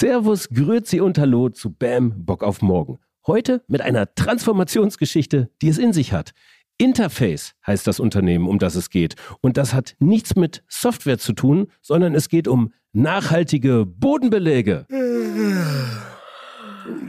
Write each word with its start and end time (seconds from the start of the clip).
Servus, 0.00 0.48
Grüezi 0.50 1.00
und 1.00 1.18
Hallo 1.18 1.48
zu 1.48 1.72
Bam, 1.72 2.24
Bock 2.24 2.44
auf 2.44 2.62
Morgen. 2.62 3.00
Heute 3.26 3.64
mit 3.66 3.80
einer 3.80 4.14
Transformationsgeschichte, 4.14 5.50
die 5.60 5.66
es 5.66 5.76
in 5.76 5.92
sich 5.92 6.12
hat. 6.12 6.34
Interface 6.76 7.56
heißt 7.66 7.84
das 7.84 7.98
Unternehmen, 7.98 8.46
um 8.46 8.60
das 8.60 8.76
es 8.76 8.90
geht. 8.90 9.16
Und 9.40 9.56
das 9.56 9.74
hat 9.74 9.96
nichts 9.98 10.36
mit 10.36 10.62
Software 10.68 11.18
zu 11.18 11.32
tun, 11.32 11.72
sondern 11.82 12.14
es 12.14 12.28
geht 12.28 12.46
um 12.46 12.72
nachhaltige 12.92 13.86
Bodenbeläge. 13.86 14.86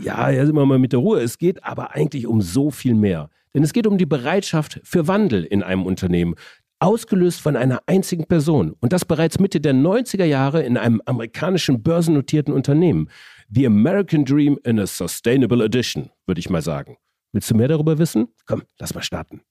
Ja, 0.01 0.33
sind 0.33 0.55
wir 0.55 0.65
mal 0.65 0.79
mit 0.79 0.91
der 0.91 0.99
Ruhe. 0.99 1.21
Es 1.21 1.37
geht 1.37 1.63
aber 1.63 1.91
eigentlich 1.91 2.25
um 2.25 2.41
so 2.41 2.71
viel 2.71 2.95
mehr. 2.95 3.29
Denn 3.53 3.61
es 3.61 3.71
geht 3.71 3.85
um 3.85 3.99
die 3.99 4.07
Bereitschaft 4.07 4.79
für 4.83 5.07
Wandel 5.07 5.43
in 5.43 5.61
einem 5.61 5.85
Unternehmen 5.85 6.33
ausgelöst 6.79 7.41
von 7.41 7.55
einer 7.55 7.81
einzigen 7.85 8.25
Person 8.25 8.75
und 8.79 8.93
das 8.93 9.05
bereits 9.05 9.39
Mitte 9.39 9.59
der 9.59 9.73
90er 9.73 10.25
Jahre 10.25 10.63
in 10.63 10.77
einem 10.77 11.01
amerikanischen 11.05 11.83
börsennotierten 11.83 12.53
Unternehmen. 12.53 13.09
The 13.49 13.65
American 13.65 14.25
Dream 14.25 14.57
in 14.63 14.79
a 14.79 14.87
Sustainable 14.87 15.63
Edition, 15.63 16.09
würde 16.25 16.39
ich 16.39 16.49
mal 16.49 16.61
sagen. 16.61 16.97
Willst 17.31 17.51
du 17.51 17.55
mehr 17.55 17.67
darüber 17.67 17.97
wissen? 17.97 18.29
Komm, 18.45 18.63
lass 18.79 18.93
mal 18.95 19.03
starten. 19.03 19.41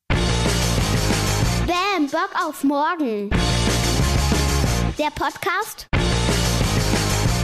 Bam, 1.67 2.07
Bock 2.11 2.31
auf 2.47 2.65
morgen. 2.65 3.31
Der 4.99 5.11
Podcast 5.15 5.89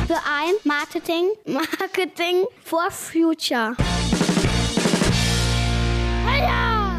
für 0.07 0.17
ein 0.17 0.55
Marketing, 0.65 1.29
Marketing 1.47 2.45
for 2.65 2.91
Future. 2.91 3.75
Heya! 6.27 6.91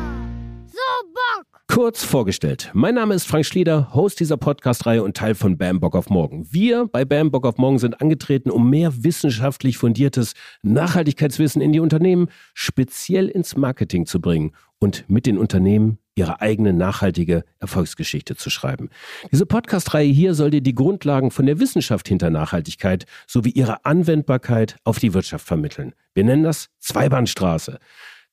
So 0.68 1.08
Bock! 1.14 1.25
Kurz 1.68 2.04
vorgestellt. 2.04 2.72
Mein 2.74 2.96
Name 2.96 3.16
ist 3.16 3.26
Frank 3.26 3.46
Schlieder, 3.46 3.94
Host 3.94 4.20
dieser 4.20 4.38
Podcast-Reihe 4.38 5.04
und 5.04 5.18
Teil 5.18 5.36
von 5.36 5.58
Bam 5.58 5.80
Bock 5.80 5.96
auf 5.96 6.10
Morgen. 6.10 6.48
Wir 6.50 6.88
bei 6.88 7.04
Bam 7.04 7.32
Bock 7.32 7.46
auf 7.46 7.58
Morgen 7.58 7.80
sind 7.80 8.02
angetreten, 8.02 8.50
um 8.50 8.70
mehr 8.70 9.04
wissenschaftlich 9.04 9.78
fundiertes 9.78 10.34
Nachhaltigkeitswissen 10.62 11.62
in 11.62 11.74
die 11.74 11.82
Unternehmen, 11.82 12.30
speziell 12.54 13.28
ins 13.28 13.58
Marketing 13.58 14.06
zu 14.06 14.22
bringen 14.22 14.54
und 14.80 15.04
mit 15.10 15.26
den 15.26 15.38
Unternehmen 15.38 15.98
ihre 16.16 16.40
eigene 16.40 16.72
nachhaltige 16.72 17.44
Erfolgsgeschichte 17.60 18.36
zu 18.36 18.50
schreiben. 18.50 18.90
Diese 19.32 19.46
Podcast-Reihe 19.46 20.12
hier 20.12 20.34
soll 20.34 20.52
dir 20.52 20.62
die 20.62 20.76
Grundlagen 20.76 21.30
von 21.30 21.46
der 21.46 21.60
Wissenschaft 21.60 22.08
hinter 22.08 22.30
Nachhaltigkeit 22.30 23.06
sowie 23.28 23.50
ihre 23.50 23.84
Anwendbarkeit 23.84 24.78
auf 24.86 25.00
die 25.00 25.14
Wirtschaft 25.14 25.46
vermitteln. 25.46 25.94
Wir 26.14 26.24
nennen 26.24 26.44
das 26.44 26.70
Zweibahnstraße. 26.80 27.80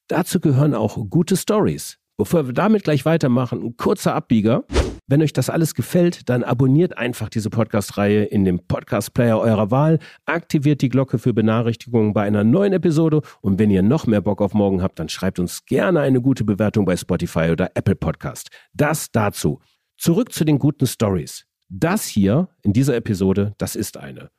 Dazu 0.07 0.39
gehören 0.39 0.75
auch 0.75 0.99
gute 1.09 1.37
Stories. 1.37 1.99
Bevor 2.23 2.47
wir 2.47 2.53
damit 2.53 2.85
gleich 2.85 3.05
weitermachen, 3.05 3.61
ein 3.65 3.77
kurzer 3.77 4.15
Abbieger. 4.15 4.63
Wenn 5.09 5.23
euch 5.23 5.33
das 5.33 5.51
alles 5.51 5.75
gefällt, 5.75 6.29
dann 6.29 6.45
abonniert 6.45 6.97
einfach 6.97 7.29
diese 7.29 7.51
Podcast-Reihe 7.51 8.23
in 8.23 8.45
dem 8.45 8.61
Podcast-Player 8.65 9.41
eurer 9.41 9.73
Wahl, 9.73 9.99
aktiviert 10.25 10.83
die 10.83 10.89
Glocke 10.89 11.19
für 11.19 11.35
Benachrichtigungen 11.35 12.13
bei 12.13 12.23
einer 12.23 12.45
neuen 12.45 12.75
Episode 12.75 13.23
und 13.41 13.59
wenn 13.59 13.73
ihr 13.73 13.83
noch 13.83 14.07
mehr 14.07 14.21
Bock 14.21 14.41
auf 14.41 14.55
morgen 14.55 14.85
habt, 14.85 15.01
dann 15.01 15.09
schreibt 15.09 15.41
uns 15.41 15.65
gerne 15.65 15.99
eine 15.99 16.21
gute 16.21 16.45
Bewertung 16.45 16.85
bei 16.85 16.97
Spotify 16.97 17.51
oder 17.51 17.73
Apple 17.75 17.97
Podcast. 17.97 18.51
Das 18.73 19.11
dazu. 19.11 19.59
Zurück 19.99 20.33
zu 20.33 20.45
den 20.45 20.61
guten 20.61 20.87
Stories. 20.87 21.47
Das 21.69 22.07
hier 22.07 22.51
in 22.63 22.73
dieser 22.73 22.95
Episode, 22.95 23.53
das 23.59 23.75
ist 23.75 23.97
eine. 23.97 24.31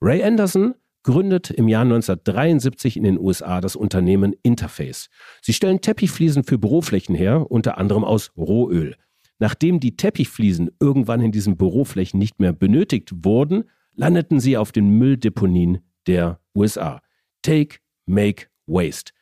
Ray 0.00 0.24
Anderson 0.24 0.74
gründet 1.02 1.50
im 1.50 1.68
Jahr 1.68 1.82
1973 1.82 2.96
in 2.96 3.04
den 3.04 3.18
USA 3.18 3.60
das 3.60 3.76
Unternehmen 3.76 4.34
Interface. 4.42 5.08
Sie 5.40 5.52
stellen 5.52 5.80
Teppichfliesen 5.80 6.44
für 6.44 6.58
Büroflächen 6.58 7.14
her, 7.14 7.50
unter 7.50 7.78
anderem 7.78 8.04
aus 8.04 8.30
Rohöl. 8.36 8.96
Nachdem 9.38 9.80
die 9.80 9.96
Teppichfliesen 9.96 10.70
irgendwann 10.78 11.20
in 11.20 11.32
diesen 11.32 11.56
Büroflächen 11.56 12.18
nicht 12.18 12.38
mehr 12.38 12.52
benötigt 12.52 13.10
wurden, 13.24 13.64
landeten 13.94 14.40
sie 14.40 14.56
auf 14.56 14.72
den 14.72 14.90
Mülldeponien 14.98 15.78
der 16.06 16.40
USA. 16.54 17.00
Take, 17.42 17.78
Make, 18.06 18.46
Waste. 18.66 19.12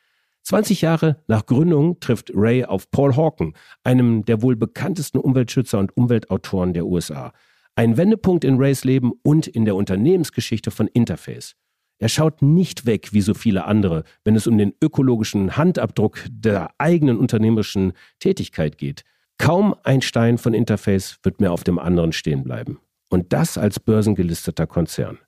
20 0.43 0.81
Jahre 0.81 1.17
nach 1.27 1.45
Gründung 1.45 1.99
trifft 1.99 2.31
Ray 2.33 2.65
auf 2.65 2.89
Paul 2.91 3.15
Hawken, 3.15 3.53
einem 3.83 4.25
der 4.25 4.41
wohl 4.41 4.55
bekanntesten 4.55 5.19
Umweltschützer 5.19 5.79
und 5.79 5.95
Umweltautoren 5.95 6.73
der 6.73 6.85
USA. 6.85 7.31
Ein 7.75 7.97
Wendepunkt 7.97 8.43
in 8.43 8.57
Rays 8.57 8.83
Leben 8.83 9.13
und 9.23 9.47
in 9.47 9.65
der 9.65 9.75
Unternehmensgeschichte 9.75 10.71
von 10.71 10.87
Interface. 10.87 11.55
Er 12.01 12.09
schaut 12.09 12.41
nicht 12.41 12.87
weg 12.87 13.13
wie 13.13 13.21
so 13.21 13.35
viele 13.35 13.65
andere, 13.65 14.03
wenn 14.23 14.35
es 14.35 14.47
um 14.47 14.57
den 14.57 14.73
ökologischen 14.81 15.55
Handabdruck 15.55 16.25
der 16.31 16.71
eigenen 16.79 17.19
unternehmerischen 17.19 17.93
Tätigkeit 18.17 18.79
geht. 18.79 19.03
Kaum 19.37 19.75
ein 19.83 20.01
Stein 20.01 20.39
von 20.39 20.55
Interface 20.55 21.19
wird 21.21 21.39
mehr 21.39 21.51
auf 21.51 21.63
dem 21.63 21.77
anderen 21.77 22.11
stehen 22.11 22.43
bleiben. 22.43 22.79
Und 23.09 23.33
das 23.33 23.55
als 23.59 23.79
börsengelisteter 23.79 24.65
Konzern. 24.65 25.19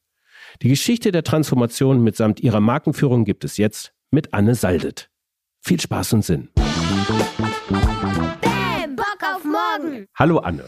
Die 0.64 0.70
Geschichte 0.70 1.12
der 1.12 1.24
Transformation 1.24 2.04
mitsamt 2.04 2.40
ihrer 2.40 2.60
Markenführung 2.60 3.24
gibt 3.24 3.44
es 3.44 3.58
jetzt 3.58 3.94
mit 4.10 4.34
Anne 4.34 4.56
Saldet. 4.56 5.12
Viel 5.62 5.80
Spaß 5.80 6.14
und 6.14 6.26
Sinn. 6.26 6.50
Bam, 8.42 8.96
Bock 8.96 9.20
auf 9.22 9.44
morgen. 9.44 10.08
Hallo 10.16 10.40
Anne. 10.40 10.68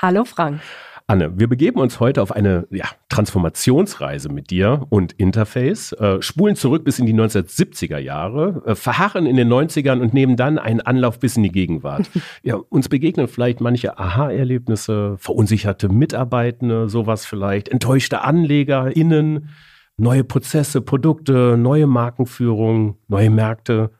Hallo 0.00 0.24
Frank. 0.24 0.60
Anne, 1.10 1.36
wir 1.40 1.48
begeben 1.48 1.80
uns 1.80 1.98
heute 1.98 2.22
auf 2.22 2.30
eine 2.30 2.68
ja, 2.70 2.84
Transformationsreise 3.08 4.28
mit 4.28 4.50
dir 4.50 4.86
und 4.90 5.12
Interface, 5.14 5.90
äh, 5.94 6.22
spulen 6.22 6.54
zurück 6.54 6.84
bis 6.84 7.00
in 7.00 7.06
die 7.06 7.14
1970er 7.14 7.98
Jahre, 7.98 8.62
äh, 8.64 8.76
verharren 8.76 9.26
in 9.26 9.34
den 9.34 9.48
90ern 9.48 10.00
und 10.00 10.14
nehmen 10.14 10.36
dann 10.36 10.56
einen 10.56 10.80
Anlauf 10.80 11.18
bis 11.18 11.36
in 11.36 11.42
die 11.42 11.50
Gegenwart. 11.50 12.08
ja, 12.44 12.54
uns 12.54 12.88
begegnen 12.88 13.26
vielleicht 13.26 13.60
manche 13.60 13.98
Aha-Erlebnisse, 13.98 15.16
verunsicherte 15.18 15.88
Mitarbeitende, 15.88 16.88
sowas 16.88 17.26
vielleicht, 17.26 17.68
enttäuschte 17.70 18.22
AnlegerInnen, 18.22 19.48
neue 19.96 20.22
Prozesse, 20.22 20.80
Produkte, 20.80 21.56
neue 21.58 21.88
Markenführung, 21.88 22.98
neue 23.08 23.30
Märkte 23.30 23.90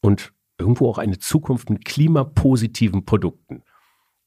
und 0.00 0.32
irgendwo 0.60 0.88
auch 0.88 0.98
eine 0.98 1.18
Zukunft 1.18 1.70
mit 1.70 1.84
klimapositiven 1.84 3.04
Produkten. 3.04 3.64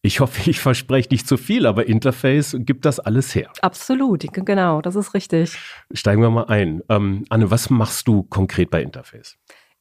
Ich 0.05 0.19
hoffe, 0.19 0.47
ich 0.51 0.59
verspreche 0.59 1.09
nicht 1.09 1.27
zu 1.27 1.35
viel, 1.35 1.65
aber 1.65 1.87
Interface 1.87 2.55
gibt 2.59 2.85
das 2.85 2.99
alles 2.99 3.33
her. 3.33 3.49
Absolut, 3.61 4.23
genau, 4.31 4.79
das 4.81 4.95
ist 4.95 5.15
richtig. 5.15 5.57
Steigen 5.91 6.21
wir 6.21 6.29
mal 6.29 6.45
ein. 6.45 6.83
Ähm, 6.89 7.25
Anne, 7.29 7.49
was 7.49 7.71
machst 7.71 8.07
du 8.07 8.21
konkret 8.21 8.69
bei 8.69 8.83
Interface? 8.83 9.35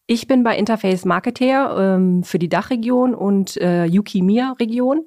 Ich 0.06 0.26
bin 0.26 0.42
bei 0.42 0.56
Interface 0.56 1.04
Marketer 1.04 1.96
ähm, 1.96 2.22
für 2.24 2.38
die 2.38 2.48
Dachregion 2.48 3.14
und 3.14 3.58
äh, 3.58 3.84
Yuki-Mir-Region. 3.84 5.04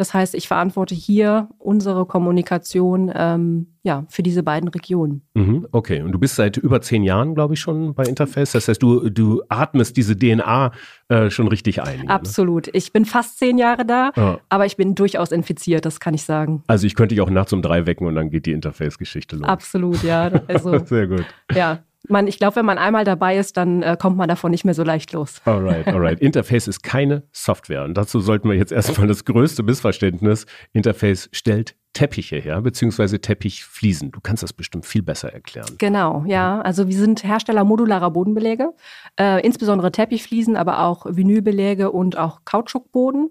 Das 0.00 0.14
heißt, 0.14 0.34
ich 0.34 0.48
verantworte 0.48 0.94
hier 0.94 1.50
unsere 1.58 2.06
Kommunikation 2.06 3.12
ähm, 3.14 3.66
ja, 3.82 4.06
für 4.08 4.22
diese 4.22 4.42
beiden 4.42 4.70
Regionen. 4.70 5.20
Mhm, 5.34 5.66
okay, 5.72 6.00
und 6.00 6.12
du 6.12 6.18
bist 6.18 6.36
seit 6.36 6.56
über 6.56 6.80
zehn 6.80 7.02
Jahren, 7.02 7.34
glaube 7.34 7.52
ich, 7.52 7.60
schon 7.60 7.92
bei 7.92 8.04
Interface. 8.04 8.52
Das 8.52 8.66
heißt, 8.66 8.82
du, 8.82 9.10
du 9.10 9.42
atmest 9.50 9.98
diese 9.98 10.16
DNA 10.16 10.72
äh, 11.08 11.28
schon 11.28 11.48
richtig 11.48 11.82
ein. 11.82 12.06
Ne? 12.06 12.08
Absolut. 12.08 12.68
Ne? 12.68 12.72
Ich 12.76 12.94
bin 12.94 13.04
fast 13.04 13.38
zehn 13.38 13.58
Jahre 13.58 13.84
da, 13.84 14.10
ja. 14.16 14.38
aber 14.48 14.64
ich 14.64 14.78
bin 14.78 14.94
durchaus 14.94 15.32
infiziert, 15.32 15.84
das 15.84 16.00
kann 16.00 16.14
ich 16.14 16.22
sagen. 16.22 16.62
Also 16.66 16.86
ich 16.86 16.94
könnte 16.94 17.14
dich 17.14 17.20
auch 17.20 17.28
nachts 17.28 17.52
um 17.52 17.60
drei 17.60 17.84
wecken 17.84 18.06
und 18.06 18.14
dann 18.14 18.30
geht 18.30 18.46
die 18.46 18.52
Interface-Geschichte 18.52 19.36
los. 19.36 19.48
Absolut, 19.50 20.02
ja. 20.02 20.30
Also, 20.48 20.82
Sehr 20.86 21.08
gut. 21.08 21.26
Ja, 21.54 21.80
man, 22.10 22.26
ich 22.26 22.38
glaube, 22.38 22.56
wenn 22.56 22.66
man 22.66 22.78
einmal 22.78 23.04
dabei 23.04 23.36
ist, 23.36 23.56
dann 23.56 23.82
äh, 23.82 23.96
kommt 23.98 24.16
man 24.16 24.28
davon 24.28 24.50
nicht 24.50 24.64
mehr 24.64 24.74
so 24.74 24.82
leicht 24.82 25.12
los. 25.12 25.40
Alright, 25.44 25.86
alright. 25.88 26.20
Interface 26.20 26.68
ist 26.68 26.82
keine 26.82 27.22
Software. 27.32 27.84
Und 27.84 27.94
dazu 27.94 28.20
sollten 28.20 28.48
wir 28.48 28.56
jetzt 28.56 28.72
erstmal 28.72 29.06
das 29.06 29.24
größte 29.24 29.62
Missverständnis. 29.62 30.46
Interface 30.72 31.28
stellt 31.32 31.76
Teppiche 31.92 32.36
her, 32.36 32.60
beziehungsweise 32.60 33.20
Teppichfliesen. 33.20 34.12
Du 34.12 34.20
kannst 34.20 34.42
das 34.42 34.52
bestimmt 34.52 34.86
viel 34.86 35.02
besser 35.02 35.32
erklären. 35.32 35.74
Genau, 35.78 36.24
ja. 36.26 36.60
Also 36.60 36.86
wir 36.86 36.96
sind 36.96 37.24
Hersteller 37.24 37.64
modularer 37.64 38.10
Bodenbeläge, 38.10 38.72
äh, 39.18 39.44
insbesondere 39.44 39.90
Teppichfliesen, 39.90 40.56
aber 40.56 40.84
auch 40.84 41.06
Vinylbeläge 41.08 41.90
und 41.90 42.16
auch 42.16 42.44
Kautschukboden. 42.44 43.30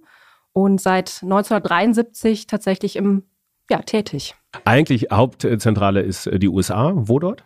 Und 0.51 0.81
seit 0.81 1.21
1973 1.23 2.47
tatsächlich 2.47 2.97
im, 2.97 3.23
ja, 3.69 3.81
tätig. 3.81 4.35
Eigentlich 4.65 5.07
Hauptzentrale 5.11 6.01
ist 6.01 6.27
äh, 6.27 6.39
die 6.39 6.49
USA. 6.49 6.91
Wo 6.95 7.19
dort? 7.19 7.45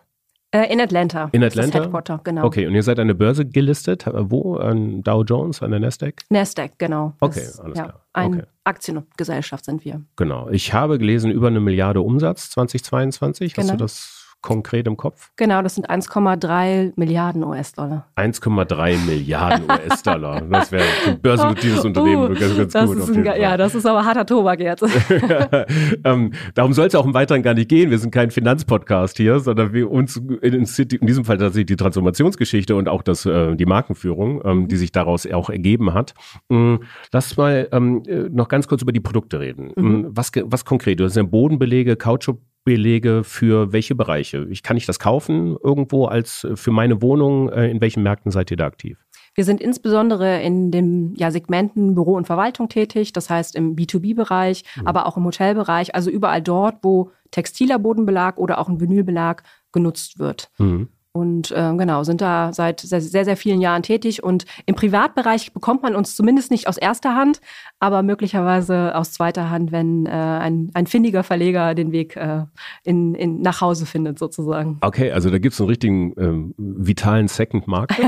Äh, 0.53 0.71
in 0.71 0.79
Atlanta. 0.79 1.29
In 1.31 1.44
Atlanta? 1.44 1.71
Das 1.71 1.85
Headquarter, 1.85 2.21
genau. 2.23 2.45
Okay, 2.45 2.67
und 2.67 2.75
ihr 2.75 2.83
seid 2.83 3.00
an 3.00 3.07
der 3.07 3.15
Börse 3.15 3.44
gelistet. 3.44 4.05
Wo? 4.05 4.57
An 4.57 5.01
Dow 5.01 5.23
Jones, 5.23 5.63
an 5.63 5.71
der 5.71 5.79
Nasdaq? 5.79 6.21
Nasdaq, 6.29 6.77
genau. 6.77 7.13
Okay, 7.21 7.41
das, 7.44 7.59
alles 7.59 7.77
ja, 7.77 7.83
klar. 7.85 8.00
Eine 8.13 8.38
okay. 8.38 8.45
Aktiengesellschaft 8.63 9.65
sind 9.65 9.83
wir. 9.83 10.03
Genau. 10.15 10.50
Ich 10.50 10.71
habe 10.71 11.00
gelesen, 11.00 11.31
über 11.31 11.47
eine 11.47 11.59
Milliarde 11.59 12.01
Umsatz 12.01 12.51
2022. 12.51 13.55
Genau. 13.55 13.63
Hast 13.63 13.69
du 13.69 13.73
genau. 13.73 13.83
das 13.83 14.22
konkret 14.44 14.86
im 14.86 14.98
Kopf? 14.98 15.31
Genau, 15.38 15.63
das 15.63 15.75
sind 15.75 15.90
1,3 15.90 16.94
Milliarden 16.95 17.44
US-Dollar. 17.44 18.06
1,3 18.16 18.98
Milliarden 19.06 19.63
US-Dollar. 19.69 20.44
Das 20.54 20.72
wäre 20.72 20.84
ein 21.07 21.19
börsennotiertes 21.19 21.84
uh, 21.84 21.88
Unternehmen 21.88 22.36
ganz, 22.36 22.57
ganz 22.57 22.74
das 22.74 22.86
gut. 22.86 22.98
Ist 22.98 23.10
ein, 23.10 23.25
ja, 23.25 23.57
das 23.57 23.74
ist 23.74 23.86
aber 23.86 24.06
harter 24.06 24.25
Tobak 24.25 24.60
jetzt. 24.60 24.84
ähm, 26.04 26.34
darum 26.54 26.74
soll 26.74 26.88
es 26.88 26.95
auch 26.95 27.06
im 27.06 27.13
Weiteren 27.13 27.42
gar 27.42 27.54
nicht 27.54 27.69
gehen. 27.69 27.90
Wir 27.90 27.98
sind 27.98 28.12
kein 28.12 28.30
Finanzpodcast 28.30 29.18
hier, 29.18 29.40
sondern 29.40 29.74
wir 29.74 29.90
uns 29.90 30.18
in, 30.18 30.42
in 30.42 31.07
diesem 31.07 31.25
Fall 31.25 31.38
tatsächlich 31.38 31.68
die 31.68 31.75
Transformationsgeschichte 31.75 32.75
und 32.75 32.88
auch 32.90 33.01
das, 33.01 33.25
äh, 33.25 33.56
die 33.56 33.66
Markenführung, 33.66 34.42
ähm, 34.45 34.68
die 34.68 34.75
sich 34.75 34.92
daraus 34.92 35.25
auch 35.31 35.50
ergeben 35.50 35.94
hat. 35.94 36.13
Ähm, 36.50 36.81
lass 37.12 37.38
mal 37.38 37.69
ähm, 37.72 38.04
äh, 38.06 38.30
noch 38.30 38.50
ganz 38.50 38.68
kurz 38.68 38.81
über 38.81 38.92
die 38.92 39.00
Produkte 39.00 39.40
reden. 39.40 39.72
Mhm. 39.75 39.94
Mm, 39.94 40.07
was, 40.12 40.31
was 40.44 40.66
konkret? 40.66 41.00
Du 41.00 41.06
hast 41.06 41.16
ja 41.16 41.24
Bodenbelege, 41.24 41.95
Kautschuk 41.95 42.42
Bodenbelege 42.63 43.24
für 43.24 43.74
welche 43.74 43.95
Bereiche? 43.95 44.48
Ich 44.50 44.63
kann 44.63 44.77
ich 44.77 44.86
das 44.86 45.00
kaufen 45.00 45.57
irgendwo 45.63 46.06
als 46.06 46.48
für 46.56 46.71
meine 46.71 47.01
Wohnung? 47.01 47.50
Äh, 47.50 47.69
in 47.69 47.81
welchen 47.81 48.04
Märkten 48.04 48.31
seid 48.31 48.51
ihr 48.51 48.57
da 48.57 48.65
aktiv? 48.65 48.98
Wir 49.36 49.45
sind 49.45 49.62
insbesondere 49.62 50.42
in 50.42 50.71
den 50.71 51.15
ja, 51.15 51.31
Segmenten 51.31 51.95
Büro 51.95 52.15
und 52.15 52.27
Verwaltung 52.27 52.69
tätig, 52.69 53.13
das 53.13 53.30
heißt 53.30 53.56
im 53.56 53.75
B2B-Bereich, 53.75 54.63
mhm. 54.75 54.88
aber 54.88 55.07
auch 55.07 55.18
im 55.18 55.25
Hotelbereich, 55.25 55.95
also 55.95 56.12
überall 56.12 56.42
dort, 56.42 56.77
wo 56.83 57.12
textiler 57.31 57.80
Bodenbelag 57.80 58.38
oder 58.38 58.60
auch 58.60 58.69
ein 58.69 58.80
Vinylbelag 58.80 59.44
genutzt 59.71 60.19
wird. 60.19 60.51
Mhm. 60.59 60.89
Und 61.15 61.51
äh, 61.51 61.74
genau, 61.77 62.04
sind 62.04 62.21
da 62.21 62.51
seit 62.54 62.80
sehr, 62.80 63.00
sehr, 63.00 63.24
sehr 63.24 63.38
vielen 63.38 63.62
Jahren 63.62 63.83
tätig. 63.83 64.24
Und 64.24 64.45
im 64.65 64.74
Privatbereich 64.74 65.54
bekommt 65.54 65.83
man 65.83 65.95
uns 65.95 66.15
zumindest 66.15 66.50
nicht 66.50 66.68
aus 66.68 66.75
erster 66.75 67.15
Hand, 67.15 67.39
aber 67.80 68.01
möglicherweise 68.01 68.95
aus 68.95 69.12
zweiter 69.12 69.51
Hand, 69.51 69.71
wenn 69.71 70.07
äh, 70.07 70.10
ein, 70.10 70.71
ein 70.74 70.88
findiger 70.88 71.21
Verleger 71.21 71.75
den 71.75 71.92
Weg 71.92 72.15
äh, 72.15 72.45
in, 72.83 73.13
in, 73.13 73.42
nach 73.42 73.62
Hause 73.62 73.86
findet, 73.86 74.18
sozusagen. 74.18 74.80
Okay, 74.81 75.12
also 75.12 75.30
da 75.30 75.38
gibt 75.38 75.54
es 75.54 75.62
einen 75.62 75.69
richtigen 75.69 76.15
ähm, 76.18 76.56
vitalen 76.57 77.27
Second 77.27 77.68
Market. 77.68 78.06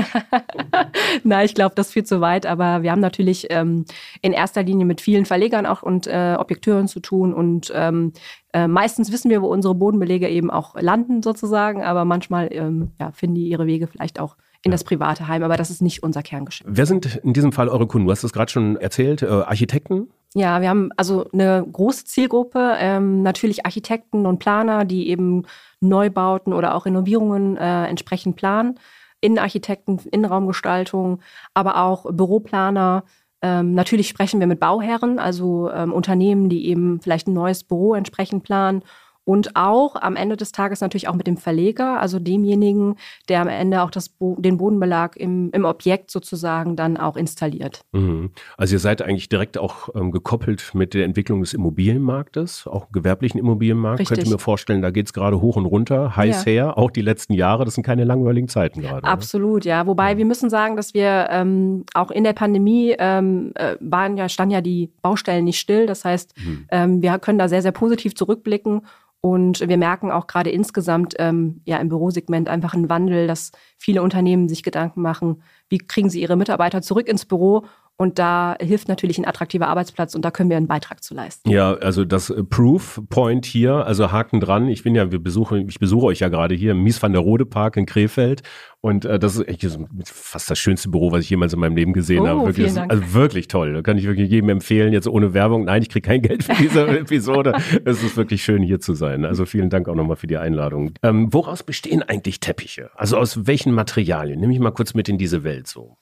Nein, 1.22 1.46
ich 1.46 1.54
glaube, 1.54 1.76
das 1.76 1.92
führt 1.92 2.08
zu 2.08 2.20
weit, 2.20 2.44
aber 2.44 2.82
wir 2.82 2.90
haben 2.90 3.00
natürlich 3.00 3.46
ähm, 3.50 3.84
in 4.20 4.32
erster 4.32 4.64
Linie 4.64 4.84
mit 4.84 5.00
vielen 5.00 5.26
Verlegern 5.26 5.64
auch 5.64 5.84
und 5.84 6.08
äh, 6.08 6.34
Objekteuren 6.36 6.88
zu 6.88 6.98
tun 6.98 7.32
und 7.32 7.72
ähm, 7.72 8.12
äh, 8.56 8.68
meistens 8.68 9.12
wissen 9.12 9.30
wir, 9.30 9.42
wo 9.42 9.48
unsere 9.48 9.74
Bodenbelege 9.74 10.30
eben 10.30 10.50
auch 10.50 10.80
landen 10.80 11.22
sozusagen, 11.22 11.84
aber 11.84 12.06
manchmal 12.06 12.48
ähm, 12.52 12.92
ja, 12.98 13.12
finden 13.12 13.34
die 13.34 13.48
ihre 13.48 13.66
Wege 13.66 13.86
vielleicht 13.86 14.18
auch 14.18 14.36
in 14.62 14.70
das 14.70 14.82
private 14.82 15.28
Heim, 15.28 15.42
aber 15.42 15.58
das 15.58 15.68
ist 15.68 15.82
nicht 15.82 16.02
unser 16.02 16.22
Kerngeschäft. 16.22 16.64
Wer 16.66 16.86
sind 16.86 17.16
in 17.16 17.34
diesem 17.34 17.52
Fall 17.52 17.68
eure 17.68 17.86
Kunden? 17.86 18.06
Du 18.06 18.12
hast 18.12 18.24
es 18.24 18.32
gerade 18.32 18.50
schon 18.50 18.78
erzählt, 18.78 19.20
äh, 19.20 19.26
Architekten? 19.26 20.08
Ja, 20.32 20.62
wir 20.62 20.70
haben 20.70 20.88
also 20.96 21.28
eine 21.32 21.66
große 21.70 22.06
Zielgruppe, 22.06 22.76
ähm, 22.78 23.22
natürlich 23.22 23.66
Architekten 23.66 24.24
und 24.24 24.38
Planer, 24.38 24.86
die 24.86 25.10
eben 25.10 25.44
Neubauten 25.80 26.54
oder 26.54 26.74
auch 26.74 26.86
Renovierungen 26.86 27.58
äh, 27.58 27.84
entsprechend 27.84 28.36
planen. 28.36 28.78
Innenarchitekten, 29.20 29.98
Innenraumgestaltung, 30.10 31.20
aber 31.52 31.82
auch 31.82 32.10
Büroplaner, 32.10 33.04
ähm, 33.46 33.74
natürlich 33.74 34.08
sprechen 34.08 34.40
wir 34.40 34.48
mit 34.48 34.58
Bauherren, 34.58 35.20
also 35.20 35.70
ähm, 35.70 35.92
Unternehmen, 35.92 36.48
die 36.48 36.66
eben 36.66 37.00
vielleicht 37.00 37.28
ein 37.28 37.32
neues 37.32 37.62
Büro 37.62 37.94
entsprechend 37.94 38.42
planen 38.42 38.82
und 39.26 39.56
auch 39.56 39.96
am 39.96 40.14
Ende 40.14 40.36
des 40.36 40.52
Tages 40.52 40.80
natürlich 40.80 41.08
auch 41.08 41.16
mit 41.16 41.26
dem 41.26 41.36
Verleger, 41.36 42.00
also 42.00 42.20
demjenigen, 42.20 42.94
der 43.28 43.40
am 43.40 43.48
Ende 43.48 43.82
auch 43.82 43.90
das 43.90 44.08
Bo 44.08 44.36
den 44.38 44.56
Bodenbelag 44.56 45.16
im, 45.16 45.50
im 45.50 45.64
Objekt 45.64 46.12
sozusagen 46.12 46.76
dann 46.76 46.96
auch 46.96 47.16
installiert. 47.16 47.80
Mhm. 47.90 48.30
Also 48.56 48.76
ihr 48.76 48.78
seid 48.78 49.02
eigentlich 49.02 49.28
direkt 49.28 49.58
auch 49.58 49.88
ähm, 49.96 50.12
gekoppelt 50.12 50.70
mit 50.74 50.94
der 50.94 51.04
Entwicklung 51.04 51.40
des 51.40 51.54
Immobilienmarktes, 51.54 52.68
auch 52.68 52.92
gewerblichen 52.92 53.40
Immobilienmarkt. 53.40 53.98
Richtig. 53.98 54.16
Könnt 54.16 54.28
ihr 54.28 54.32
mir 54.32 54.38
vorstellen, 54.38 54.80
da 54.80 54.90
geht 54.90 55.06
es 55.06 55.12
gerade 55.12 55.40
hoch 55.40 55.56
und 55.56 55.66
runter, 55.66 56.14
heiß 56.14 56.44
ja. 56.44 56.52
her, 56.52 56.78
auch 56.78 56.92
die 56.92 57.02
letzten 57.02 57.32
Jahre. 57.32 57.64
Das 57.64 57.74
sind 57.74 57.82
keine 57.82 58.04
langweiligen 58.04 58.46
Zeiten 58.48 58.80
gerade. 58.80 59.02
Absolut, 59.02 59.62
oder? 59.62 59.70
ja. 59.70 59.86
Wobei 59.88 60.12
ja. 60.12 60.18
wir 60.18 60.24
müssen 60.24 60.50
sagen, 60.50 60.76
dass 60.76 60.94
wir 60.94 61.26
ähm, 61.30 61.84
auch 61.94 62.12
in 62.12 62.22
der 62.22 62.32
Pandemie 62.32 62.94
ähm, 62.96 63.50
äh, 63.56 63.74
waren 63.80 64.16
ja, 64.16 64.28
standen 64.28 64.52
ja 64.52 64.60
die 64.60 64.92
Baustellen 65.02 65.46
nicht 65.46 65.58
still. 65.58 65.86
Das 65.86 66.04
heißt, 66.04 66.32
mhm. 66.38 66.66
ähm, 66.70 67.02
wir 67.02 67.18
können 67.18 67.38
da 67.38 67.48
sehr, 67.48 67.62
sehr 67.62 67.72
positiv 67.72 68.14
zurückblicken 68.14 68.82
und 69.26 69.60
wir 69.66 69.76
merken 69.76 70.12
auch 70.12 70.28
gerade 70.28 70.50
insgesamt 70.50 71.14
ähm, 71.18 71.60
ja 71.64 71.78
im 71.78 71.88
Bürosegment 71.88 72.48
einfach 72.48 72.74
einen 72.74 72.88
Wandel, 72.88 73.26
dass 73.26 73.50
viele 73.76 74.00
Unternehmen 74.02 74.48
sich 74.48 74.62
Gedanken 74.62 75.02
machen, 75.02 75.42
wie 75.68 75.78
kriegen 75.78 76.08
sie 76.08 76.20
ihre 76.20 76.36
Mitarbeiter 76.36 76.80
zurück 76.80 77.08
ins 77.08 77.26
Büro 77.26 77.64
und 77.98 78.18
da 78.18 78.56
hilft 78.60 78.88
natürlich 78.88 79.18
ein 79.18 79.24
attraktiver 79.24 79.68
Arbeitsplatz 79.68 80.14
und 80.14 80.24
da 80.24 80.30
können 80.30 80.50
wir 80.50 80.56
einen 80.56 80.66
Beitrag 80.66 81.02
zu 81.02 81.14
leisten. 81.14 81.48
Ja, 81.50 81.74
also 81.74 82.04
das 82.04 82.30
äh, 82.30 82.42
Proof 82.44 83.00
Point 83.08 83.46
hier, 83.46 83.86
also 83.86 84.12
Haken 84.12 84.40
dran. 84.40 84.68
Ich 84.68 84.82
bin 84.82 84.94
ja, 84.94 85.10
wir 85.10 85.18
besuchen, 85.18 85.68
ich 85.68 85.78
besuche 85.78 86.06
euch 86.06 86.20
ja 86.20 86.28
gerade 86.28 86.54
hier 86.54 86.72
im 86.72 86.82
Mies 86.82 87.02
van 87.02 87.12
der 87.12 87.22
Rode 87.22 87.46
Park 87.46 87.76
in 87.76 87.86
Krefeld 87.86 88.42
und 88.86 89.04
äh, 89.04 89.18
das 89.18 89.36
ist 89.36 89.48
echt 89.48 89.66
fast 90.04 90.50
das 90.50 90.58
schönste 90.58 90.90
Büro, 90.90 91.10
was 91.10 91.22
ich 91.22 91.30
jemals 91.30 91.52
in 91.52 91.58
meinem 91.58 91.74
Leben 91.74 91.92
gesehen 91.92 92.22
oh, 92.22 92.28
habe. 92.28 92.46
Wirklich, 92.46 92.74
das, 92.74 92.88
also 92.88 93.14
wirklich 93.14 93.48
toll. 93.48 93.72
Da 93.72 93.82
kann 93.82 93.98
ich 93.98 94.04
wirklich 94.04 94.30
jedem 94.30 94.50
empfehlen, 94.50 94.92
jetzt 94.92 95.08
ohne 95.08 95.34
Werbung. 95.34 95.64
Nein, 95.64 95.82
ich 95.82 95.88
kriege 95.88 96.06
kein 96.06 96.22
Geld 96.22 96.44
für 96.44 96.54
diese 96.54 96.86
Episode. 96.98 97.54
es 97.84 98.02
ist 98.02 98.16
wirklich 98.16 98.44
schön 98.44 98.62
hier 98.62 98.78
zu 98.78 98.94
sein. 98.94 99.24
Also 99.24 99.46
vielen 99.46 99.70
Dank 99.70 99.88
auch 99.88 99.94
nochmal 99.94 100.16
für 100.16 100.26
die 100.26 100.36
Einladung. 100.36 100.92
Ähm, 101.02 101.32
woraus 101.32 101.62
bestehen 101.62 102.02
eigentlich 102.02 102.40
Teppiche? 102.40 102.90
Also 102.94 103.16
aus 103.16 103.46
welchen 103.46 103.72
Materialien? 103.72 104.38
Nimm 104.38 104.50
mich 104.50 104.60
mal 104.60 104.70
kurz 104.70 104.94
mit 104.94 105.08
in 105.08 105.18
diese 105.18 105.42
Welt 105.42 105.66
so. 105.66 105.96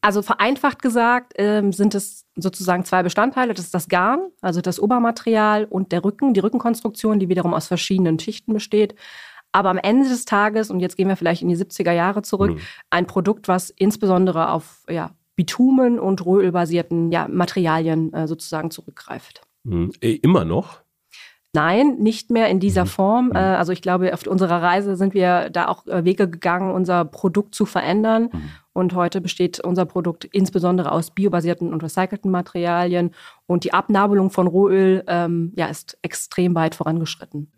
Also 0.00 0.22
vereinfacht 0.22 0.80
gesagt 0.80 1.32
ähm, 1.36 1.72
sind 1.72 1.94
es 1.94 2.24
sozusagen 2.36 2.84
zwei 2.84 3.02
Bestandteile. 3.02 3.52
Das 3.52 3.64
ist 3.64 3.74
das 3.74 3.88
Garn, 3.88 4.20
also 4.40 4.60
das 4.60 4.78
Obermaterial 4.78 5.64
und 5.64 5.90
der 5.90 6.04
Rücken, 6.04 6.34
die 6.34 6.40
Rückenkonstruktion, 6.40 7.18
die 7.18 7.28
wiederum 7.28 7.52
aus 7.52 7.66
verschiedenen 7.66 8.18
Schichten 8.18 8.52
besteht. 8.52 8.94
Aber 9.50 9.70
am 9.70 9.78
Ende 9.78 10.08
des 10.08 10.24
Tages, 10.24 10.70
und 10.70 10.80
jetzt 10.80 10.96
gehen 10.96 11.08
wir 11.08 11.16
vielleicht 11.16 11.42
in 11.42 11.48
die 11.48 11.56
70er 11.56 11.92
Jahre 11.92 12.22
zurück, 12.22 12.52
mhm. 12.52 12.60
ein 12.90 13.06
Produkt, 13.06 13.48
was 13.48 13.70
insbesondere 13.70 14.50
auf 14.50 14.84
ja, 14.88 15.10
Bitumen 15.34 15.98
und 15.98 16.24
Rohölbasierten 16.24 17.10
ja, 17.10 17.26
Materialien 17.28 18.12
äh, 18.12 18.28
sozusagen 18.28 18.70
zurückgreift. 18.70 19.42
Mhm. 19.64 19.92
Immer 20.00 20.44
noch? 20.44 20.80
Nein, 21.54 21.96
nicht 21.98 22.30
mehr 22.30 22.48
in 22.48 22.60
dieser 22.60 22.84
mhm. 22.84 22.88
Form. 22.88 23.26
Mhm. 23.26 23.36
Äh, 23.36 23.38
also 23.38 23.72
ich 23.72 23.80
glaube, 23.80 24.12
auf 24.12 24.26
unserer 24.26 24.62
Reise 24.62 24.96
sind 24.96 25.14
wir 25.14 25.48
da 25.50 25.68
auch 25.68 25.86
äh, 25.86 26.04
Wege 26.04 26.28
gegangen, 26.28 26.72
unser 26.72 27.04
Produkt 27.04 27.54
zu 27.54 27.66
verändern. 27.66 28.30
Und 28.78 28.94
heute 28.94 29.20
besteht 29.20 29.58
unser 29.58 29.86
Produkt 29.86 30.24
insbesondere 30.24 30.92
aus 30.92 31.10
biobasierten 31.10 31.72
und 31.72 31.82
recycelten 31.82 32.30
Materialien. 32.30 33.10
Und 33.48 33.64
die 33.64 33.72
Abnabelung 33.72 34.30
von 34.30 34.46
Rohöl 34.46 35.02
ähm, 35.08 35.52
ja, 35.56 35.66
ist 35.66 35.98
extrem 36.02 36.54
weit 36.54 36.76
vorangeschritten. 36.76 37.50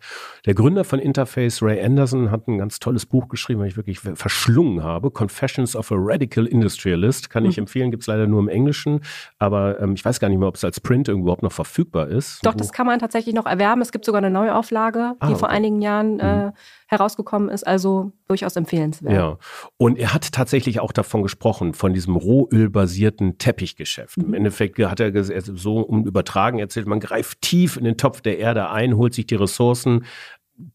Der 0.47 0.55
Gründer 0.55 0.83
von 0.83 0.99
Interface, 0.99 1.63
Ray 1.63 1.85
Anderson, 1.85 2.31
hat 2.31 2.49
ein 2.49 2.57
ganz 2.57 2.79
tolles 2.79 3.05
Buch 3.05 3.29
geschrieben, 3.29 3.61
das 3.61 3.69
ich 3.69 3.77
wirklich 3.77 4.01
verschlungen 4.01 4.83
habe. 4.83 5.11
Confessions 5.11 5.77
of 5.77 5.93
a 5.93 5.97
Radical 5.99 6.47
Industrialist. 6.47 7.29
Kann 7.29 7.45
ich 7.45 7.59
mhm. 7.59 7.65
empfehlen, 7.65 7.91
gibt 7.91 8.05
es 8.05 8.07
leider 8.07 8.27
nur 8.27 8.41
im 8.41 8.49
Englischen. 8.49 9.03
Aber 9.39 9.79
ähm, 9.79 9.93
ich 9.93 10.03
weiß 10.03 10.21
gar 10.21 10.31
nicht 10.31 10.39
mehr, 10.39 10.49
ob 10.49 10.55
es 10.55 10.65
als 10.65 10.81
Print 10.81 11.09
überhaupt 11.09 11.43
noch 11.43 11.53
verfügbar 11.53 12.09
ist. 12.09 12.47
Doch, 12.47 12.55
das 12.55 12.73
kann 12.73 12.87
man 12.87 12.99
tatsächlich 12.99 13.35
noch 13.35 13.45
erwerben. 13.45 13.83
Es 13.83 13.93
gibt 13.93 14.07
sogar 14.07 14.23
eine 14.23 14.31
Neuauflage, 14.31 15.17
die 15.17 15.27
ah, 15.27 15.29
okay. 15.29 15.39
vor 15.39 15.51
einigen 15.51 15.83
Jahren 15.83 16.19
äh, 16.19 16.47
mhm 16.47 16.53
herausgekommen 16.91 17.49
ist. 17.49 17.67
Also 17.67 18.13
durchaus 18.27 18.57
empfehlenswert. 18.57 19.15
Ja, 19.15 19.39
und 19.77 19.97
er 19.97 20.13
hat 20.13 20.33
tatsächlich 20.33 20.81
auch 20.81 20.93
davon 20.93 21.23
gesprochen, 21.23 21.73
von 21.73 21.95
diesem 21.95 22.17
rohölbasierten 22.17 23.39
Teppichgeschäft. 23.39 24.19
Mhm. 24.19 24.25
Im 24.25 24.35
Endeffekt 24.35 24.79
hat 24.79 25.01
er 25.01 25.13
so 25.41 25.81
um 25.81 26.05
übertragen 26.05 26.59
erzählt, 26.59 26.87
man 26.87 27.01
greift 27.01 27.41
tief 27.43 27.77
in 27.77 27.85
den 27.85 27.97
Topf 27.97 28.21
der 28.21 28.39
Erde 28.39 28.71
ein, 28.71 28.97
holt 28.97 29.15
sich 29.15 29.27
die 29.27 29.37
Ressourcen. 29.37 30.05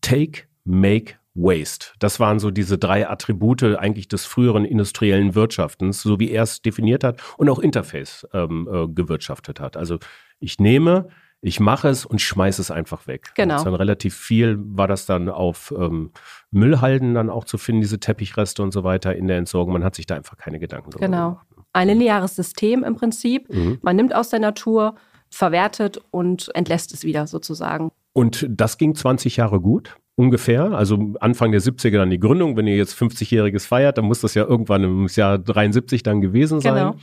Take, 0.01 0.43
make, 0.63 1.15
Waste. 1.35 1.87
Das 1.99 2.21
waren 2.21 2.39
so 2.39 2.49
diese 2.49 2.77
drei 2.77 3.09
Attribute 3.09 3.61
eigentlich 3.63 4.07
des 4.07 4.25
früheren 4.25 4.63
industriellen 4.63 5.35
Wirtschaftens, 5.35 6.01
so 6.01 6.17
wie 6.17 6.31
er 6.31 6.43
es 6.43 6.61
definiert 6.61 7.03
hat 7.03 7.21
und 7.37 7.49
auch 7.49 7.59
Interface 7.59 8.25
ähm, 8.33 8.69
äh, 8.71 8.87
gewirtschaftet 8.87 9.59
hat. 9.59 9.75
Also 9.75 9.99
ich 10.39 10.59
nehme, 10.59 11.09
ich 11.41 11.59
mache 11.59 11.89
es 11.89 12.05
und 12.05 12.21
schmeiße 12.21 12.61
es 12.61 12.71
einfach 12.71 13.07
weg. 13.07 13.31
Genau. 13.35 13.63
dann 13.63 13.75
relativ 13.75 14.15
viel 14.15 14.57
war 14.59 14.87
das 14.87 15.05
dann 15.05 15.29
auf 15.29 15.73
ähm, 15.77 16.11
Müllhalden 16.51 17.13
dann 17.13 17.29
auch 17.29 17.43
zu 17.45 17.57
finden, 17.57 17.81
diese 17.81 17.99
Teppichreste 17.99 18.63
und 18.63 18.71
so 18.71 18.83
weiter 18.83 19.15
in 19.15 19.27
der 19.27 19.37
Entsorgung. 19.37 19.73
Man 19.73 19.83
hat 19.83 19.95
sich 19.95 20.05
da 20.05 20.15
einfach 20.15 20.37
keine 20.37 20.59
Gedanken 20.59 20.91
drüber 20.91 21.05
genau. 21.05 21.29
gemacht. 21.29 21.45
Genau. 21.49 21.65
Ein 21.73 21.87
lineares 21.89 22.35
System 22.35 22.83
im 22.83 22.95
Prinzip. 22.95 23.53
Mhm. 23.53 23.79
Man 23.81 23.95
nimmt 23.95 24.15
aus 24.15 24.29
der 24.29 24.39
Natur, 24.39 24.95
verwertet 25.29 25.99
und 26.11 26.49
entlässt 26.55 26.93
es 26.93 27.03
wieder 27.03 27.27
sozusagen. 27.27 27.91
Und 28.13 28.47
das 28.49 28.77
ging 28.77 28.95
20 28.95 29.37
Jahre 29.37 29.59
gut? 29.59 29.97
ungefähr, 30.15 30.71
also 30.71 31.13
Anfang 31.19 31.51
der 31.51 31.61
70er 31.61 31.97
dann 31.97 32.09
die 32.09 32.19
Gründung. 32.19 32.55
Wenn 32.55 32.67
ihr 32.67 32.77
jetzt 32.77 32.97
50-jähriges 32.97 33.67
feiert, 33.67 33.97
dann 33.97 34.05
muss 34.05 34.21
das 34.21 34.33
ja 34.33 34.45
irgendwann 34.45 34.83
im 34.83 35.07
Jahr 35.07 35.37
73 35.37 36.03
dann 36.03 36.21
gewesen 36.21 36.61
sein. 36.61 36.95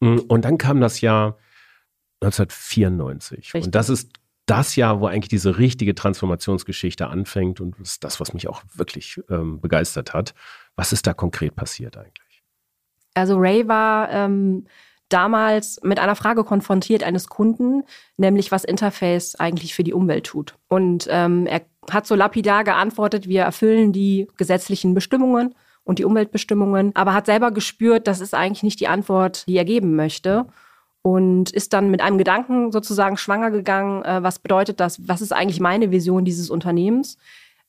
Genau. 0.00 0.20
Und 0.28 0.44
dann 0.44 0.58
kam 0.58 0.80
das 0.80 1.00
Jahr 1.00 1.38
1994. 2.20 3.54
Richtig. 3.54 3.64
Und 3.64 3.74
das 3.74 3.88
ist 3.88 4.10
das 4.48 4.76
Jahr, 4.76 5.00
wo 5.00 5.06
eigentlich 5.06 5.28
diese 5.28 5.58
richtige 5.58 5.94
Transformationsgeschichte 5.94 7.08
anfängt 7.08 7.60
und 7.60 7.78
das 7.78 7.92
ist 7.92 8.04
das, 8.04 8.18
was 8.18 8.32
mich 8.32 8.48
auch 8.48 8.62
wirklich 8.74 9.20
ähm, 9.28 9.60
begeistert 9.60 10.14
hat. 10.14 10.34
Was 10.74 10.92
ist 10.92 11.06
da 11.06 11.12
konkret 11.12 11.54
passiert 11.54 11.96
eigentlich? 11.96 12.42
Also 13.14 13.36
Ray 13.36 13.68
war 13.68 14.10
ähm, 14.10 14.66
damals 15.10 15.80
mit 15.82 15.98
einer 15.98 16.16
Frage 16.16 16.44
konfrontiert 16.44 17.02
eines 17.02 17.28
Kunden, 17.28 17.84
nämlich 18.16 18.50
was 18.50 18.64
Interface 18.64 19.34
eigentlich 19.34 19.74
für 19.74 19.84
die 19.84 19.92
Umwelt 19.92 20.26
tut. 20.26 20.54
Und 20.68 21.06
ähm, 21.10 21.46
er 21.46 21.62
hat 21.90 22.06
so 22.06 22.14
lapidar 22.14 22.64
geantwortet, 22.64 23.28
wir 23.28 23.42
erfüllen 23.42 23.92
die 23.92 24.28
gesetzlichen 24.36 24.94
Bestimmungen 24.94 25.54
und 25.84 25.98
die 25.98 26.04
Umweltbestimmungen, 26.04 26.94
aber 26.94 27.12
hat 27.12 27.26
selber 27.26 27.50
gespürt, 27.50 28.06
das 28.06 28.20
ist 28.20 28.34
eigentlich 28.34 28.62
nicht 28.62 28.80
die 28.80 28.88
Antwort, 28.88 29.46
die 29.46 29.56
er 29.56 29.64
geben 29.64 29.94
möchte 29.96 30.46
und 31.02 31.50
ist 31.50 31.72
dann 31.72 31.90
mit 31.90 32.00
einem 32.00 32.18
Gedanken 32.18 32.72
sozusagen 32.72 33.16
schwanger 33.16 33.50
gegangen, 33.50 34.04
äh, 34.04 34.22
was 34.22 34.38
bedeutet 34.38 34.80
das, 34.80 35.08
was 35.08 35.20
ist 35.20 35.32
eigentlich 35.32 35.60
meine 35.60 35.90
Vision 35.90 36.24
dieses 36.24 36.50
Unternehmens. 36.50 37.18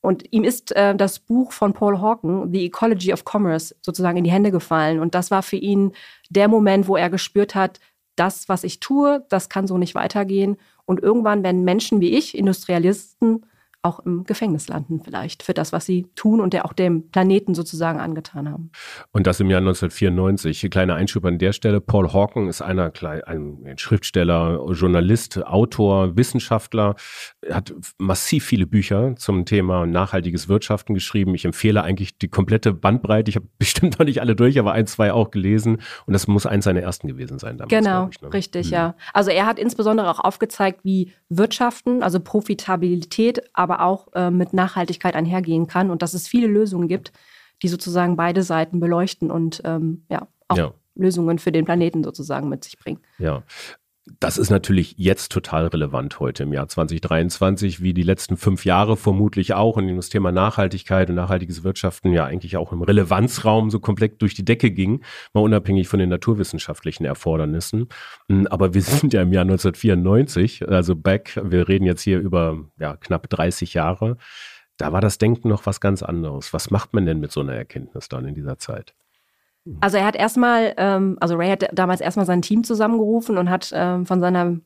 Und 0.02 0.32
ihm 0.32 0.44
ist 0.44 0.74
äh, 0.74 0.94
das 0.94 1.18
Buch 1.18 1.52
von 1.52 1.72
Paul 1.72 2.00
Hawken, 2.00 2.52
The 2.52 2.66
Ecology 2.66 3.12
of 3.12 3.24
Commerce, 3.24 3.74
sozusagen 3.82 4.18
in 4.18 4.24
die 4.24 4.30
Hände 4.30 4.50
gefallen. 4.50 4.98
Und 4.98 5.14
das 5.14 5.30
war 5.30 5.42
für 5.42 5.56
ihn 5.56 5.92
der 6.30 6.48
Moment, 6.48 6.88
wo 6.88 6.96
er 6.96 7.10
gespürt 7.10 7.54
hat, 7.54 7.80
das, 8.16 8.48
was 8.48 8.64
ich 8.64 8.80
tue, 8.80 9.24
das 9.28 9.48
kann 9.48 9.66
so 9.66 9.78
nicht 9.78 9.94
weitergehen. 9.94 10.56
Und 10.84 11.00
irgendwann 11.00 11.42
werden 11.42 11.64
Menschen 11.64 12.00
wie 12.00 12.16
ich, 12.16 12.36
Industrialisten, 12.36 13.46
auch 13.82 14.00
im 14.00 14.24
Gefängnis 14.24 14.68
landen 14.68 15.00
vielleicht 15.02 15.42
für 15.42 15.54
das, 15.54 15.72
was 15.72 15.86
sie 15.86 16.06
tun 16.14 16.40
und 16.40 16.52
der 16.52 16.66
auch 16.66 16.74
dem 16.74 17.10
Planeten 17.10 17.54
sozusagen 17.54 17.98
angetan 17.98 18.48
haben. 18.50 18.70
Und 19.10 19.26
das 19.26 19.40
im 19.40 19.48
Jahr 19.48 19.60
1994. 19.60 20.68
Kleiner 20.70 20.96
Einschub 20.96 21.24
an 21.24 21.38
der 21.38 21.52
Stelle. 21.52 21.80
Paul 21.80 22.12
Hawken 22.12 22.48
ist 22.48 22.60
einer, 22.60 22.92
ein 23.26 23.74
Schriftsteller, 23.76 24.66
Journalist, 24.72 25.42
Autor, 25.46 26.16
Wissenschaftler, 26.16 26.94
hat 27.50 27.74
massiv 27.98 28.44
viele 28.44 28.66
Bücher 28.66 29.14
zum 29.16 29.46
Thema 29.46 29.86
nachhaltiges 29.86 30.48
Wirtschaften 30.48 30.92
geschrieben. 30.92 31.34
Ich 31.34 31.46
empfehle 31.46 31.82
eigentlich 31.82 32.18
die 32.18 32.28
komplette 32.28 32.74
Bandbreite. 32.74 33.30
Ich 33.30 33.36
habe 33.36 33.46
bestimmt 33.58 33.98
noch 33.98 34.04
nicht 34.04 34.20
alle 34.20 34.36
durch, 34.36 34.58
aber 34.58 34.72
ein, 34.72 34.86
zwei 34.86 35.12
auch 35.12 35.30
gelesen. 35.30 35.78
Und 36.04 36.12
das 36.12 36.26
muss 36.26 36.44
eins 36.44 36.64
seiner 36.64 36.82
ersten 36.82 37.08
gewesen 37.08 37.38
sein 37.38 37.56
damals. 37.56 37.70
Genau, 37.70 38.08
ich, 38.10 38.20
ne? 38.20 38.32
richtig, 38.32 38.66
mhm. 38.66 38.72
ja. 38.74 38.94
Also 39.14 39.30
er 39.30 39.46
hat 39.46 39.58
insbesondere 39.58 40.10
auch 40.10 40.20
aufgezeigt, 40.20 40.80
wie 40.84 41.12
Wirtschaften, 41.30 42.02
also 42.02 42.20
Profitabilität, 42.20 43.42
aber 43.54 43.69
auch 43.78 44.08
äh, 44.14 44.30
mit 44.30 44.52
Nachhaltigkeit 44.52 45.14
einhergehen 45.14 45.68
kann 45.68 45.90
und 45.90 46.02
dass 46.02 46.14
es 46.14 46.26
viele 46.26 46.48
Lösungen 46.48 46.88
gibt, 46.88 47.12
die 47.62 47.68
sozusagen 47.68 48.16
beide 48.16 48.42
Seiten 48.42 48.80
beleuchten 48.80 49.30
und 49.30 49.62
ähm, 49.64 50.04
ja, 50.10 50.26
auch 50.48 50.56
ja. 50.56 50.74
Lösungen 50.94 51.38
für 51.38 51.52
den 51.52 51.64
Planeten 51.64 52.02
sozusagen 52.02 52.48
mit 52.48 52.64
sich 52.64 52.78
bringen. 52.78 53.00
Ja, 53.18 53.44
das 54.18 54.38
ist 54.38 54.50
natürlich 54.50 54.94
jetzt 54.96 55.30
total 55.30 55.66
relevant 55.66 56.20
heute 56.20 56.44
im 56.44 56.52
Jahr 56.52 56.68
2023, 56.68 57.82
wie 57.82 57.92
die 57.92 58.02
letzten 58.02 58.36
fünf 58.36 58.64
Jahre 58.64 58.96
vermutlich 58.96 59.52
auch, 59.52 59.76
in 59.76 59.86
dem 59.86 59.96
das 59.96 60.08
Thema 60.08 60.32
Nachhaltigkeit 60.32 61.10
und 61.10 61.16
nachhaltiges 61.16 61.64
Wirtschaften 61.64 62.12
ja 62.12 62.24
eigentlich 62.24 62.56
auch 62.56 62.72
im 62.72 62.82
Relevanzraum 62.82 63.70
so 63.70 63.78
komplett 63.78 64.22
durch 64.22 64.34
die 64.34 64.44
Decke 64.44 64.70
ging, 64.70 65.02
mal 65.34 65.42
unabhängig 65.42 65.88
von 65.88 66.00
den 66.00 66.08
naturwissenschaftlichen 66.08 67.04
Erfordernissen. 67.04 67.88
Hm, 68.28 68.46
aber 68.46 68.72
wir 68.72 68.82
sind 68.82 69.12
ja 69.12 69.22
im 69.22 69.32
Jahr 69.32 69.42
1994, 69.42 70.68
also 70.68 70.96
back, 70.96 71.38
wir 71.42 71.68
reden 71.68 71.84
jetzt 71.84 72.02
hier 72.02 72.20
über 72.20 72.58
ja, 72.78 72.96
knapp 72.96 73.28
30 73.28 73.74
Jahre. 73.74 74.16
Da 74.78 74.92
war 74.92 75.02
das 75.02 75.18
Denken 75.18 75.48
noch 75.48 75.66
was 75.66 75.80
ganz 75.80 76.02
anderes. 76.02 76.54
Was 76.54 76.70
macht 76.70 76.94
man 76.94 77.04
denn 77.04 77.20
mit 77.20 77.32
so 77.32 77.40
einer 77.40 77.54
Erkenntnis 77.54 78.08
dann 78.08 78.24
in 78.24 78.34
dieser 78.34 78.56
Zeit? 78.56 78.94
Also 79.80 79.98
er 79.98 80.06
hat 80.06 80.16
erstmal, 80.16 80.74
ähm, 80.76 81.16
also 81.20 81.36
Ray 81.36 81.50
hat 81.50 81.68
damals 81.72 82.00
erstmal 82.00 82.26
sein 82.26 82.42
Team 82.42 82.64
zusammengerufen 82.64 83.38
und 83.38 83.50
hat 83.50 83.70
ähm, 83.74 84.06
von 84.06 84.20
seiner 84.20 84.58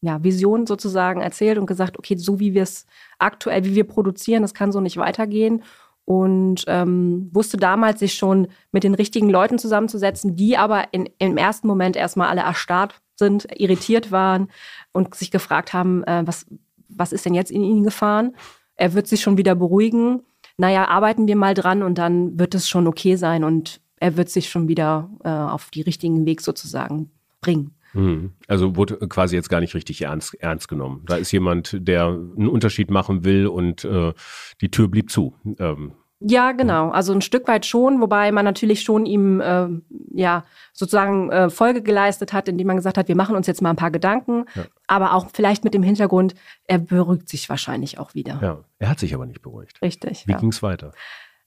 ja, 0.00 0.22
Vision 0.22 0.66
sozusagen 0.66 1.20
erzählt 1.20 1.58
und 1.58 1.66
gesagt, 1.66 1.98
okay, 1.98 2.16
so 2.16 2.38
wie 2.38 2.54
wir 2.54 2.62
es 2.62 2.86
aktuell, 3.18 3.64
wie 3.64 3.74
wir 3.74 3.84
produzieren, 3.84 4.42
das 4.42 4.54
kann 4.54 4.70
so 4.70 4.80
nicht 4.80 4.96
weitergehen. 4.96 5.64
Und 6.04 6.64
ähm, 6.68 7.28
wusste 7.32 7.58
damals, 7.58 7.98
sich 7.98 8.14
schon 8.14 8.48
mit 8.72 8.82
den 8.82 8.94
richtigen 8.94 9.28
Leuten 9.28 9.58
zusammenzusetzen, 9.58 10.36
die 10.36 10.56
aber 10.56 10.92
in, 10.92 11.08
im 11.18 11.36
ersten 11.36 11.66
Moment 11.66 11.96
erstmal 11.96 12.28
alle 12.28 12.40
erstarrt 12.42 12.94
sind, 13.14 13.46
irritiert 13.60 14.10
waren 14.10 14.48
und 14.92 15.14
sich 15.14 15.30
gefragt 15.30 15.74
haben, 15.74 16.04
äh, 16.04 16.22
was, 16.24 16.46
was 16.88 17.12
ist 17.12 17.26
denn 17.26 17.34
jetzt 17.34 17.50
in 17.50 17.62
ihn 17.62 17.82
gefahren? 17.82 18.36
Er 18.76 18.94
wird 18.94 19.06
sich 19.06 19.20
schon 19.20 19.36
wieder 19.36 19.54
beruhigen. 19.54 20.22
Naja, 20.56 20.86
arbeiten 20.86 21.26
wir 21.26 21.36
mal 21.36 21.52
dran 21.52 21.82
und 21.82 21.98
dann 21.98 22.38
wird 22.38 22.54
es 22.54 22.68
schon 22.68 22.86
okay 22.86 23.16
sein. 23.16 23.44
Und 23.44 23.82
er 24.00 24.16
wird 24.16 24.28
sich 24.30 24.48
schon 24.48 24.68
wieder 24.68 25.10
äh, 25.24 25.28
auf 25.28 25.70
die 25.70 25.82
richtigen 25.82 26.26
Weg 26.26 26.40
sozusagen 26.40 27.10
bringen. 27.40 27.74
Mhm. 27.94 28.32
Also 28.46 28.76
wurde 28.76 28.96
quasi 29.08 29.36
jetzt 29.36 29.48
gar 29.48 29.60
nicht 29.60 29.74
richtig 29.74 30.02
ernst, 30.02 30.34
ernst 30.34 30.68
genommen. 30.68 31.02
Da 31.06 31.16
ist 31.16 31.32
jemand, 31.32 31.76
der 31.80 32.06
einen 32.06 32.48
Unterschied 32.48 32.90
machen 32.90 33.24
will 33.24 33.46
und 33.46 33.84
äh, 33.84 34.12
die 34.60 34.70
Tür 34.70 34.88
blieb 34.88 35.10
zu. 35.10 35.34
Ähm. 35.58 35.92
Ja, 36.20 36.50
genau. 36.52 36.90
Also 36.90 37.12
ein 37.12 37.22
Stück 37.22 37.46
weit 37.46 37.64
schon, 37.64 38.00
wobei 38.00 38.32
man 38.32 38.44
natürlich 38.44 38.82
schon 38.82 39.06
ihm 39.06 39.40
äh, 39.40 39.68
ja 40.12 40.44
sozusagen 40.72 41.30
äh, 41.30 41.48
Folge 41.48 41.80
geleistet 41.80 42.32
hat, 42.32 42.48
indem 42.48 42.66
man 42.66 42.76
gesagt 42.76 42.98
hat, 42.98 43.06
wir 43.06 43.16
machen 43.16 43.36
uns 43.36 43.46
jetzt 43.46 43.62
mal 43.62 43.70
ein 43.70 43.76
paar 43.76 43.92
Gedanken, 43.92 44.46
ja. 44.56 44.64
aber 44.88 45.14
auch 45.14 45.28
vielleicht 45.32 45.62
mit 45.62 45.74
dem 45.74 45.84
Hintergrund, 45.84 46.34
er 46.64 46.78
beruhigt 46.78 47.28
sich 47.28 47.48
wahrscheinlich 47.48 47.98
auch 47.98 48.14
wieder. 48.14 48.40
Ja, 48.42 48.64
er 48.80 48.88
hat 48.88 48.98
sich 48.98 49.14
aber 49.14 49.26
nicht 49.26 49.42
beruhigt. 49.42 49.80
Richtig. 49.80 50.26
Wie 50.26 50.32
ja. 50.32 50.38
ging 50.38 50.50
es 50.50 50.62
weiter? 50.62 50.92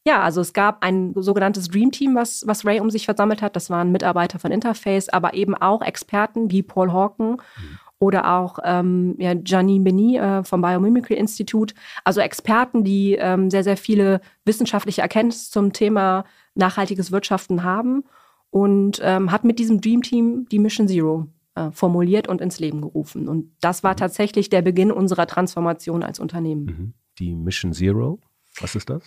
Ja, 0.05 0.21
also 0.21 0.41
es 0.41 0.53
gab 0.53 0.83
ein 0.83 1.13
sogenanntes 1.15 1.67
Dream 1.67 1.91
Team, 1.91 2.15
was, 2.15 2.43
was 2.47 2.65
Ray 2.65 2.79
um 2.79 2.89
sich 2.89 3.05
versammelt 3.05 3.41
hat. 3.41 3.55
Das 3.55 3.69
waren 3.69 3.91
Mitarbeiter 3.91 4.39
von 4.39 4.51
Interface, 4.51 5.09
aber 5.09 5.35
eben 5.35 5.55
auch 5.55 5.81
Experten 5.81 6.49
wie 6.49 6.63
Paul 6.63 6.91
Hawken 6.91 7.33
mhm. 7.33 7.79
oder 7.99 8.35
auch 8.35 8.57
ähm, 8.63 9.15
ja, 9.19 9.33
Janine 9.45 9.83
Beni 9.83 10.17
äh, 10.17 10.43
vom 10.43 10.61
Biomimicry 10.61 11.13
Institute. 11.13 11.75
Also 12.03 12.19
Experten, 12.19 12.83
die 12.83 13.13
ähm, 13.13 13.51
sehr, 13.51 13.63
sehr 13.63 13.77
viele 13.77 14.21
wissenschaftliche 14.43 15.01
Erkenntnisse 15.01 15.51
zum 15.51 15.71
Thema 15.71 16.25
nachhaltiges 16.55 17.11
Wirtschaften 17.11 17.63
haben 17.63 18.03
und 18.49 18.99
ähm, 19.03 19.31
hat 19.31 19.43
mit 19.43 19.59
diesem 19.59 19.81
Dream 19.81 20.01
Team 20.01 20.47
die 20.51 20.59
Mission 20.59 20.87
Zero 20.87 21.27
äh, 21.53 21.69
formuliert 21.71 22.27
und 22.27 22.41
ins 22.41 22.59
Leben 22.59 22.81
gerufen. 22.81 23.27
Und 23.27 23.51
das 23.61 23.83
war 23.83 23.93
mhm. 23.93 23.97
tatsächlich 23.97 24.49
der 24.49 24.63
Beginn 24.63 24.91
unserer 24.91 25.27
Transformation 25.27 26.01
als 26.01 26.19
Unternehmen. 26.19 26.65
Mhm. 26.65 26.93
Die 27.19 27.35
Mission 27.35 27.71
Zero, 27.71 28.19
was 28.59 28.75
ist 28.75 28.89
das? 28.89 29.03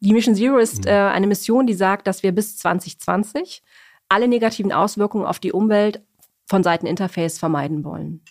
Die 0.00 0.12
Mission 0.12 0.34
Zero 0.34 0.58
ist 0.58 0.84
mhm. 0.84 0.88
äh, 0.88 0.92
eine 0.92 1.26
Mission, 1.26 1.66
die 1.66 1.74
sagt, 1.74 2.06
dass 2.06 2.22
wir 2.22 2.32
bis 2.32 2.56
2020 2.56 3.62
alle 4.08 4.28
negativen 4.28 4.72
Auswirkungen 4.72 5.26
auf 5.26 5.38
die 5.38 5.52
Umwelt 5.52 6.02
von 6.46 6.62
Seiten 6.62 6.86
Interface 6.86 7.38
vermeiden 7.38 7.84
wollen. 7.84 8.22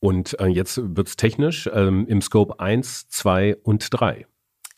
Und 0.00 0.38
äh, 0.38 0.46
jetzt 0.46 0.80
wird 0.96 1.08
es 1.08 1.16
technisch 1.16 1.68
ähm, 1.72 2.06
im 2.06 2.22
Scope 2.22 2.60
1, 2.60 3.08
2 3.08 3.56
und 3.62 3.88
3. 3.90 4.26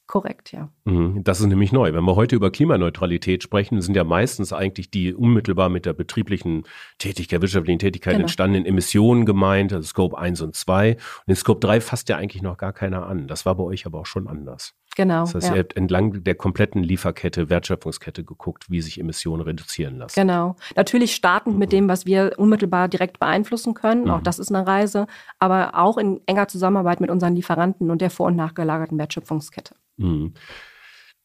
Korrekt, 0.07 0.51
ja. 0.51 0.73
Mhm, 0.87 1.23
das 1.23 1.39
ist 1.39 1.47
nämlich 1.47 1.71
neu. 1.71 1.93
Wenn 1.93 2.03
wir 2.03 2.17
heute 2.17 2.35
über 2.35 2.51
Klimaneutralität 2.51 3.45
sprechen, 3.45 3.81
sind 3.81 3.95
ja 3.95 4.03
meistens 4.03 4.53
eigentlich 4.53 4.91
die 4.91 5.15
unmittelbar 5.15 5.69
mit 5.69 5.87
der 5.87 5.93
betrieblichen 5.93 6.65
Tätigkeit, 6.99 7.41
wirtschaftlichen 7.43 7.79
Tätigkeit 7.79 8.15
genau. 8.15 8.23
entstandenen 8.23 8.67
Emissionen 8.67 9.25
gemeint, 9.25 9.73
also 9.73 9.87
Scope 9.87 10.19
1 10.19 10.41
und 10.41 10.57
2. 10.57 10.95
Und 10.95 11.29
den 11.29 11.37
Scope 11.37 11.61
3 11.61 11.81
fasst 11.81 12.09
ja 12.09 12.17
eigentlich 12.17 12.43
noch 12.43 12.57
gar 12.57 12.73
keiner 12.73 13.07
an. 13.07 13.29
Das 13.29 13.47
war 13.47 13.55
bei 13.55 13.63
euch 13.63 13.87
aber 13.87 14.01
auch 14.01 14.07
schon 14.07 14.27
anders. 14.27 14.75
Genau. 15.01 15.23
Das 15.23 15.35
heißt, 15.35 15.49
ja. 15.49 15.55
ihr 15.55 15.61
habt 15.61 15.79
entlang 15.79 16.25
der 16.25 16.35
kompletten 16.35 16.83
Lieferkette, 16.83 17.49
Wertschöpfungskette 17.49 18.23
geguckt, 18.23 18.67
wie 18.69 18.83
sich 18.83 19.01
Emissionen 19.01 19.41
reduzieren 19.41 19.97
lassen. 19.97 20.21
Genau. 20.21 20.57
Natürlich 20.77 21.15
startend 21.15 21.55
mhm. 21.55 21.59
mit 21.59 21.73
dem, 21.73 21.89
was 21.89 22.05
wir 22.05 22.33
unmittelbar 22.37 22.87
direkt 22.87 23.19
beeinflussen 23.19 23.73
können. 23.73 24.05
Mhm. 24.05 24.11
Auch 24.11 24.21
das 24.21 24.39
ist 24.39 24.53
eine 24.53 24.67
Reise. 24.67 25.07
Aber 25.39 25.75
auch 25.75 25.97
in 25.97 26.21
enger 26.27 26.49
Zusammenarbeit 26.49 27.01
mit 27.01 27.09
unseren 27.09 27.35
Lieferanten 27.35 27.91
und 27.91 28.03
der 28.03 28.11
vor- 28.11 28.27
und 28.27 28.37
nachgelagerten 28.37 28.99
Wertschöpfungskette. 28.99 29.75
Mhm. 29.97 30.35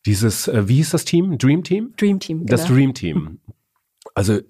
Dieses, 0.05 0.47
äh, 0.47 0.69
wie 0.69 0.75
hieß 0.75 0.91
das 0.91 1.03
Team? 1.03 1.37
Dream 1.37 1.61
Team? 1.65 1.91
Dream 1.97 2.21
Team. 2.21 2.45
Genau. 2.45 2.51
Das 2.51 2.67
Dream 2.67 2.93
Team. 2.93 3.39
Also 4.13 4.35
äh, 4.35 4.43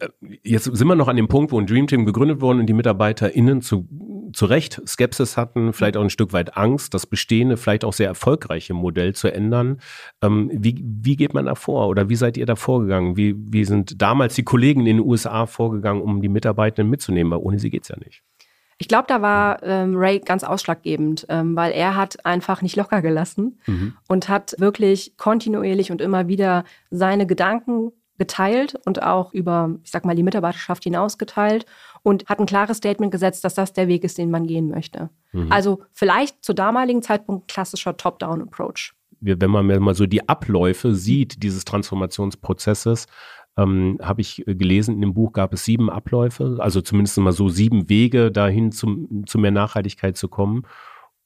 jetzt 0.43 0.65
sind 0.65 0.87
wir 0.87 0.93
noch 0.93 1.07
an 1.07 1.15
dem 1.15 1.27
Punkt, 1.27 1.51
wo 1.51 1.59
ein 1.59 1.65
Dream 1.65 1.87
Team 1.87 2.05
gegründet 2.05 2.41
wurde 2.41 2.59
und 2.59 2.67
die 2.67 2.73
MitarbeiterInnen 2.73 3.63
zu, 3.63 3.87
zu 4.33 4.45
Recht 4.45 4.81
Skepsis 4.87 5.37
hatten, 5.37 5.73
vielleicht 5.73 5.97
auch 5.97 6.01
ein 6.01 6.09
Stück 6.09 6.33
weit 6.33 6.57
Angst, 6.57 6.93
das 6.93 7.05
bestehende, 7.05 7.57
vielleicht 7.57 7.85
auch 7.85 7.93
sehr 7.93 8.07
erfolgreiche 8.07 8.73
Modell 8.73 9.13
zu 9.13 9.31
ändern. 9.31 9.79
Ähm, 10.21 10.49
wie, 10.53 10.83
wie 10.83 11.15
geht 11.15 11.33
man 11.33 11.45
da 11.45 11.55
vor 11.55 11.87
oder 11.87 12.09
wie 12.09 12.15
seid 12.15 12.37
ihr 12.37 12.45
da 12.45 12.55
vorgegangen? 12.55 13.17
Wie, 13.17 13.35
wie 13.37 13.65
sind 13.65 14.01
damals 14.01 14.35
die 14.35 14.43
Kollegen 14.43 14.81
in 14.81 14.97
den 14.97 14.99
USA 14.99 15.45
vorgegangen, 15.45 16.01
um 16.01 16.21
die 16.21 16.29
Mitarbeitenden 16.29 16.89
mitzunehmen? 16.89 17.31
Weil 17.31 17.39
ohne 17.39 17.59
sie 17.59 17.69
geht's 17.69 17.89
ja 17.89 17.97
nicht. 17.97 18.23
Ich 18.77 18.87
glaube, 18.89 19.05
da 19.07 19.21
war 19.21 19.63
ähm, 19.63 19.95
Ray 19.95 20.19
ganz 20.19 20.43
ausschlaggebend, 20.43 21.25
ähm, 21.29 21.55
weil 21.55 21.71
er 21.71 21.95
hat 21.95 22.25
einfach 22.25 22.61
nicht 22.61 22.75
locker 22.75 23.01
gelassen 23.01 23.59
mhm. 23.67 23.93
und 24.09 24.27
hat 24.27 24.55
wirklich 24.59 25.15
kontinuierlich 25.17 25.91
und 25.91 26.01
immer 26.01 26.27
wieder 26.27 26.65
seine 26.91 27.25
Gedanken 27.25 27.93
geteilt 28.17 28.75
und 28.85 29.03
auch 29.03 29.33
über, 29.33 29.75
ich 29.83 29.91
sag 29.91 30.05
mal, 30.05 30.15
die 30.15 30.23
Mitarbeiterschaft 30.23 30.83
hinaus 30.83 31.17
geteilt 31.17 31.65
und 32.03 32.25
hat 32.27 32.39
ein 32.39 32.45
klares 32.45 32.77
Statement 32.77 33.11
gesetzt, 33.11 33.43
dass 33.43 33.55
das 33.55 33.73
der 33.73 33.87
Weg 33.87 34.03
ist, 34.03 34.17
den 34.17 34.31
man 34.31 34.47
gehen 34.47 34.69
möchte. 34.69 35.09
Mhm. 35.33 35.51
Also 35.51 35.81
vielleicht 35.91 36.43
zu 36.43 36.53
damaligen 36.53 37.01
Zeitpunkt 37.01 37.47
klassischer 37.47 37.97
Top-Down-Approach. 37.97 38.93
Wenn 39.21 39.49
man 39.49 39.65
mal 39.79 39.95
so 39.95 40.05
die 40.05 40.27
Abläufe 40.27 40.93
sieht 40.93 41.41
dieses 41.41 41.65
Transformationsprozesses, 41.65 43.07
ähm, 43.57 43.97
habe 44.01 44.21
ich 44.21 44.47
äh, 44.47 44.55
gelesen, 44.55 44.95
in 44.95 45.01
dem 45.01 45.13
Buch 45.13 45.31
gab 45.33 45.53
es 45.53 45.65
sieben 45.65 45.89
Abläufe, 45.89 46.57
also 46.59 46.81
zumindest 46.81 47.17
mal 47.17 47.31
so 47.31 47.49
sieben 47.49 47.89
Wege 47.89 48.31
dahin 48.31 48.71
zum, 48.71 49.25
zu 49.25 49.37
mehr 49.37 49.51
Nachhaltigkeit 49.51 50.17
zu 50.17 50.27
kommen. 50.27 50.63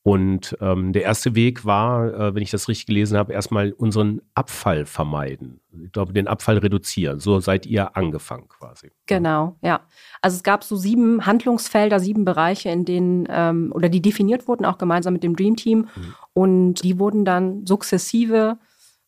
Und 0.10 0.58
ähm, 0.60 0.92
der 0.92 1.04
erste 1.04 1.36
Weg 1.36 1.66
war, 1.66 2.12
äh, 2.12 2.34
wenn 2.34 2.42
ich 2.42 2.50
das 2.50 2.68
richtig 2.68 2.88
gelesen 2.88 3.16
habe, 3.16 3.32
erstmal 3.32 3.74
unseren 3.74 4.24
Abfall 4.34 4.88
vermeiden. 4.88 5.62
Ich 5.84 5.92
glaube, 5.92 6.14
den 6.14 6.28
Abfall 6.28 6.58
reduzieren. 6.58 7.20
So 7.20 7.40
seid 7.40 7.68
ihr 7.68 7.96
angefangen 7.96 8.48
quasi. 8.48 8.90
Genau, 9.06 9.58
ja. 9.62 9.82
Also 10.24 10.38
es 10.38 10.42
gab 10.42 10.64
so 10.64 10.76
sieben 10.76 11.28
Handlungsfelder, 11.28 12.00
sieben 12.00 12.26
Bereiche, 12.26 12.70
in 12.70 12.86
denen, 12.86 13.28
ähm, 13.30 13.72
oder 13.72 13.88
die 13.88 14.02
definiert 14.02 14.48
wurden, 14.48 14.66
auch 14.66 14.80
gemeinsam 14.80 15.14
mit 15.14 15.22
dem 15.22 15.36
Dream 15.36 15.56
Team. 15.56 15.88
Mhm. 15.96 16.16
Und 16.34 16.84
die 16.84 16.98
wurden 16.98 17.24
dann 17.24 17.68
sukzessive 17.68 18.58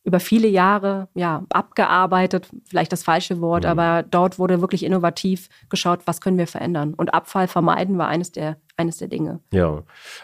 über 0.03 0.19
viele 0.19 0.47
Jahre 0.47 1.09
ja, 1.13 1.45
abgearbeitet, 1.49 2.47
vielleicht 2.65 2.91
das 2.91 3.03
falsche 3.03 3.39
Wort, 3.39 3.63
mhm. 3.63 3.69
aber 3.69 4.03
dort 4.03 4.39
wurde 4.39 4.61
wirklich 4.61 4.83
innovativ 4.83 5.49
geschaut, 5.69 6.01
was 6.05 6.21
können 6.21 6.37
wir 6.37 6.47
verändern. 6.47 6.93
Und 6.93 7.13
Abfall 7.13 7.47
vermeiden 7.47 7.97
war 7.97 8.07
eines 8.07 8.31
der, 8.31 8.57
eines 8.81 8.97
der 8.97 9.07
Dinge. 9.07 9.39
Ja, 9.53 9.83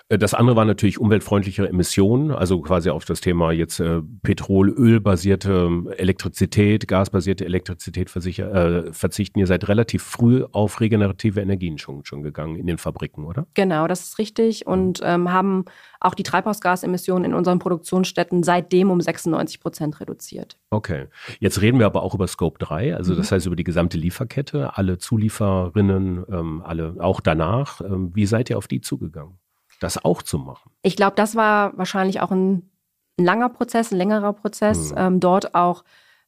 äh, 0.10 0.18
das 0.18 0.34
andere 0.34 0.56
war 0.56 0.66
natürlich 0.66 1.00
umweltfreundlichere 1.00 1.70
Emissionen, 1.70 2.32
also 2.32 2.62
quasi 2.62 2.90
auf 2.90 3.06
das 3.06 3.22
Thema 3.22 3.52
jetzt 3.52 3.80
äh, 3.80 4.02
Petrol, 4.24 4.70
Ölbasierte 4.70 5.70
Elektrizität, 5.98 6.88
gasbasierte 6.88 7.46
Elektrizität 7.46 8.14
äh, 8.16 8.92
verzichten. 8.92 9.40
Ihr 9.40 9.48
seid 9.48 9.68
relativ 9.68 10.04
früh 10.04 10.44
auf 10.52 10.82
regenerative 10.82 11.40
Energien 11.42 11.78
schon, 11.78 12.04
schon 12.04 12.24
gegangen 12.24 12.56
in 12.56 12.68
den 12.68 12.78
Fabriken, 12.78 13.24
oder? 13.24 13.48
Genau, 13.54 13.88
das 13.88 14.02
ist 14.02 14.20
richtig 14.20 14.68
und 14.68 15.02
ähm, 15.04 15.32
haben 15.32 15.66
auch 16.00 16.13
die 16.13 16.24
Treibhausgasemissionen 16.24 17.25
in 17.25 17.34
unseren 17.34 17.60
Produktionsstätten 17.60 18.44
seitdem 18.44 18.92
um 18.92 19.01
96 19.01 19.60
Prozent 19.60 20.00
reduziert. 20.00 20.58
Okay, 20.70 21.08
jetzt 21.39 21.62
reden 21.62 21.80
wir 21.80 21.86
aber 21.86 22.04
auch 22.04 22.13
über 22.13 22.27
Scope 22.27 22.60
3, 22.60 22.96
also 22.96 23.13
mhm. 23.13 23.18
das 23.18 23.32
heißt 23.32 23.46
über 23.46 23.56
die 23.56 23.63
gesamte 23.63 23.98
Lieferkette, 23.98 24.77
alle 24.77 24.98
Zulieferinnen, 24.98 26.25
ähm, 26.30 26.62
alle 26.66 26.96
auch 27.00 27.22
danach. 27.22 27.82
Ähm, 27.82 28.12
wie 28.13 28.25
seid 28.25 28.50
ihr 28.50 28.58
auf 28.58 28.68
die 28.68 28.82
zugegangen, 28.82 29.39
das 29.80 30.04
auch 30.04 30.22
zu 30.22 30.38
machen? 30.38 30.72
Ich 30.82 30.96
glaube, 30.96 31.16
das 31.16 31.36
war 31.36 31.77
wahrscheinlich 31.77 32.22
auch 32.22 32.32
ein, 32.32 32.70
ein 33.18 33.25
langer 33.25 33.50
Prozess, 33.50 33.92
ein 33.92 33.98
längerer 33.98 34.34
Prozess, 34.34 34.92
mhm. 34.92 34.98
ähm, 34.98 35.20
dort 35.20 35.56
auch 35.56 35.84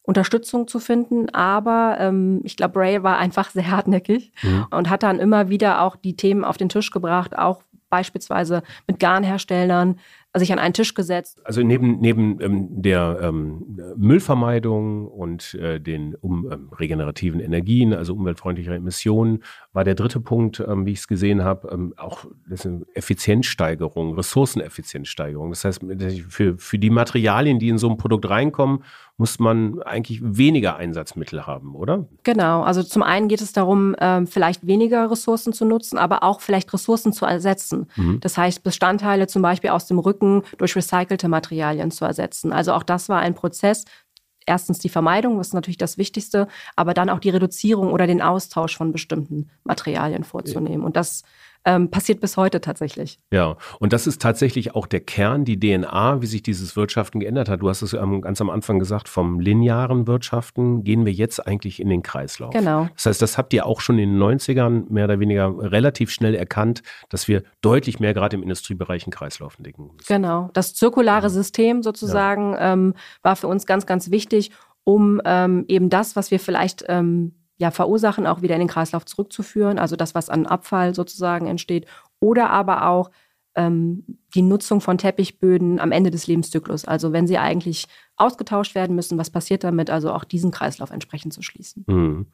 Unterstützung 0.10 0.68
zu 0.68 0.80
finden. 0.80 1.30
Aber 1.30 1.98
ähm, 2.00 2.42
ich 2.44 2.58
glaube, 2.58 2.80
Ray 2.80 3.04
war 3.04 3.18
einfach 3.18 3.50
sehr 3.52 3.70
hartnäckig 3.70 4.32
mhm. 4.42 4.66
und 4.72 4.90
hat 4.90 5.04
dann 5.04 5.20
immer 5.20 5.50
wieder 5.50 5.82
auch 5.82 5.96
die 5.96 6.16
Themen 6.16 6.44
auf 6.44 6.58
den 6.58 6.70
Tisch 6.70 6.92
gebracht, 6.92 7.38
auch 7.38 7.64
beispielsweise 7.90 8.64
mit 8.88 9.00
Garnherstellern, 9.00 10.00
sich 10.38 10.54
an 10.54 10.60
einen 10.60 10.74
Tisch 10.74 10.94
gesetzt. 10.94 11.42
Also 11.44 11.64
neben, 11.64 12.00
neben 12.00 12.40
ähm, 12.42 12.68
der 12.82 13.20
ähm, 13.22 13.80
Müllvermeidung 13.98 15.08
und 15.08 15.56
äh, 15.56 15.80
den 15.80 16.14
um, 16.16 16.52
ähm, 16.52 16.70
regenerativen 16.72 17.40
Energien, 17.40 17.94
also 17.94 18.14
umweltfreundlichere 18.14 18.76
Emissionen, 18.76 19.44
war 19.74 19.84
der 19.84 19.96
dritte 19.96 20.20
Punkt, 20.20 20.60
ähm, 20.60 20.86
wie 20.86 20.92
ich 20.92 21.00
es 21.00 21.08
gesehen 21.08 21.44
habe, 21.44 21.70
ähm, 21.72 21.94
auch 21.98 22.26
Effizienzsteigerung, 22.94 24.14
Ressourceneffizienzsteigerung. 24.14 25.50
Das 25.50 25.66
heißt, 25.66 25.82
für, 26.30 26.58
für 26.58 26.78
die 26.78 26.92
Materialien, 26.92 27.58
die 27.58 27.70
in 27.70 27.80
so 27.80 27.90
ein 27.90 27.98
Produkt 27.98 28.30
reinkommen, 28.30 28.84
muss 29.20 29.38
man 29.38 29.82
eigentlich 29.82 30.22
weniger 30.24 30.78
Einsatzmittel 30.78 31.46
haben, 31.46 31.76
oder? 31.76 32.08
Genau. 32.24 32.62
Also 32.62 32.84
zum 32.84 33.04
einen 33.04 33.28
geht 33.28 33.42
es 33.42 33.52
darum, 33.52 33.94
ähm, 34.00 34.28
vielleicht 34.28 34.66
weniger 34.66 35.12
Ressourcen 35.12 35.52
zu 35.52 35.66
nutzen, 35.66 35.98
aber 35.98 36.24
auch 36.24 36.40
vielleicht 36.40 36.72
Ressourcen 36.74 37.12
zu 37.12 37.26
ersetzen. 37.26 37.88
Mhm. 37.98 38.22
Das 38.22 38.38
heißt, 38.38 38.64
Bestandteile 38.64 39.28
zum 39.28 39.42
Beispiel 39.42 39.72
aus 39.72 39.88
dem 39.88 40.00
Rücken 40.00 40.19
durch 40.58 40.76
recycelte 40.76 41.28
Materialien 41.28 41.92
zu 41.92 42.06
ersetzen. 42.06 42.54
Also 42.54 42.74
auch 42.74 42.84
das 42.84 43.10
war 43.10 43.20
ein 43.20 43.36
Prozess, 43.36 43.86
erstens 44.46 44.80
die 44.80 44.90
Vermeidung, 44.90 45.38
was 45.38 45.48
ist 45.48 45.54
natürlich 45.54 45.78
das 45.78 45.98
Wichtigste, 45.98 46.48
aber 46.76 46.94
dann 46.94 47.10
auch 47.10 47.20
die 47.20 47.30
Reduzierung 47.30 47.92
oder 47.92 48.08
den 48.08 48.22
Austausch 48.22 48.76
von 48.76 48.92
bestimmten 48.92 49.50
Materialien 49.64 50.24
vorzunehmen. 50.24 50.84
Und 50.84 50.98
das 50.98 51.24
ähm, 51.66 51.92
passiert 51.92 52.22
bis 52.22 52.38
heute 52.38 52.62
tatsächlich. 52.62 53.18
Ja, 53.32 53.58
und 53.80 53.94
das 53.94 54.08
ist 54.08 54.22
tatsächlich 54.22 54.76
auch 54.76 54.88
der 54.88 55.02
Kern, 55.02 55.46
die 55.46 55.60
DNA, 55.60 56.22
wie 56.22 56.26
sich 56.26 56.42
dieses 56.42 56.76
Wirtschaften 56.76 57.20
geändert 57.20 57.50
hat. 57.50 57.62
Du 57.62 57.70
hast 57.70 57.82
es 57.82 57.92
ganz 57.92 58.42
am 58.42 58.50
Anfang 58.50 58.80
gesagt, 58.80 59.10
vom 59.10 59.40
linearen 59.40 60.08
Wirtschaften 60.08 60.84
gehen 60.84 61.06
wir 61.06 61.14
jetzt 61.14 61.46
eigentlich 61.46 61.80
in 61.80 61.90
den 61.90 62.02
Kreislauf. 62.02 62.54
Genau. 62.54 62.88
Das 62.96 63.06
heißt, 63.08 63.22
das 63.22 63.38
habt 63.38 63.54
ihr 63.54 63.66
auch 63.66 63.82
schon 63.82 64.00
in 64.00 64.14
den 64.14 64.22
90ern 64.22 64.86
mehr 64.90 65.06
oder 65.06 65.20
weniger 65.20 65.54
relativ 65.60 66.12
schnell 66.12 66.36
erkannt, 66.36 66.82
dass 67.10 67.28
wir 67.28 67.44
deutlich 67.62 68.00
mehr 68.00 68.14
gerade 68.14 68.38
im 68.38 68.44
Industriebereich 68.44 69.06
in 69.06 69.12
Kreislaufen 69.12 69.64
denken 69.64 69.92
müssen. 69.96 70.08
Genau. 70.08 70.50
Das 70.54 70.74
zirkulare 70.74 71.30
System 71.30 71.84
sozusagen 71.84 72.54
ja. 72.54 72.74
ähm, 72.74 72.94
war 73.22 73.36
für 73.36 73.48
uns 73.48 73.66
ganz, 73.66 73.86
ganz 73.86 74.12
wichtig 74.12 74.52
um 74.86 75.22
ähm, 75.24 75.66
eben 75.68 75.92
das, 75.92 76.16
was 76.16 76.32
wir 76.32 76.40
vielleicht 76.40 76.84
ähm, 76.88 77.36
ja, 77.60 77.72
verursachen, 77.72 78.26
auch 78.26 78.42
wieder 78.42 78.56
in 78.56 78.62
den 78.62 78.70
Kreislauf 78.70 79.06
zurückzuführen, 79.06 79.78
also 79.78 79.96
das, 79.96 80.16
was 80.16 80.30
an 80.30 80.48
Abfall 80.48 80.96
sozusagen 80.96 81.46
entsteht, 81.46 81.86
oder 82.20 82.50
aber 82.50 82.88
auch 82.88 83.12
ähm, 83.56 84.06
die 84.34 84.42
Nutzung 84.42 84.80
von 84.80 84.98
Teppichböden 84.98 85.80
am 85.80 85.92
Ende 85.92 86.10
des 86.10 86.26
Lebenszyklus. 86.26 86.86
Also 86.86 87.12
wenn 87.12 87.28
sie 87.28 87.38
eigentlich 87.38 87.88
ausgetauscht 88.16 88.76
werden 88.76 88.96
müssen, 88.96 89.18
was 89.18 89.30
passiert 89.30 89.64
damit? 89.66 89.90
Also 89.90 90.14
auch 90.14 90.24
diesen 90.24 90.52
Kreislauf 90.52 90.92
entsprechend 90.92 91.34
zu 91.34 91.42
schließen. 91.42 91.84
Mhm. 91.88 92.28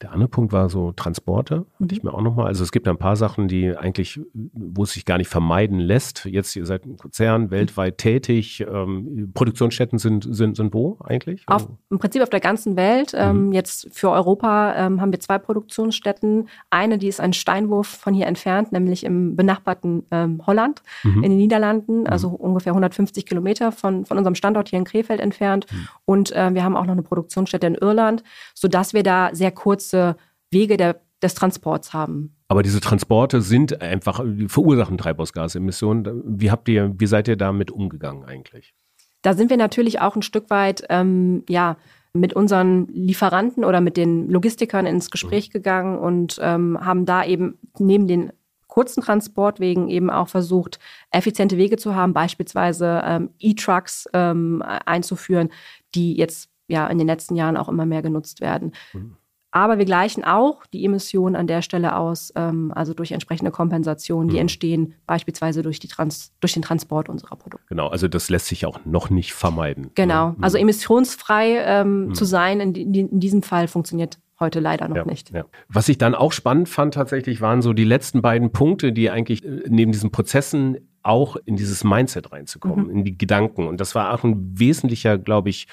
Der 0.00 0.10
andere 0.10 0.28
Punkt 0.28 0.52
war 0.52 0.68
so 0.68 0.90
Transporte, 0.90 1.64
hatte 1.80 1.94
ich 1.94 2.02
mhm. 2.02 2.10
mir 2.10 2.14
auch 2.14 2.22
nochmal. 2.22 2.46
Also 2.46 2.64
es 2.64 2.72
gibt 2.72 2.88
ein 2.88 2.98
paar 2.98 3.14
Sachen, 3.14 3.46
die 3.46 3.76
eigentlich, 3.76 4.20
wo 4.32 4.82
es 4.82 4.92
sich 4.92 5.04
gar 5.04 5.16
nicht 5.16 5.28
vermeiden 5.28 5.78
lässt. 5.78 6.24
Jetzt, 6.24 6.56
ihr 6.56 6.66
seid 6.66 6.86
ein 6.86 6.96
Konzern, 6.96 7.52
weltweit 7.52 7.98
tätig. 7.98 8.66
Ähm, 8.68 9.30
Produktionsstätten 9.32 10.00
sind, 10.00 10.26
sind, 10.28 10.56
sind 10.56 10.74
wo 10.74 10.98
eigentlich? 11.04 11.44
Auf, 11.46 11.68
Im 11.88 12.00
Prinzip 12.00 12.20
auf 12.20 12.30
der 12.30 12.40
ganzen 12.40 12.74
Welt. 12.74 13.12
Ähm, 13.14 13.46
mhm. 13.46 13.52
Jetzt 13.52 13.88
für 13.92 14.10
Europa 14.10 14.74
ähm, 14.74 15.00
haben 15.00 15.12
wir 15.12 15.20
zwei 15.20 15.38
Produktionsstätten. 15.38 16.48
Eine, 16.70 16.98
die 16.98 17.08
ist 17.08 17.20
ein 17.20 17.32
Steinwurf 17.32 17.86
von 17.86 18.12
hier 18.12 18.26
entfernt, 18.26 18.72
nämlich 18.72 19.04
im 19.04 19.36
benachbarten 19.36 20.04
ähm, 20.10 20.44
Holland 20.46 20.82
mhm. 21.04 21.22
in 21.22 21.30
den 21.30 21.38
Niederlanden, 21.38 22.08
also 22.08 22.30
mhm. 22.30 22.36
ungefähr 22.36 22.72
150 22.72 23.24
Kilometer 23.24 23.70
von, 23.70 24.04
von 24.04 24.18
unserem 24.18 24.34
Standort 24.34 24.68
hier 24.68 24.80
in 24.80 24.84
Krefeld 24.84 25.20
entfernt. 25.20 25.66
Mhm. 25.70 25.88
Und 26.06 26.32
äh, 26.32 26.52
wir 26.54 26.64
haben 26.64 26.76
auch 26.76 26.86
noch 26.86 26.92
eine 26.92 27.02
Produktionsstätte 27.02 27.68
in 27.68 27.76
Irland, 27.76 28.24
sodass 28.54 28.94
wir 28.94 29.04
da 29.04 29.30
sehr 29.32 29.52
kurz 29.52 29.81
kurze 29.82 30.16
Wege 30.50 30.76
der, 30.76 31.00
des 31.22 31.34
Transports 31.34 31.92
haben. 31.92 32.36
Aber 32.48 32.62
diese 32.62 32.80
Transporte 32.80 33.40
sind 33.40 33.80
einfach, 33.80 34.22
verursachen 34.46 34.98
Treibhausgasemissionen. 34.98 36.22
Wie 36.26 36.50
habt 36.50 36.68
ihr, 36.68 36.94
wie 36.98 37.06
seid 37.06 37.28
ihr 37.28 37.36
damit 37.36 37.70
umgegangen 37.70 38.24
eigentlich? 38.24 38.74
Da 39.22 39.34
sind 39.34 39.50
wir 39.50 39.56
natürlich 39.56 40.00
auch 40.00 40.16
ein 40.16 40.22
Stück 40.22 40.50
weit, 40.50 40.84
ähm, 40.88 41.44
ja, 41.48 41.76
mit 42.14 42.34
unseren 42.34 42.88
Lieferanten 42.88 43.64
oder 43.64 43.80
mit 43.80 43.96
den 43.96 44.28
Logistikern 44.28 44.84
ins 44.84 45.10
Gespräch 45.10 45.48
mhm. 45.48 45.52
gegangen 45.52 45.98
und 45.98 46.38
ähm, 46.42 46.78
haben 46.78 47.06
da 47.06 47.24
eben 47.24 47.58
neben 47.78 48.06
den 48.06 48.32
kurzen 48.66 49.02
Transportwegen 49.02 49.88
eben 49.88 50.10
auch 50.10 50.28
versucht, 50.28 50.78
effiziente 51.10 51.56
Wege 51.56 51.78
zu 51.78 51.94
haben, 51.94 52.12
beispielsweise 52.12 53.02
ähm, 53.04 53.30
E-Trucks 53.38 54.08
ähm, 54.12 54.62
einzuführen, 54.62 55.50
die 55.94 56.14
jetzt 56.14 56.50
ja 56.68 56.86
in 56.88 56.98
den 56.98 57.06
letzten 57.06 57.34
Jahren 57.34 57.56
auch 57.56 57.70
immer 57.70 57.86
mehr 57.86 58.02
genutzt 58.02 58.42
werden. 58.42 58.72
Mhm. 58.92 59.16
Aber 59.52 59.78
wir 59.78 59.84
gleichen 59.84 60.24
auch 60.24 60.64
die 60.66 60.84
Emissionen 60.84 61.36
an 61.36 61.46
der 61.46 61.60
Stelle 61.60 61.96
aus, 61.96 62.32
ähm, 62.36 62.72
also 62.74 62.94
durch 62.94 63.12
entsprechende 63.12 63.50
Kompensationen, 63.50 64.28
die 64.28 64.36
mhm. 64.36 64.40
entstehen 64.40 64.94
beispielsweise 65.06 65.62
durch, 65.62 65.78
die 65.78 65.88
Trans 65.88 66.32
durch 66.40 66.54
den 66.54 66.62
Transport 66.62 67.10
unserer 67.10 67.36
Produkte. 67.36 67.66
Genau, 67.68 67.88
also 67.88 68.08
das 68.08 68.30
lässt 68.30 68.46
sich 68.46 68.64
auch 68.64 68.80
noch 68.86 69.10
nicht 69.10 69.34
vermeiden. 69.34 69.90
Genau, 69.94 70.30
mhm. 70.30 70.42
also 70.42 70.56
emissionsfrei 70.56 71.58
ähm, 71.64 72.06
mhm. 72.06 72.14
zu 72.14 72.24
sein 72.24 72.60
in, 72.60 72.74
in, 72.74 73.20
diesem 73.20 73.42
Fall 73.42 73.68
funktioniert 73.68 74.18
heute 74.40 74.58
leider 74.58 74.88
noch 74.88 74.96
ja, 74.96 75.04
nicht. 75.04 75.30
Ja. 75.30 75.44
Was 75.68 75.88
ich 75.88 75.98
dann 75.98 76.14
auch 76.14 76.32
spannend 76.32 76.68
fand 76.70 76.94
tatsächlich, 76.94 77.42
waren 77.42 77.60
so 77.60 77.74
die 77.74 77.84
letzten 77.84 78.22
beiden 78.22 78.52
Punkte, 78.52 78.92
die 78.92 79.10
eigentlich 79.10 79.44
äh, 79.44 79.64
neben 79.68 79.92
diesen 79.92 80.10
Prozessen 80.10 80.78
auch 81.02 81.36
in 81.44 81.56
dieses 81.56 81.84
Mindset 81.84 82.32
reinzukommen, 82.32 82.86
mhm. 82.86 82.90
in 82.90 83.04
die 83.04 83.18
Gedanken. 83.18 83.66
Und 83.66 83.80
das 83.80 83.94
war 83.94 84.14
auch 84.14 84.24
ein 84.24 84.58
wesentlicher, 84.58 85.18
glaube 85.18 85.50
ich, 85.50 85.66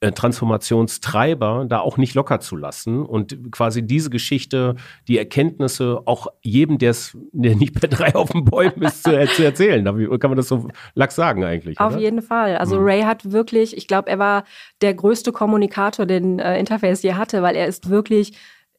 Transformationstreiber 0.00 1.66
da 1.68 1.80
auch 1.80 1.98
nicht 1.98 2.14
locker 2.14 2.40
zu 2.40 2.56
lassen 2.56 3.04
und 3.04 3.52
quasi 3.52 3.86
diese 3.86 4.08
Geschichte, 4.08 4.76
die 5.08 5.18
Erkenntnisse 5.18 6.00
auch 6.06 6.28
jedem, 6.40 6.78
der 6.78 6.94
nicht 7.32 7.78
bei 7.78 7.86
drei 7.86 8.14
auf 8.14 8.30
den 8.30 8.46
Bäumen 8.46 8.82
ist, 8.82 9.02
zu, 9.02 9.10
zu 9.34 9.44
erzählen. 9.44 9.84
Kann 9.84 10.30
man 10.30 10.36
das 10.36 10.48
so 10.48 10.68
lax 10.94 11.16
sagen 11.16 11.44
eigentlich? 11.44 11.78
Auf 11.78 11.92
oder? 11.92 12.00
jeden 12.00 12.22
Fall. 12.22 12.56
Also 12.56 12.80
mhm. 12.80 12.84
Ray 12.86 13.02
hat 13.02 13.30
wirklich, 13.30 13.76
ich 13.76 13.86
glaube, 13.86 14.08
er 14.08 14.18
war 14.18 14.44
der 14.80 14.94
größte 14.94 15.32
Kommunikator, 15.32 16.06
den 16.06 16.38
äh, 16.38 16.58
Interface 16.58 17.02
je 17.02 17.14
hatte, 17.14 17.42
weil 17.42 17.54
er 17.54 17.66
ist 17.66 17.90
wirklich 17.90 18.32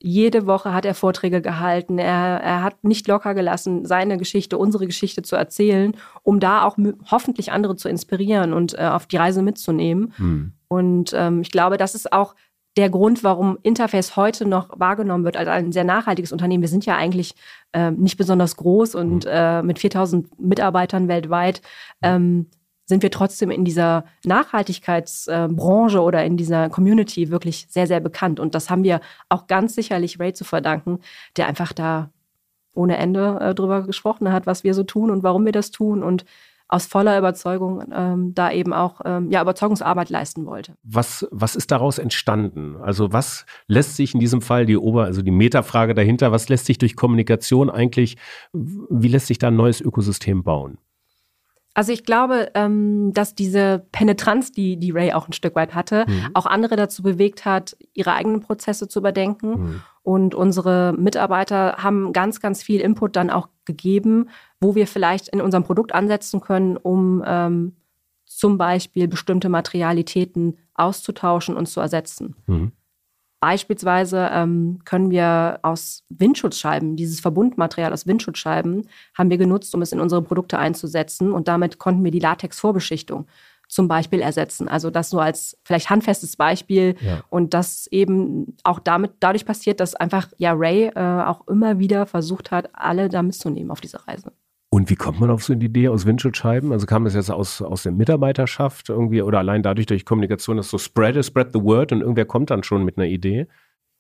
jede 0.04 0.48
Woche 0.48 0.74
hat 0.74 0.84
er 0.86 0.96
Vorträge 0.96 1.42
gehalten. 1.42 2.00
Er, 2.00 2.42
er 2.42 2.64
hat 2.64 2.84
nicht 2.84 3.08
locker 3.08 3.36
gelassen, 3.36 3.86
seine 3.86 4.18
Geschichte, 4.18 4.58
unsere 4.58 4.88
Geschichte 4.88 5.22
zu 5.22 5.36
erzählen, 5.36 5.96
um 6.24 6.40
da 6.40 6.64
auch 6.64 6.76
hoffentlich 7.12 7.52
andere 7.52 7.76
zu 7.76 7.88
inspirieren 7.88 8.54
und 8.54 8.78
äh, 8.78 8.88
auf 8.88 9.06
die 9.06 9.18
Reise 9.18 9.44
mitzunehmen. 9.44 10.14
Mhm. 10.18 10.54
Und 10.72 11.12
ähm, 11.14 11.42
ich 11.42 11.52
glaube, 11.52 11.76
das 11.76 11.96
ist 11.96 12.14
auch 12.14 12.34
der 12.78 12.90
Grund, 12.90 13.26
warum 13.26 13.58
Interface 13.62 14.16
heute 14.16 14.48
noch 14.48 14.70
wahrgenommen 14.80 15.26
wird 15.26 15.36
als 15.36 15.50
ein 15.50 15.74
sehr 15.74 15.84
nachhaltiges 15.84 16.32
Unternehmen. 16.32 16.62
Wir 16.62 16.70
sind 16.70 16.86
ja 16.86 16.96
eigentlich 16.96 17.36
äh, 17.74 17.92
nicht 17.92 18.16
besonders 18.16 18.56
groß 18.56 18.96
und 18.96 19.26
mhm. 19.26 19.32
äh, 19.32 19.62
mit 19.64 19.80
4000 19.80 20.40
Mitarbeitern 20.40 21.10
weltweit 21.10 21.62
ähm, 22.02 22.46
sind 22.86 23.04
wir 23.04 23.12
trotzdem 23.12 23.52
in 23.52 23.66
dieser 23.66 24.06
Nachhaltigkeitsbranche 24.24 25.98
äh, 25.98 26.02
oder 26.02 26.24
in 26.24 26.38
dieser 26.38 26.70
Community 26.70 27.32
wirklich 27.32 27.68
sehr, 27.70 27.88
sehr 27.88 28.00
bekannt. 28.00 28.40
Und 28.40 28.56
das 28.56 28.70
haben 28.70 28.86
wir 28.86 29.02
auch 29.28 29.48
ganz 29.48 29.76
sicherlich 29.76 30.22
Ray 30.22 30.32
zu 30.32 30.46
verdanken, 30.46 31.00
der 31.36 31.48
einfach 31.48 31.74
da 31.74 32.12
ohne 32.74 32.96
Ende 32.96 33.40
äh, 33.42 33.54
drüber 33.54 33.82
gesprochen 33.82 34.32
hat, 34.32 34.46
was 34.46 34.64
wir 34.64 34.74
so 34.74 34.84
tun 34.84 35.12
und 35.12 35.22
warum 35.22 35.44
wir 35.44 35.52
das 35.52 35.72
tun 35.72 36.02
und 36.02 36.24
aus 36.72 36.86
voller 36.86 37.18
Überzeugung 37.18 37.84
ähm, 37.94 38.34
da 38.34 38.50
eben 38.50 38.74
auch 38.74 39.02
ähm, 39.04 39.30
ja, 39.30 39.42
Überzeugungsarbeit 39.42 40.10
leisten 40.10 40.46
wollte. 40.46 40.76
Was, 40.84 41.28
was 41.30 41.58
ist 41.58 41.70
daraus 41.70 41.98
entstanden? 41.98 42.78
Also 42.78 43.12
was 43.12 43.46
lässt 43.68 43.98
sich 43.98 44.14
in 44.14 44.22
diesem 44.22 44.42
Fall 44.42 44.66
die 44.66 44.78
Ober, 44.78 45.04
also 45.04 45.22
die 45.22 45.32
Metafrage 45.32 45.94
dahinter, 45.94 46.32
was 46.32 46.48
lässt 46.48 46.66
sich 46.66 46.78
durch 46.78 46.96
Kommunikation 46.96 47.70
eigentlich, 47.70 48.16
wie 48.54 49.10
lässt 49.10 49.28
sich 49.28 49.38
da 49.38 49.50
ein 49.50 49.56
neues 49.58 49.82
Ökosystem 49.82 50.44
bauen? 50.44 50.78
Also 51.74 51.92
ich 51.92 52.04
glaube, 52.06 52.52
ähm, 52.54 53.12
dass 53.14 53.36
diese 53.36 53.86
Penetranz, 53.92 54.52
die, 54.52 54.78
die 54.78 54.92
Ray 54.92 55.14
auch 55.14 55.28
ein 55.28 55.34
Stück 55.34 55.56
weit 55.56 55.74
hatte, 55.74 56.06
mhm. 56.08 56.30
auch 56.34 56.46
andere 56.46 56.76
dazu 56.76 57.04
bewegt 57.04 57.46
hat, 57.46 57.78
ihre 57.94 58.14
eigenen 58.14 58.42
Prozesse 58.42 58.88
zu 58.88 59.00
überdenken. 59.00 59.50
Mhm. 59.50 59.82
Und 60.04 60.34
unsere 60.34 60.94
Mitarbeiter 60.98 61.78
haben 61.78 62.12
ganz, 62.12 62.40
ganz 62.40 62.64
viel 62.64 62.82
Input 62.82 63.16
dann 63.16 63.30
auch 63.30 63.50
gegeben, 63.66 64.30
wo 64.60 64.76
wir 64.76 64.88
vielleicht 64.88 65.28
in 65.28 65.42
unserem 65.42 65.64
Produkt 65.64 65.94
ansetzen 65.94 66.42
können, 66.42 66.78
um 66.78 67.24
ähm, 67.26 67.76
zum 68.26 68.58
Beispiel 68.58 69.08
bestimmte 69.08 69.50
Materialitäten 69.50 70.58
auszutauschen 70.74 71.56
und 71.56 71.68
zu 71.68 71.80
ersetzen. 71.80 72.36
Mhm. 72.48 72.72
Beispielsweise 73.42 74.30
ähm, 74.32 74.82
können 74.86 75.10
wir 75.10 75.60
aus 75.64 76.04
Windschutzscheiben, 76.10 76.96
dieses 76.96 77.20
Verbundmaterial 77.20 77.92
aus 77.92 78.06
Windschutzscheiben, 78.06 78.88
haben 79.18 79.30
wir 79.32 79.40
genutzt, 79.40 79.74
um 79.74 79.82
es 79.82 79.92
in 79.92 80.00
unsere 80.00 80.22
Produkte 80.22 80.60
einzusetzen. 80.60 81.32
Und 81.32 81.48
damit 81.48 81.80
konnten 81.80 82.04
wir 82.04 82.12
die 82.12 82.20
Latexvorbeschichtung 82.20 83.26
zum 83.72 83.88
Beispiel 83.88 84.20
ersetzen. 84.20 84.68
Also 84.68 84.90
das 84.90 85.14
nur 85.14 85.24
als 85.24 85.58
vielleicht 85.64 85.90
handfestes 85.90 86.36
Beispiel. 86.36 86.96
Ja. 87.00 87.24
Und 87.30 87.54
das 87.54 87.88
eben 87.88 88.58
auch 88.64 88.80
damit 88.80 89.14
dadurch 89.22 89.46
passiert, 89.46 89.80
dass 89.80 89.96
einfach 89.96 90.28
ja 90.38 90.52
Ray 90.52 90.92
äh, 90.94 91.00
auch 91.00 91.48
immer 91.48 91.80
wieder 91.80 92.06
versucht 92.06 92.52
hat, 92.52 92.70
alle 92.74 93.08
da 93.08 93.24
mitzunehmen 93.24 93.72
auf 93.72 93.80
diese 93.80 94.06
Reise. 94.06 94.34
Und 94.72 94.90
wie 94.90 94.96
kommt 94.96 95.22
man 95.22 95.30
auf 95.30 95.44
so 95.44 95.54
eine 95.54 95.64
Idee 95.64 95.88
aus 95.88 96.06
Windschutzscheiben? 96.06 96.74
Also 96.74 96.86
kam 96.86 97.06
das 97.06 97.14
jetzt 97.14 97.32
aus, 97.32 97.62
aus 97.62 97.84
der 97.84 97.94
Mitarbeiterschaft 97.94 98.90
irgendwie 98.90 99.22
oder 99.22 99.40
allein 99.40 99.64
dadurch 99.64 99.86
durch 99.86 100.04
Kommunikation, 100.04 100.58
dass 100.58 100.70
so 100.70 100.78
spread, 100.78 101.24
spread 101.24 101.54
the 101.54 101.64
word 101.64 101.94
und 101.94 102.02
irgendwer 102.02 102.26
kommt 102.26 102.50
dann 102.50 102.64
schon 102.64 102.84
mit 102.84 102.98
einer 102.98 103.08
Idee? 103.08 103.48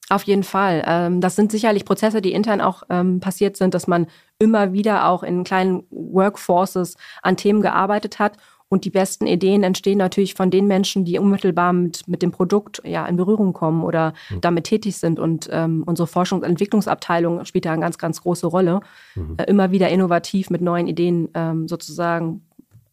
Auf 0.10 0.23
jeden 0.23 0.43
Fall. 0.43 0.84
Ähm, 0.86 1.21
das 1.21 1.38
sind 1.38 1.51
sicherlich 1.51 1.86
Prozesse, 1.86 2.21
die 2.21 2.34
intern 2.34 2.60
auch 2.60 2.84
ähm, 2.89 3.21
passiert 3.21 3.55
sind, 3.55 3.73
dass 3.73 3.88
man 3.88 4.07
immer 4.39 4.73
wieder 4.73 5.07
auch 5.07 5.23
in 5.23 5.45
kleinen 5.45 5.84
Workforces 5.89 6.97
an 7.21 7.38
Themen 7.38 7.62
gearbeitet 7.62 8.19
hat 8.19 8.34
und 8.71 8.86
die 8.86 8.89
besten 8.89 9.27
Ideen 9.27 9.63
entstehen 9.63 9.97
natürlich 9.97 10.34
von 10.34 10.49
den 10.49 10.65
Menschen, 10.65 11.03
die 11.03 11.19
unmittelbar 11.19 11.73
mit, 11.73 12.07
mit 12.07 12.21
dem 12.21 12.31
Produkt 12.31 12.81
ja, 12.86 13.05
in 13.05 13.17
Berührung 13.17 13.51
kommen 13.51 13.84
oder 13.84 14.13
mhm. 14.29 14.39
damit 14.39 14.63
tätig 14.63 14.95
sind. 14.95 15.19
Und 15.19 15.49
ähm, 15.51 15.84
unsere 15.86 16.07
Forschungs- 16.07 16.38
und 16.38 16.45
Entwicklungsabteilung 16.45 17.43
spielt 17.43 17.65
da 17.65 17.73
eine 17.73 17.81
ganz, 17.81 17.97
ganz 17.97 18.21
große 18.21 18.47
Rolle. 18.47 18.79
Mhm. 19.15 19.36
Äh, 19.36 19.43
immer 19.43 19.71
wieder 19.71 19.89
innovativ 19.89 20.49
mit 20.49 20.62
neuen 20.62 20.88
Ideen 20.88 21.27
ähm, 21.34 21.67
sozusagen 21.67 22.43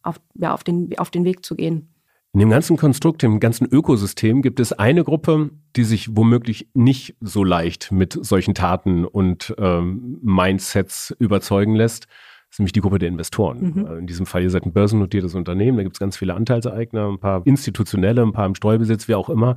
auf, 0.03 0.19
ja, 0.35 0.53
auf, 0.53 0.65
den, 0.65 0.89
auf 0.99 1.11
den 1.11 1.23
Weg 1.23 1.45
zu 1.45 1.55
gehen. 1.55 1.87
In 2.33 2.41
dem 2.41 2.49
ganzen 2.49 2.75
Konstrukt, 2.75 3.23
im 3.23 3.39
ganzen 3.39 3.65
Ökosystem 3.65 4.41
gibt 4.41 4.59
es 4.59 4.73
eine 4.73 5.05
Gruppe, 5.05 5.49
die 5.77 5.85
sich 5.85 6.17
womöglich 6.17 6.67
nicht 6.73 7.15
so 7.21 7.45
leicht 7.45 7.93
mit 7.93 8.19
solchen 8.21 8.53
Taten 8.53 9.05
und 9.05 9.55
ähm, 9.57 10.19
Mindsets 10.21 11.15
überzeugen 11.19 11.75
lässt. 11.75 12.07
Das 12.49 12.55
ist 12.55 12.59
nämlich 12.59 12.73
die 12.73 12.81
Gruppe 12.81 12.97
der 12.97 13.09
Investoren. 13.09 13.61
Mhm. 13.61 13.85
Äh, 13.85 13.97
in 13.99 14.07
diesem 14.07 14.25
Fall, 14.25 14.41
ihr 14.41 14.49
seid 14.49 14.65
ein 14.65 14.73
börsennotiertes 14.73 15.35
Unternehmen, 15.35 15.77
da 15.77 15.83
gibt 15.83 15.95
es 15.95 15.99
ganz 15.99 16.17
viele 16.17 16.33
Anteilseigner, 16.33 17.07
ein 17.07 17.19
paar 17.19 17.45
institutionelle, 17.45 18.23
ein 18.23 18.31
paar 18.31 18.47
im 18.47 18.55
Streubesitz, 18.55 19.07
wie 19.07 19.15
auch 19.15 19.29
immer. 19.29 19.55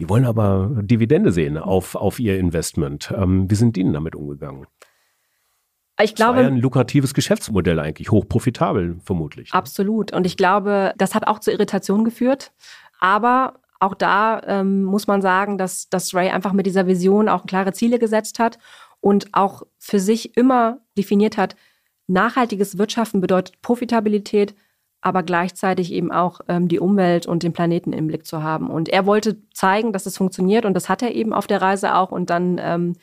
Die 0.00 0.08
wollen 0.08 0.24
aber 0.24 0.70
Dividende 0.82 1.30
sehen 1.30 1.56
auf, 1.56 1.94
auf 1.94 2.18
ihr 2.18 2.38
Investment. 2.38 3.14
Ähm, 3.16 3.48
wie 3.48 3.54
sind 3.54 3.76
die 3.76 3.84
denn 3.84 3.92
damit 3.92 4.16
umgegangen? 4.16 4.66
Ich 6.02 6.16
glaube, 6.16 6.38
das 6.38 6.44
war 6.44 6.50
ja 6.50 6.56
ein 6.56 6.60
lukratives 6.60 7.14
Geschäftsmodell 7.14 7.78
eigentlich, 7.78 8.10
hochprofitabel 8.10 8.96
vermutlich. 9.04 9.52
Ne? 9.52 9.58
Absolut. 9.58 10.12
Und 10.12 10.26
ich 10.26 10.36
glaube, 10.36 10.92
das 10.98 11.14
hat 11.14 11.28
auch 11.28 11.38
zu 11.38 11.52
Irritationen 11.52 12.04
geführt. 12.04 12.52
Aber 12.98 13.60
auch 13.78 13.94
da 13.94 14.40
ähm, 14.46 14.82
muss 14.82 15.06
man 15.06 15.22
sagen, 15.22 15.56
dass, 15.56 15.88
dass 15.88 16.14
Ray 16.14 16.30
einfach 16.30 16.52
mit 16.52 16.66
dieser 16.66 16.88
Vision 16.88 17.28
auch 17.28 17.46
klare 17.46 17.72
Ziele 17.72 18.00
gesetzt 18.00 18.40
hat 18.40 18.58
und 19.00 19.28
auch 19.32 19.62
für 19.78 20.00
sich 20.00 20.36
immer 20.36 20.78
definiert 20.96 21.36
hat, 21.36 21.54
nachhaltiges 22.06 22.78
Wirtschaften 22.78 23.20
bedeutet 23.20 23.60
Profitabilität, 23.62 24.54
aber 25.00 25.22
gleichzeitig 25.22 25.92
eben 25.92 26.10
auch 26.12 26.40
ähm, 26.48 26.68
die 26.68 26.80
Umwelt 26.80 27.26
und 27.26 27.42
den 27.42 27.52
Planeten 27.52 27.92
im 27.92 28.06
Blick 28.06 28.26
zu 28.26 28.42
haben. 28.42 28.70
Und 28.70 28.88
er 28.88 29.06
wollte 29.06 29.36
zeigen, 29.52 29.92
dass 29.92 30.06
es 30.06 30.16
funktioniert 30.16 30.64
und 30.64 30.74
das 30.74 30.88
hat 30.88 31.02
er 31.02 31.14
eben 31.14 31.32
auf 31.32 31.46
der 31.46 31.60
Reise 31.60 31.94
auch. 31.94 32.10
Und 32.10 32.30
dann 32.30 32.58
ähm, 32.62 32.94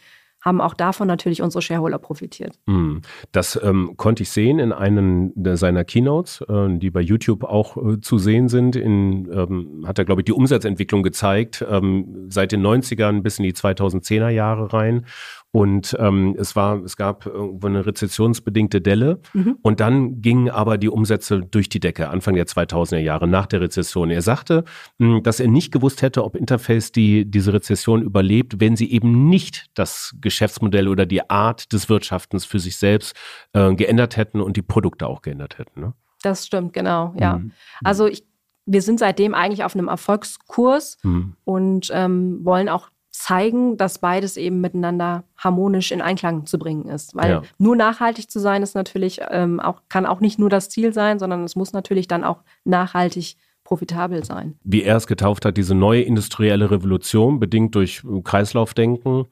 haben 0.44 0.60
auch 0.60 0.74
davon 0.74 1.08
natürlich 1.08 1.42
unsere 1.42 1.62
Shareholder 1.62 2.00
profitiert. 2.00 2.58
Hm. 2.66 3.02
Das 3.32 3.60
ähm, 3.62 3.94
konnte 3.96 4.24
ich 4.24 4.32
sehen 4.32 4.58
in 4.58 4.74
einem 4.74 5.34
seiner 5.56 5.84
Keynotes, 5.84 6.42
äh, 6.50 6.78
die 6.78 6.90
bei 6.90 7.02
YouTube 7.02 7.44
auch 7.44 7.78
äh, 7.78 8.02
zu 8.02 8.18
sehen 8.18 8.50
sind. 8.50 8.76
In, 8.76 9.30
ähm, 9.32 9.86
hat 9.86 10.00
er, 10.00 10.06
glaube 10.06 10.22
ich, 10.22 10.26
die 10.26 10.34
Umsatzentwicklung 10.34 11.04
gezeigt, 11.04 11.64
ähm, 11.70 12.26
seit 12.30 12.52
den 12.52 12.66
90ern 12.66 13.22
bis 13.22 13.38
in 13.38 13.44
die 13.44 13.54
2010er 13.54 14.30
Jahre 14.30 14.74
rein. 14.74 15.06
Und 15.54 15.98
ähm, 16.00 16.36
es 16.40 16.56
war, 16.56 16.82
es 16.84 16.96
gab 16.96 17.26
irgendwo 17.26 17.68
eine 17.68 17.86
rezessionsbedingte 17.86 18.80
Delle 18.80 19.20
mhm. 19.34 19.58
und 19.62 19.82
dann 19.82 20.22
gingen 20.22 20.50
aber 20.50 20.78
die 20.78 20.88
Umsätze 20.88 21.42
durch 21.42 21.68
die 21.68 21.82
Decke 21.82 22.10
Anfang 22.10 22.36
der 22.36 22.46
2000er 22.46 23.00
Jahre 23.00 23.28
nach 23.28 23.48
der 23.48 23.60
Rezession. 23.60 24.12
Er 24.12 24.22
sagte, 24.22 24.64
hm, 25.00 25.24
dass 25.24 25.42
er 25.42 25.50
nicht 25.50 25.74
gewusst 25.74 26.02
hätte, 26.02 26.24
ob 26.24 26.38
Interface 26.38 26.94
die 26.94 27.30
diese 27.30 27.52
Rezession 27.52 28.02
überlebt, 28.02 28.62
wenn 28.62 28.78
sie 28.78 28.92
eben 28.92 29.28
nicht 29.28 29.70
das 29.74 30.16
Geschäftsmodell 30.22 30.88
oder 30.88 31.06
die 31.06 31.30
Art 31.30 31.74
des 31.74 31.90
Wirtschaftens 31.90 32.46
für 32.46 32.60
sich 32.60 32.78
selbst 32.78 33.14
äh, 33.52 33.74
geändert 33.76 34.16
hätten 34.16 34.40
und 34.40 34.56
die 34.56 34.62
Produkte 34.62 35.08
auch 35.08 35.22
geändert 35.22 35.58
hätten. 35.58 35.82
Ne? 35.82 35.94
Das 36.22 36.48
stimmt, 36.48 36.72
genau, 36.72 37.14
ja. 37.20 37.40
Mhm. 37.40 37.52
Also 37.84 38.08
ich 38.08 38.24
wir 38.66 38.82
sind 38.82 39.00
seitdem 39.00 39.34
eigentlich 39.34 39.64
auf 39.64 39.76
einem 39.76 39.88
Erfolgskurs 39.88 40.98
mhm. 41.04 41.36
und 41.44 41.90
ähm, 41.92 42.40
wollen 42.44 42.70
auch 42.70 42.90
zeigen, 43.22 43.78
dass 43.78 44.00
beides 44.00 44.36
eben 44.36 44.62
miteinander 44.62 45.24
harmonisch 45.38 45.92
in 45.92 46.02
Einklang 46.02 46.46
zu 46.48 46.58
bringen 46.58 46.88
ist. 46.88 47.16
Weil 47.16 47.32
ja. 47.32 47.42
nur 47.60 47.76
nachhaltig 47.76 48.32
zu 48.32 48.40
sein 48.40 48.64
ist 48.64 48.74
natürlich 48.74 49.20
ähm, 49.30 49.60
auch, 49.60 49.82
kann 49.90 50.08
auch 50.08 50.22
nicht 50.22 50.40
nur 50.40 50.50
das 50.50 50.70
Ziel 50.70 50.92
sein, 50.92 51.20
sondern 51.20 51.44
es 51.44 51.56
muss 51.56 51.72
natürlich 51.72 52.08
dann 52.08 52.24
auch 52.24 52.40
nachhaltig 52.64 53.38
profitabel 53.64 54.26
sein. 54.26 54.56
Wie 54.64 54.84
er 54.84 54.98
es 54.98 55.06
getauft 55.06 55.46
hat, 55.46 55.56
diese 55.56 55.76
neue 55.76 56.02
industrielle 56.02 56.72
Revolution, 56.72 57.40
bedingt 57.40 57.76
durch 57.76 58.02
Kreislaufdenken. 58.24 59.26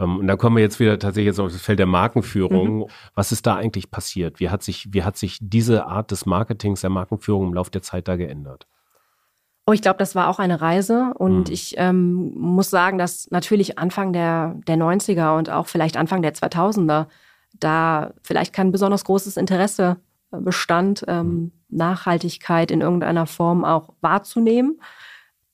Ähm, 0.00 0.18
und 0.18 0.26
da 0.26 0.34
kommen 0.34 0.56
wir 0.56 0.62
jetzt 0.62 0.80
wieder 0.80 0.98
tatsächlich 0.98 1.26
jetzt 1.26 1.40
auf 1.40 1.52
das 1.52 1.62
Feld 1.62 1.78
der 1.78 1.86
Markenführung. 1.86 2.78
Mhm. 2.78 2.86
Was 3.14 3.30
ist 3.30 3.46
da 3.46 3.54
eigentlich 3.54 3.90
passiert? 3.90 4.40
Wie 4.40 4.50
hat 4.50 4.64
sich, 4.64 4.88
wie 4.92 5.04
hat 5.04 5.16
sich 5.16 5.38
diese 5.40 5.86
Art 5.86 6.10
des 6.10 6.26
Marketings, 6.26 6.80
der 6.80 6.90
Markenführung 6.90 7.46
im 7.46 7.54
Laufe 7.54 7.70
der 7.70 7.82
Zeit 7.82 8.08
da 8.08 8.16
geändert? 8.16 8.66
Oh, 9.68 9.72
ich 9.72 9.82
glaube, 9.82 9.98
das 9.98 10.14
war 10.14 10.28
auch 10.28 10.38
eine 10.38 10.62
Reise 10.62 11.12
und 11.18 11.48
mhm. 11.48 11.52
ich 11.52 11.74
ähm, 11.76 12.32
muss 12.34 12.70
sagen, 12.70 12.96
dass 12.96 13.30
natürlich 13.30 13.78
Anfang 13.78 14.14
der, 14.14 14.54
der 14.66 14.78
90er 14.78 15.36
und 15.36 15.50
auch 15.50 15.66
vielleicht 15.66 15.98
Anfang 15.98 16.22
der 16.22 16.32
2000er 16.32 17.06
da 17.52 18.14
vielleicht 18.22 18.54
kein 18.54 18.72
besonders 18.72 19.04
großes 19.04 19.36
Interesse 19.36 19.98
äh, 20.32 20.40
bestand, 20.40 21.04
ähm, 21.06 21.26
mhm. 21.26 21.52
Nachhaltigkeit 21.68 22.70
in 22.70 22.80
irgendeiner 22.80 23.26
Form 23.26 23.62
auch 23.62 23.92
wahrzunehmen. 24.00 24.80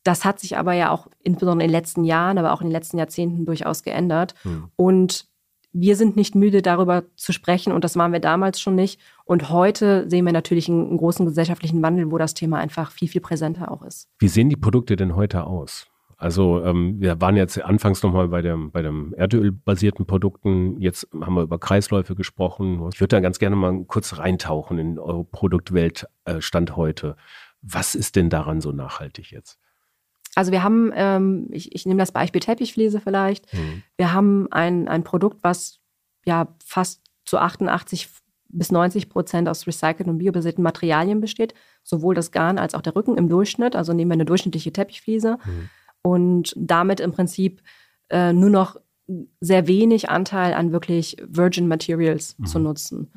Das 0.05 0.24
hat 0.24 0.38
sich 0.38 0.57
aber 0.57 0.74
ja 0.74 0.92
auch 0.92 1.09
insbesondere 1.24 1.64
in 1.64 1.72
den 1.72 1.77
letzten 1.77 2.05
Jahren, 2.05 2.38
aber 2.38 2.53
auch 2.53 2.61
in 2.61 2.68
den 2.68 2.72
letzten 2.72 2.98
Jahrzehnten 2.98 3.46
durchaus 3.46 3.83
geändert. 3.83 4.37
Mhm. 4.44 4.70
Und 4.77 5.27
wir 5.74 5.96
sind 5.96 6.16
nicht 6.16 6.34
müde, 6.34 6.62
darüber 6.62 7.02
zu 7.16 7.32
sprechen 7.32 7.72
und 7.72 7.84
das 7.84 7.96
waren 7.96 8.12
wir 8.12 8.20
damals 8.20 8.60
schon 8.60 8.76
nicht. 8.76 9.00
Und 9.24 9.50
heute 9.50 10.08
sehen 10.08 10.24
wir 10.24 10.32
natürlich 10.32 10.68
einen, 10.68 10.96
großen 10.96 11.26
gesellschaftlichen 11.26 11.82
Wandel, 11.82 12.10
wo 12.10 12.16
das 12.16 12.32
Thema 12.32 12.58
einfach 12.58 12.92
viel, 12.92 13.08
viel 13.08 13.20
präsenter 13.20 13.70
auch 13.70 13.82
ist. 13.82 14.08
Wie 14.20 14.28
sehen 14.28 14.48
die 14.48 14.56
Produkte 14.56 14.96
denn 14.96 15.16
heute 15.16 15.44
aus? 15.44 15.88
Also 16.16 16.64
ähm, 16.64 17.00
wir 17.00 17.20
waren 17.20 17.37
jetzt 17.37 17.60
anfangs 17.60 18.02
nochmal 18.04 18.28
bei 18.28 18.40
dem, 18.40 18.70
bei 18.70 18.82
dem 18.82 19.12
Erdölbasierten 19.16 20.06
Produkten, 20.06 20.80
jetzt 20.80 21.08
haben 21.12 21.34
wir 21.34 21.42
über 21.42 21.58
Kreisläufe 21.58 22.14
gesprochen. 22.14 22.88
Ich 22.92 23.00
würde 23.00 23.16
da 23.16 23.20
ganz 23.20 23.40
gerne 23.40 23.56
mal 23.56 23.84
kurz 23.84 24.16
reintauchen 24.16 24.78
in 24.78 24.98
eure 25.00 25.24
Produktwelt 25.24 26.06
äh, 26.24 26.40
heute. 26.76 27.16
Was 27.62 27.96
ist 27.96 28.14
denn 28.14 28.30
daran 28.30 28.60
so 28.60 28.70
nachhaltig 28.70 29.32
jetzt? 29.32 29.58
Also 30.35 30.53
wir 30.53 30.62
haben, 30.62 30.92
ähm, 30.94 31.49
ich, 31.51 31.75
ich 31.75 31.87
nehme 31.87 31.99
das 31.99 32.12
Beispiel 32.12 32.40
Teppichfliese 32.40 33.01
vielleicht. 33.01 33.53
Mhm. 33.53 33.83
Wir 33.97 34.12
haben 34.12 34.49
ein, 34.51 34.88
ein 34.88 35.05
Produkt, 35.05 35.38
was 35.42 35.81
ja 36.27 36.49
fast 36.64 37.03
zu 37.25 37.38
88 37.38 38.09
bis 38.49 38.70
90 38.70 39.09
Prozent 39.09 39.49
aus 39.49 39.66
recycelten 39.66 40.09
und 40.09 40.18
biobasierten 40.18 40.62
Materialien 40.62 41.20
besteht, 41.20 41.55
sowohl 41.83 42.14
das 42.14 42.31
Garn 42.31 42.59
als 42.59 42.75
auch 42.75 42.83
der 42.83 42.94
Rücken 42.94 43.16
im 43.16 43.29
Durchschnitt. 43.29 43.77
Also 43.77 43.92
nehmen 43.92 44.11
wir 44.11 44.14
eine 44.14 44.25
durchschnittliche 44.25 44.73
Teppichfliese 44.73 45.38
mhm. 45.44 45.70
und 46.03 46.55
damit 46.57 47.01
im 47.01 47.12
Prinzip 47.12 47.62
äh, 48.11 48.33
nur 48.33 48.51
noch 48.51 48.77
sehr 49.40 49.66
wenig 49.66 50.09
Anteil 50.09 50.55
an 50.55 50.73
wirklich 50.73 51.16
Virgin 51.27 51.68
Materials 51.68 52.38
mhm. 52.38 52.47
zu 52.47 52.59
nutzen. 52.59 53.11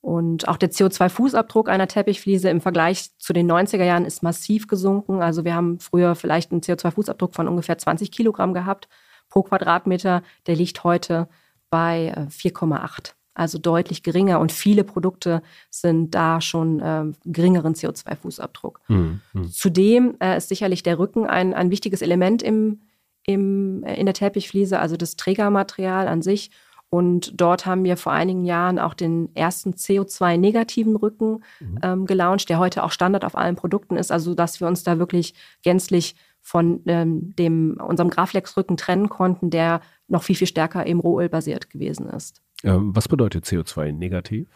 Und 0.00 0.48
auch 0.48 0.56
der 0.56 0.70
CO2-Fußabdruck 0.70 1.68
einer 1.68 1.86
Teppichfliese 1.86 2.48
im 2.48 2.60
Vergleich 2.60 3.16
zu 3.18 3.32
den 3.32 3.50
90er 3.50 3.84
Jahren 3.84 4.06
ist 4.06 4.22
massiv 4.22 4.66
gesunken. 4.66 5.20
Also 5.22 5.44
wir 5.44 5.54
haben 5.54 5.78
früher 5.78 6.14
vielleicht 6.14 6.52
einen 6.52 6.62
CO2-Fußabdruck 6.62 7.34
von 7.34 7.48
ungefähr 7.48 7.76
20 7.76 8.10
Kilogramm 8.10 8.54
gehabt 8.54 8.88
pro 9.28 9.42
Quadratmeter. 9.42 10.22
Der 10.46 10.56
liegt 10.56 10.84
heute 10.84 11.28
bei 11.68 12.14
4,8. 12.30 13.08
Äh, 13.08 13.12
also 13.34 13.58
deutlich 13.58 14.02
geringer. 14.02 14.40
Und 14.40 14.52
viele 14.52 14.84
Produkte 14.84 15.42
sind 15.70 16.14
da 16.14 16.40
schon 16.40 16.80
äh, 16.80 17.04
geringeren 17.24 17.74
CO2-Fußabdruck. 17.74 18.80
Mhm. 18.88 19.20
Zudem 19.50 20.16
äh, 20.20 20.36
ist 20.36 20.48
sicherlich 20.48 20.82
der 20.82 20.98
Rücken 20.98 21.26
ein, 21.26 21.54
ein 21.54 21.70
wichtiges 21.70 22.02
Element 22.02 22.42
im, 22.42 22.80
im, 23.24 23.84
äh, 23.84 23.94
in 23.94 24.06
der 24.06 24.14
Teppichfliese, 24.14 24.78
also 24.78 24.96
das 24.96 25.16
Trägermaterial 25.16 26.08
an 26.08 26.22
sich. 26.22 26.50
Und 26.90 27.40
dort 27.40 27.66
haben 27.66 27.84
wir 27.84 27.96
vor 27.96 28.12
einigen 28.12 28.44
Jahren 28.44 28.80
auch 28.80 28.94
den 28.94 29.34
ersten 29.36 29.74
CO2-negativen 29.74 30.96
Rücken 30.96 31.44
mhm. 31.60 31.78
ähm, 31.82 32.06
gelauncht, 32.06 32.48
der 32.48 32.58
heute 32.58 32.82
auch 32.82 32.90
Standard 32.90 33.24
auf 33.24 33.36
allen 33.36 33.54
Produkten 33.54 33.96
ist, 33.96 34.10
also 34.10 34.34
dass 34.34 34.60
wir 34.60 34.66
uns 34.66 34.82
da 34.82 34.98
wirklich 34.98 35.34
gänzlich 35.62 36.16
von 36.40 36.80
ähm, 36.86 37.34
dem, 37.36 37.80
unserem 37.80 38.10
Graflex-Rücken 38.10 38.76
trennen 38.76 39.08
konnten, 39.08 39.50
der 39.50 39.80
noch 40.08 40.24
viel, 40.24 40.34
viel 40.34 40.48
stärker 40.48 40.86
eben 40.86 40.98
rohölbasiert 40.98 41.70
gewesen 41.70 42.08
ist. 42.08 42.42
Ähm, 42.64 42.94
was 42.94 43.06
bedeutet 43.06 43.44
CO2 43.44 43.92
negativ? 43.92 44.48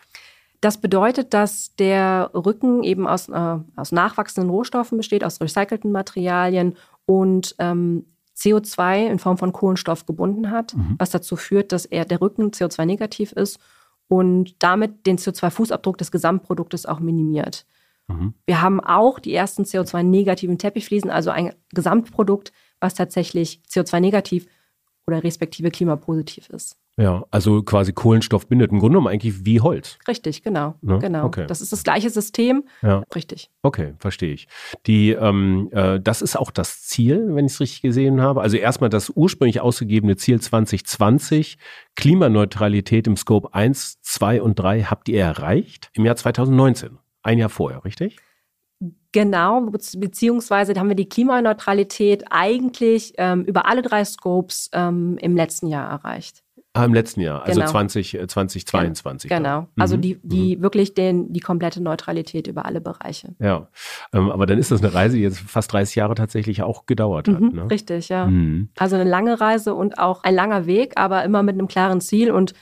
Das 0.61 0.81
bedeutet, 0.81 1.35
dass 1.35 1.77
der 1.77 2.31
Rücken 2.35 2.83
eben 2.83 3.07
aus, 3.07 3.29
äh, 3.29 3.59
aus 3.77 3.93
nachwachsenden 3.93 4.51
Rohstoffen 4.51 4.97
besteht, 4.97 5.23
aus 5.23 5.41
recycelten 5.41 5.93
Materialien 5.93 6.77
und 7.07 7.55
ähm, 7.59 8.07
CO2 8.37 9.07
in 9.07 9.19
Form 9.19 9.39
von 9.39 9.53
Kohlenstoff 9.53 10.07
gebunden 10.07 10.51
hat, 10.51 10.75
mhm. 10.77 10.97
was 10.99 11.11
dazu 11.11 11.37
führt, 11.37 11.73
dass 11.73 11.85
er 11.85 12.05
der 12.05 12.21
Rücken 12.21 12.51
CO2-negativ 12.51 13.33
ist 13.33 13.59
und 14.09 14.57
damit 14.63 15.07
den 15.07 15.19
CO2-Fußabdruck 15.19 15.97
des 15.97 16.11
Gesamtproduktes 16.11 16.87
auch 16.87 17.01
minimiert. 17.01 17.67
Mhm. 18.09 18.35
Wir 18.47 18.61
haben 18.61 18.81
auch 18.81 19.19
die 19.19 19.35
ersten 19.35 19.63
CO2-negativen 19.63 20.59
Teppichfliesen, 20.59 21.11
also 21.11 21.31
ein 21.31 21.55
Gesamtprodukt, 21.71 22.53
was 22.81 22.95
tatsächlich 22.95 23.63
CO2-negativ 23.71 24.47
oder 25.07 25.23
respektive 25.23 25.71
klimapositiv 25.71 26.49
ist. 26.51 26.77
Ja, 26.97 27.25
also 27.33 27.63
quasi 27.63 27.93
Kohlenstoff 27.93 28.47
bindet 28.47 28.71
im 28.71 28.79
Grunde 28.79 28.93
genommen 28.93 29.09
eigentlich 29.09 29.45
wie 29.45 29.61
Holz. 29.61 29.99
Richtig, 30.07 30.45
genau. 30.45 30.77
Ne? 30.81 31.01
genau. 31.01 31.25
Okay. 31.27 31.47
Das 31.49 31.61
ist 31.61 31.73
das 31.73 31.83
gleiche 31.83 32.09
System. 32.09 32.65
Ja. 32.83 33.03
Richtig. 33.15 33.51
Okay, 33.63 33.95
verstehe 33.99 34.33
ich. 34.33 34.47
Die, 34.87 35.11
ähm, 35.11 35.71
äh, 35.73 35.99
das 36.01 36.23
ist 36.23 36.37
auch 36.37 36.53
das 36.53 36.83
Ziel, 36.83 37.35
wenn 37.35 37.47
ich 37.47 37.53
es 37.53 37.61
richtig 37.61 37.83
gesehen 37.83 38.21
habe. 38.21 38.43
Also 38.43 38.57
erstmal 38.57 38.91
das 38.91 39.11
ursprünglich 39.11 39.61
ausgegebene 39.61 40.17
Ziel 40.17 40.41
2020, 40.41 41.59
Klimaneutralität 41.97 43.09
im 43.09 43.17
Scope 43.17 43.53
1, 43.53 44.01
2 44.03 44.41
und 44.41 44.55
3 44.55 44.85
habt 44.85 45.09
ihr 45.09 45.21
erreicht 45.21 45.91
im 45.95 46.05
Jahr 46.05 46.17
2019. 46.17 46.99
Ein 47.25 47.39
Jahr 47.39 47.49
vorher, 47.49 47.85
richtig? 47.85 48.19
Genau, 49.11 49.63
beziehungsweise 49.63 50.75
haben 50.75 50.89
wir 50.89 50.97
die 50.97 51.09
Klimaneutralität 51.09 52.25
eigentlich 52.31 53.15
ähm, 53.17 53.45
über 53.45 53.67
alle 53.67 53.83
drei 53.83 54.05
Scopes 54.05 54.71
ähm, 54.73 55.17
im 55.21 55.37
letzten 55.37 55.69
Jahr 55.69 55.89
erreicht. 55.89 56.44
Ah, 56.77 56.85
im 56.85 56.93
letzten 56.93 57.21
Jahr, 57.21 57.45
also 57.45 57.61
genau. 57.61 57.71
20, 57.71 58.19
2022. 58.27 59.31
Äh, 59.31 59.37
genau, 59.37 59.61
mhm. 59.61 59.67
also 59.77 59.97
die, 59.97 60.19
die 60.25 60.57
mhm. 60.57 60.63
wirklich 60.63 60.93
den, 60.93 61.33
die 61.33 61.39
komplette 61.39 61.81
Neutralität 61.81 62.49
über 62.49 62.65
alle 62.67 62.81
Bereiche. 62.81 63.37
Ja, 63.39 63.69
ähm, 64.13 64.29
aber 64.33 64.45
dann 64.47 64.59
ist 64.59 64.73
das 64.73 64.83
eine 64.83 64.93
Reise, 64.93 65.17
die 65.17 65.23
jetzt 65.23 65.39
fast 65.39 65.73
30 65.73 65.95
Jahre 65.95 66.17
tatsächlich 66.17 66.63
auch 66.63 66.87
gedauert 66.87 67.29
hat. 67.29 67.41
Mhm, 67.41 67.53
ne? 67.55 67.71
Richtig, 67.71 68.09
ja. 68.09 68.27
Mhm. 68.27 68.71
Also 68.77 68.97
eine 68.97 69.09
lange 69.09 69.41
Reise 69.41 69.73
und 69.73 69.99
auch 70.01 70.25
ein 70.25 70.35
langer 70.35 70.67
Weg, 70.67 70.95
aber 70.97 71.23
immer 71.23 71.45
mit 71.45 71.55
einem 71.55 71.69
klaren 71.69 72.01
Ziel 72.01 72.33
und 72.33 72.55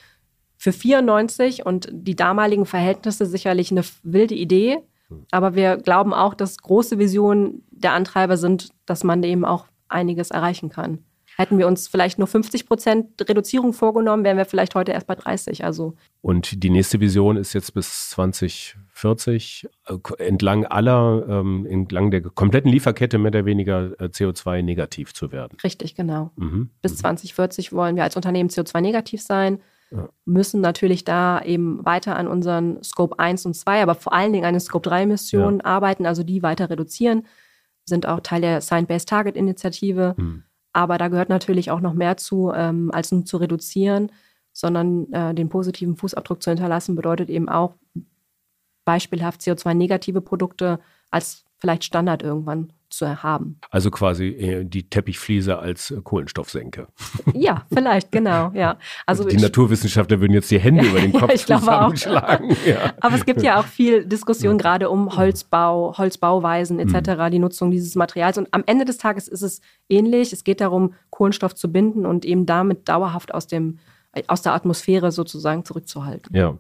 für 0.59 0.73
94 0.73 1.65
und 1.65 1.89
die 1.91 2.15
damaligen 2.15 2.67
Verhältnisse 2.67 3.25
sicherlich 3.25 3.71
eine 3.71 3.83
wilde 4.03 4.35
Idee. 4.35 4.77
Mhm. 5.09 5.25
Aber 5.31 5.55
wir 5.55 5.79
glauben 5.79 6.13
auch, 6.13 6.35
dass 6.35 6.59
große 6.59 6.99
Visionen 6.99 7.65
der 7.71 7.95
Antreiber 7.95 8.37
sind, 8.37 8.69
dass 8.85 9.05
man 9.05 9.23
eben 9.23 9.47
auch 9.47 9.69
einiges 9.89 10.31
erreichen 10.31 10.69
kann. 10.69 10.99
Hätten 11.37 11.59
wir 11.59 11.67
uns 11.67 11.89
vielleicht 11.89 12.19
nur 12.19 12.29
50 12.29 12.67
Prozent 12.67 13.29
Reduzierung 13.29 13.73
vorgenommen, 13.73 14.25
wären 14.25 14.37
wir 14.37 14.45
vielleicht 14.45 14.75
heute 14.75 14.93
erst 14.93 15.07
bei 15.07 15.15
30. 15.15 15.65
Also. 15.65 15.95
Und 16.21 16.63
die 16.63 16.71
nächste 16.71 17.01
Vision 17.01 17.37
ist 17.37 17.55
jetzt 17.55 17.73
bis 17.73 18.11
2040 18.11 19.69
äh, 19.87 19.97
entlang 20.19 20.67
aller, 20.67 21.25
ähm, 21.29 21.67
entlang 21.67 22.11
der 22.11 22.23
kompletten 22.23 22.71
Lieferkette 22.71 23.19
mehr 23.19 23.31
oder 23.31 23.45
weniger 23.47 23.99
äh, 23.99 24.05
CO2 24.05 24.63
negativ 24.63 25.15
zu 25.15 25.33
werden. 25.33 25.57
Richtig, 25.65 25.95
genau. 25.95 26.31
Mhm. 26.37 26.71
Bis 26.83 26.99
2040 26.99 27.73
mhm. 27.73 27.77
wollen 27.77 27.97
wir 27.97 28.05
als 28.05 28.17
Unternehmen 28.17 28.51
CO2 28.51 28.81
negativ 28.81 29.23
sein. 29.23 29.61
Ja. 29.91 30.09
Müssen 30.25 30.61
natürlich 30.61 31.05
da 31.05 31.43
eben 31.43 31.85
weiter 31.85 32.17
an 32.17 32.27
unseren 32.27 32.83
Scope 32.83 33.19
1 33.19 33.47
und 33.47 33.55
2, 33.55 33.83
aber 33.83 33.95
vor 33.95 34.13
allen 34.13 34.33
Dingen 34.33 34.45
an 34.45 34.55
den 34.55 34.61
Scope 34.61 34.89
3 34.89 35.07
Missionen 35.07 35.59
ja. 35.59 35.65
arbeiten, 35.65 36.07
also 36.07 36.23
die 36.23 36.43
weiter 36.43 36.71
reduzieren. 36.71 37.27
Sind 37.85 38.07
auch 38.07 38.21
Teil 38.21 38.43
der 38.43 38.61
Science-Based 38.61 39.09
Target 39.09 39.37
Initiative. 39.37 40.15
Mhm 40.17 40.45
aber 40.73 40.99
da 40.99 41.09
gehört 41.09 41.29
natürlich 41.29 41.71
auch 41.71 41.81
noch 41.81 41.95
mehr 41.95 42.17
zu, 42.17 42.53
ähm, 42.55 42.91
als 42.93 43.13
nur 43.13 43.25
zu 43.25 43.37
reduzieren, 43.37 44.11
sondern 44.53 45.13
äh, 45.13 45.35
den 45.35 45.49
positiven 45.49 45.97
Fußabdruck 45.97 46.43
zu 46.43 46.51
hinterlassen, 46.51 46.95
bedeutet 46.95 47.31
eben 47.31 47.49
auch 47.49 47.75
beispielhaft 48.85 49.41
CO2-negative 49.41 50.21
Produkte 50.21 50.81
als 51.11 51.45
vielleicht 51.59 51.85
Standard 51.85 52.23
irgendwann 52.23 52.73
zu 52.93 53.23
haben. 53.23 53.59
Also 53.71 53.91
quasi 53.91 54.29
äh, 54.29 54.65
die 54.65 54.89
Teppichfliese 54.89 55.59
als 55.59 55.91
äh, 55.91 56.01
Kohlenstoffsenke. 56.03 56.89
Ja, 57.35 57.67
vielleicht, 57.73 58.13
genau, 58.13 58.51
ja. 58.55 58.79
Also, 59.07 59.23
also 59.25 59.29
die 59.29 59.37
ich, 59.37 59.43
Naturwissenschaftler 59.43 60.21
würden 60.21 60.33
jetzt 60.33 60.51
die 60.51 60.59
Hände 60.59 60.85
über 60.89 61.01
den 61.01 61.13
Kopf 61.13 61.31
ja, 61.31 61.59
zusammenschlagen. 61.59 62.57
Ja. 62.67 62.93
Aber 63.01 63.17
es 63.17 63.25
gibt 63.25 63.43
ja 63.43 63.59
auch 63.59 63.65
viel 63.65 64.05
Diskussion 64.05 64.53
ja. 64.53 64.59
gerade 64.59 64.89
um 64.89 65.17
Holzbau, 65.17 65.97
Holzbauweisen 65.97 66.79
etc., 66.79 67.17
mhm. 67.19 67.31
die 67.31 67.39
Nutzung 67.39 67.71
dieses 67.71 67.97
Materials. 67.97 68.39
Und 68.39 68.49
am 68.53 68.63
Ende 68.67 68.85
des 68.85 68.99
Tages 68.99 69.27
ist 69.27 69.43
es 69.43 69.61
ähnlich. 69.89 70.33
Es 70.33 70.45
geht 70.45 70.61
darum, 70.61 70.95
Kohlenstoff 71.11 71.55
zu 71.55 71.73
binden 71.73 72.07
und 72.07 72.25
eben 72.25 72.47
damit 72.47 72.89
dauerhaft 72.89 73.35
aus 73.35 73.47
dem 73.47 73.79
aus 74.27 74.43
der 74.43 74.53
Atmosphäre 74.53 75.11
sozusagen 75.11 75.65
zurückzuhalten. 75.65 76.37
Ja. 76.37 76.59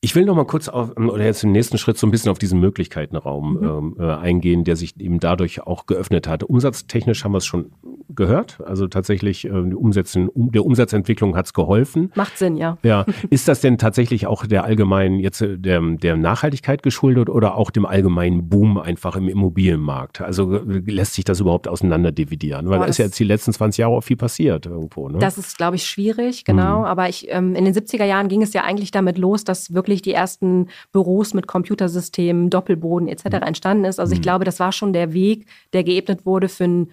Ich 0.00 0.14
will 0.14 0.24
noch 0.24 0.36
mal 0.36 0.46
kurz 0.46 0.68
auf, 0.68 0.96
oder 0.96 1.24
jetzt 1.24 1.42
im 1.42 1.50
nächsten 1.50 1.76
Schritt 1.76 1.98
so 1.98 2.06
ein 2.06 2.12
bisschen 2.12 2.30
auf 2.30 2.38
diesen 2.38 2.60
Möglichkeitenraum 2.60 3.54
mhm. 3.54 3.64
ähm, 3.64 3.96
äh, 3.98 4.14
eingehen, 4.14 4.62
der 4.62 4.76
sich 4.76 4.98
eben 5.00 5.18
dadurch 5.18 5.66
auch 5.66 5.86
geöffnet 5.86 6.28
hat. 6.28 6.44
Umsatztechnisch 6.44 7.24
haben 7.24 7.32
wir 7.32 7.38
es 7.38 7.46
schon 7.46 7.72
gehört. 8.08 8.58
Also 8.64 8.86
tatsächlich, 8.86 9.44
äh, 9.44 9.48
die 9.50 9.74
Umsetzen, 9.74 10.28
um, 10.28 10.52
der 10.52 10.64
Umsatzentwicklung 10.64 11.36
hat 11.36 11.46
es 11.46 11.52
geholfen. 11.52 12.12
Macht 12.14 12.38
Sinn, 12.38 12.56
ja. 12.56 12.78
Ja. 12.84 13.06
Ist 13.30 13.48
das 13.48 13.60
denn 13.60 13.76
tatsächlich 13.76 14.26
auch 14.26 14.46
der 14.46 14.64
allgemeinen, 14.64 15.18
jetzt 15.18 15.40
äh, 15.40 15.58
der, 15.58 15.80
der 15.80 16.16
Nachhaltigkeit 16.16 16.82
geschuldet 16.82 17.28
oder 17.28 17.56
auch 17.56 17.70
dem 17.70 17.84
allgemeinen 17.84 18.48
Boom 18.48 18.78
einfach 18.78 19.16
im 19.16 19.28
Immobilienmarkt? 19.28 20.20
Also 20.20 20.54
äh, 20.54 20.82
lässt 20.86 21.14
sich 21.14 21.24
das 21.24 21.40
überhaupt 21.40 21.66
auseinander 21.66 22.12
dividieren? 22.12 22.68
Weil 22.68 22.78
da 22.78 22.84
ist 22.84 22.98
ja 22.98 23.06
jetzt 23.06 23.18
die 23.18 23.24
letzten 23.24 23.52
20 23.52 23.78
Jahre 23.78 23.94
auch 23.94 24.02
viel 24.04 24.16
passiert 24.16 24.66
irgendwo. 24.66 25.08
Ne? 25.08 25.18
Das 25.18 25.38
ist, 25.38 25.58
glaube 25.58 25.74
ich, 25.74 25.86
schwierig, 25.86 26.44
genau. 26.44 26.80
Mhm. 26.80 26.84
Aber 26.84 27.08
ich, 27.08 27.26
ähm, 27.30 27.54
in 27.54 27.64
den 27.64 27.74
70er 27.74 28.04
Jahren 28.04 28.28
ging 28.28 28.42
es 28.42 28.52
ja 28.52 28.62
eigentlich 28.62 28.92
damit 28.92 29.18
los, 29.18 29.42
dass 29.42 29.74
wirklich 29.74 29.87
wirklich 29.88 30.02
die 30.02 30.12
ersten 30.12 30.68
Büros 30.92 31.34
mit 31.34 31.46
Computersystemen, 31.46 32.50
Doppelboden 32.50 33.08
etc. 33.08 33.24
Mhm. 33.24 33.42
entstanden 33.42 33.84
ist. 33.84 33.98
Also 33.98 34.12
ich 34.12 34.20
mhm. 34.20 34.22
glaube, 34.22 34.44
das 34.44 34.60
war 34.60 34.72
schon 34.72 34.92
der 34.92 35.12
Weg, 35.12 35.46
der 35.72 35.82
geebnet 35.82 36.26
wurde 36.26 36.48
für, 36.48 36.64
ein, 36.64 36.90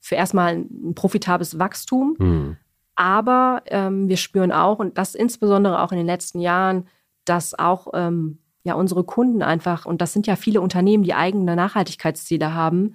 für 0.00 0.14
erstmal 0.14 0.54
ein 0.54 0.94
profitables 0.94 1.58
Wachstum. 1.58 2.16
Mhm. 2.18 2.56
Aber 2.94 3.62
ähm, 3.66 4.08
wir 4.08 4.16
spüren 4.16 4.52
auch, 4.52 4.78
und 4.78 4.96
das 4.96 5.14
insbesondere 5.14 5.82
auch 5.82 5.92
in 5.92 5.98
den 5.98 6.06
letzten 6.06 6.40
Jahren, 6.40 6.86
dass 7.24 7.58
auch 7.58 7.88
ähm, 7.92 8.38
ja, 8.62 8.74
unsere 8.74 9.04
Kunden 9.04 9.42
einfach, 9.42 9.84
und 9.84 10.00
das 10.00 10.12
sind 10.12 10.26
ja 10.26 10.36
viele 10.36 10.60
Unternehmen, 10.60 11.04
die 11.04 11.14
eigene 11.14 11.56
Nachhaltigkeitsziele 11.56 12.54
haben, 12.54 12.94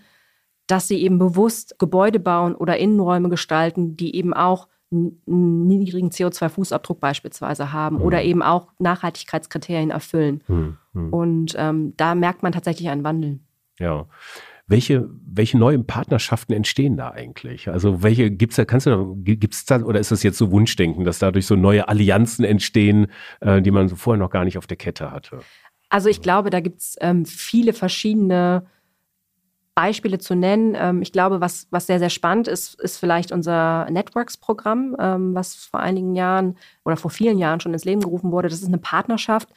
dass 0.66 0.88
sie 0.88 1.02
eben 1.02 1.20
bewusst 1.20 1.78
Gebäude 1.78 2.20
bauen 2.20 2.56
oder 2.56 2.78
Innenräume 2.78 3.30
gestalten, 3.30 3.98
die 3.98 4.16
eben 4.16 4.34
auch 4.34 4.68
einen 4.92 5.68
niedrigen 5.68 6.10
CO2-Fußabdruck 6.10 7.00
beispielsweise 7.00 7.72
haben 7.72 7.98
mhm. 7.98 8.02
oder 8.02 8.24
eben 8.24 8.44
auch 8.44 8.68
Nachhaltigkeitskriterien 8.80 9.90
erfüllen. 9.90 10.44
Mhm. 10.48 10.78
Mhm. 10.94 11.14
Und 11.14 11.56
ähm, 11.58 11.94
da 11.98 12.16
merkt 12.16 12.44
man 12.44 12.52
tatsächlich 12.52 12.90
einen 12.90 13.04
Wandel. 13.04 13.40
Ja. 13.80 14.08
Welche, 14.68 15.10
welche 15.26 15.58
neuen 15.58 15.86
Partnerschaften 15.86 16.54
entstehen 16.54 16.96
da 16.96 17.12
eigentlich? 17.12 17.70
Also 17.70 18.04
welche 18.04 18.32
gibt's 18.32 18.56
da, 18.56 18.64
kannst 18.64 18.86
du 18.86 19.16
gibt's 19.18 19.66
da, 19.66 19.82
oder 19.82 20.00
ist 20.00 20.12
das 20.12 20.24
jetzt 20.24 20.38
so 20.38 20.52
Wunschdenken, 20.52 21.04
dass 21.04 21.20
dadurch 21.20 21.46
so 21.46 21.56
neue 21.56 21.88
Allianzen 21.90 22.46
entstehen, 22.46 23.08
äh, 23.42 23.62
die 23.62 23.72
man 23.72 23.90
so 23.90 23.96
vorher 23.96 24.20
noch 24.20 24.30
gar 24.30 24.46
nicht 24.46 24.58
auf 24.58 24.68
der 24.68 24.78
Kette 24.78 25.12
hatte? 25.12 25.40
Also 25.90 26.08
ich 26.08 26.22
glaube, 26.22 26.50
da 26.52 26.62
gibt's 26.62 26.96
ähm, 27.02 27.26
viele 27.26 27.74
verschiedene 27.74 28.66
Beispiele 29.76 30.20
zu 30.20 30.36
nennen. 30.36 30.76
Ähm, 30.78 31.02
ich 31.02 31.12
glaube, 31.12 31.42
was, 31.42 31.68
was 31.72 31.88
sehr, 31.88 32.00
sehr 32.00 32.10
spannend 32.10 32.48
ist, 32.48 32.80
ist 32.82 32.98
vielleicht 32.98 33.32
unser 33.32 33.90
Networks-Programm, 33.90 34.96
ähm, 35.00 35.36
was 35.36 35.56
vor 35.56 35.80
einigen 35.80 36.16
Jahren 36.16 36.58
oder 36.84 36.98
vor 36.98 37.12
vielen 37.12 37.38
Jahren 37.38 37.60
schon 37.60 37.74
ins 37.74 37.86
Leben 37.86 38.02
gerufen 38.02 38.32
wurde. 38.32 38.50
Das 38.50 38.62
ist 38.62 38.68
eine 38.68 38.78
Partnerschaft 38.78 39.50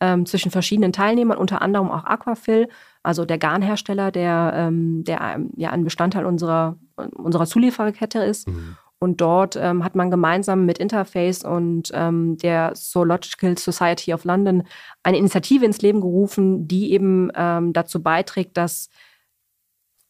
ähm, 0.00 0.26
zwischen 0.26 0.50
verschiedenen 0.50 0.92
Teilnehmern, 0.92 1.38
unter 1.38 1.62
anderem 1.62 1.90
auch 1.90 2.04
Aquafil, 2.04 2.68
also 3.02 3.24
der 3.24 3.38
Garnhersteller, 3.38 4.10
der, 4.10 4.70
der 4.70 5.40
ja 5.56 5.70
ein 5.70 5.84
Bestandteil 5.84 6.26
unserer, 6.26 6.76
unserer 7.14 7.46
Zuliefererkette 7.46 8.18
ist. 8.18 8.48
Mhm. 8.48 8.76
Und 9.02 9.22
dort 9.22 9.56
ähm, 9.56 9.82
hat 9.82 9.94
man 9.94 10.10
gemeinsam 10.10 10.66
mit 10.66 10.76
Interface 10.76 11.42
und 11.42 11.90
ähm, 11.94 12.36
der 12.36 12.72
Zoological 12.74 13.56
Society 13.56 14.12
of 14.12 14.24
London 14.24 14.64
eine 15.02 15.16
Initiative 15.16 15.64
ins 15.64 15.80
Leben 15.80 16.02
gerufen, 16.02 16.68
die 16.68 16.92
eben 16.92 17.32
ähm, 17.34 17.72
dazu 17.72 18.02
beiträgt, 18.02 18.58
dass 18.58 18.90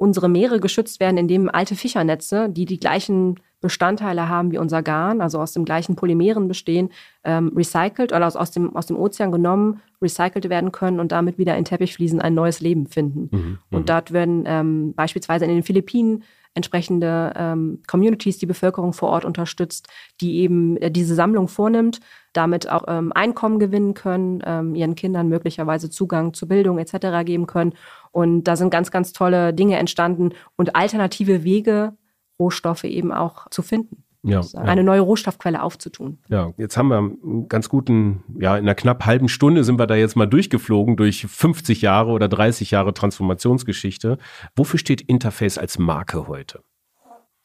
unsere 0.00 0.30
Meere 0.30 0.60
geschützt 0.60 0.98
werden, 0.98 1.18
indem 1.18 1.50
alte 1.50 1.76
Fischernetze, 1.76 2.48
die 2.48 2.64
die 2.64 2.80
gleichen 2.80 3.38
Bestandteile 3.60 4.30
haben 4.30 4.50
wie 4.50 4.56
unser 4.56 4.82
Garn, 4.82 5.20
also 5.20 5.38
aus 5.38 5.52
dem 5.52 5.66
gleichen 5.66 5.94
Polymeren 5.94 6.48
bestehen, 6.48 6.88
ähm, 7.22 7.52
recycelt 7.54 8.10
oder 8.10 8.26
aus, 8.26 8.34
aus, 8.34 8.50
dem, 8.50 8.74
aus 8.74 8.86
dem 8.86 8.96
Ozean 8.96 9.30
genommen, 9.30 9.82
recycelt 10.00 10.48
werden 10.48 10.72
können 10.72 11.00
und 11.00 11.12
damit 11.12 11.36
wieder 11.36 11.54
in 11.58 11.66
Teppichfliesen 11.66 12.22
ein 12.22 12.32
neues 12.32 12.60
Leben 12.60 12.86
finden. 12.86 13.28
Mhm, 13.30 13.38
mhm. 13.38 13.58
und 13.70 13.90
dort 13.90 14.12
werden 14.12 14.44
ähm, 14.46 14.94
beispielsweise 14.94 15.44
in 15.44 15.50
den 15.50 15.62
Philippinen 15.62 16.24
entsprechende 16.54 17.32
ähm, 17.36 17.82
Communities, 17.86 18.38
die 18.38 18.46
Bevölkerung 18.46 18.92
vor 18.92 19.10
Ort 19.10 19.24
unterstützt, 19.24 19.88
die 20.20 20.38
eben 20.38 20.76
äh, 20.78 20.90
diese 20.90 21.14
Sammlung 21.14 21.46
vornimmt, 21.46 22.00
damit 22.32 22.68
auch 22.68 22.84
ähm, 22.88 23.12
Einkommen 23.12 23.58
gewinnen 23.58 23.94
können, 23.94 24.42
ähm, 24.44 24.74
ihren 24.74 24.94
Kindern 24.94 25.28
möglicherweise 25.28 25.90
Zugang 25.90 26.34
zu 26.34 26.48
Bildung 26.48 26.78
etc. 26.78 27.24
geben 27.24 27.46
können 27.46 27.74
Und 28.12 28.44
da 28.44 28.56
sind 28.56 28.70
ganz, 28.70 28.90
ganz 28.90 29.12
tolle 29.12 29.54
Dinge 29.54 29.76
entstanden 29.76 30.30
und 30.56 30.74
alternative 30.74 31.44
Wege, 31.44 31.94
Rohstoffe 32.38 32.84
eben 32.84 33.12
auch 33.12 33.48
zu 33.50 33.62
finden. 33.62 34.04
Ja, 34.22 34.42
eine 34.54 34.84
neue 34.84 35.00
Rohstoffquelle 35.00 35.62
aufzutun. 35.62 36.18
Ja, 36.28 36.52
jetzt 36.58 36.76
haben 36.76 36.88
wir 36.88 36.98
einen 36.98 37.48
ganz 37.48 37.70
guten, 37.70 38.22
ja, 38.38 38.58
in 38.58 38.64
einer 38.64 38.74
knapp 38.74 39.06
halben 39.06 39.30
Stunde 39.30 39.64
sind 39.64 39.78
wir 39.78 39.86
da 39.86 39.94
jetzt 39.94 40.14
mal 40.14 40.26
durchgeflogen 40.26 40.96
durch 40.96 41.26
50 41.26 41.80
Jahre 41.80 42.10
oder 42.10 42.28
30 42.28 42.70
Jahre 42.70 42.92
Transformationsgeschichte. 42.92 44.18
Wofür 44.54 44.78
steht 44.78 45.00
Interface 45.00 45.56
als 45.56 45.78
Marke 45.78 46.28
heute? 46.28 46.62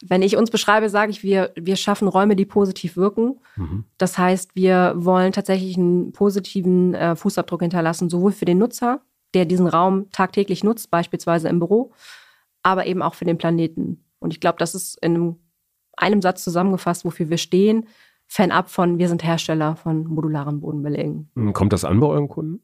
Wenn 0.06 0.20
ich 0.20 0.36
uns 0.36 0.50
beschreibe, 0.50 0.90
sage 0.90 1.10
ich, 1.10 1.22
wir, 1.22 1.52
wir 1.56 1.76
schaffen 1.76 2.08
Räume, 2.08 2.36
die 2.36 2.44
positiv 2.44 2.98
wirken. 2.98 3.38
Mhm. 3.56 3.84
Das 3.96 4.18
heißt, 4.18 4.54
wir 4.54 4.92
wollen 4.96 5.32
tatsächlich 5.32 5.78
einen 5.78 6.12
positiven 6.12 6.92
äh, 6.92 7.16
Fußabdruck 7.16 7.62
hinterlassen, 7.62 8.10
sowohl 8.10 8.32
für 8.32 8.44
den 8.44 8.58
Nutzer, 8.58 9.00
der 9.36 9.44
diesen 9.44 9.68
Raum 9.68 10.10
tagtäglich 10.10 10.64
nutzt, 10.64 10.90
beispielsweise 10.90 11.48
im 11.48 11.60
Büro, 11.60 11.92
aber 12.62 12.86
eben 12.86 13.02
auch 13.02 13.14
für 13.14 13.26
den 13.26 13.38
Planeten. 13.38 14.04
Und 14.18 14.32
ich 14.32 14.40
glaube, 14.40 14.58
das 14.58 14.74
ist 14.74 14.98
in 15.02 15.14
einem 15.14 15.36
einem 15.96 16.22
Satz 16.22 16.44
zusammengefasst, 16.44 17.04
wofür 17.04 17.30
wir 17.30 17.38
stehen, 17.38 17.86
fernab 18.26 18.68
von, 18.68 18.98
wir 18.98 19.08
sind 19.08 19.24
Hersteller 19.24 19.76
von 19.76 20.06
modularen 20.06 20.60
Bodenbelägen. 20.60 21.30
Hm, 21.34 21.52
kommt 21.52 21.72
das 21.72 21.84
an 21.84 22.00
bei 22.00 22.06
euren 22.06 22.28
Kunden? 22.28 22.62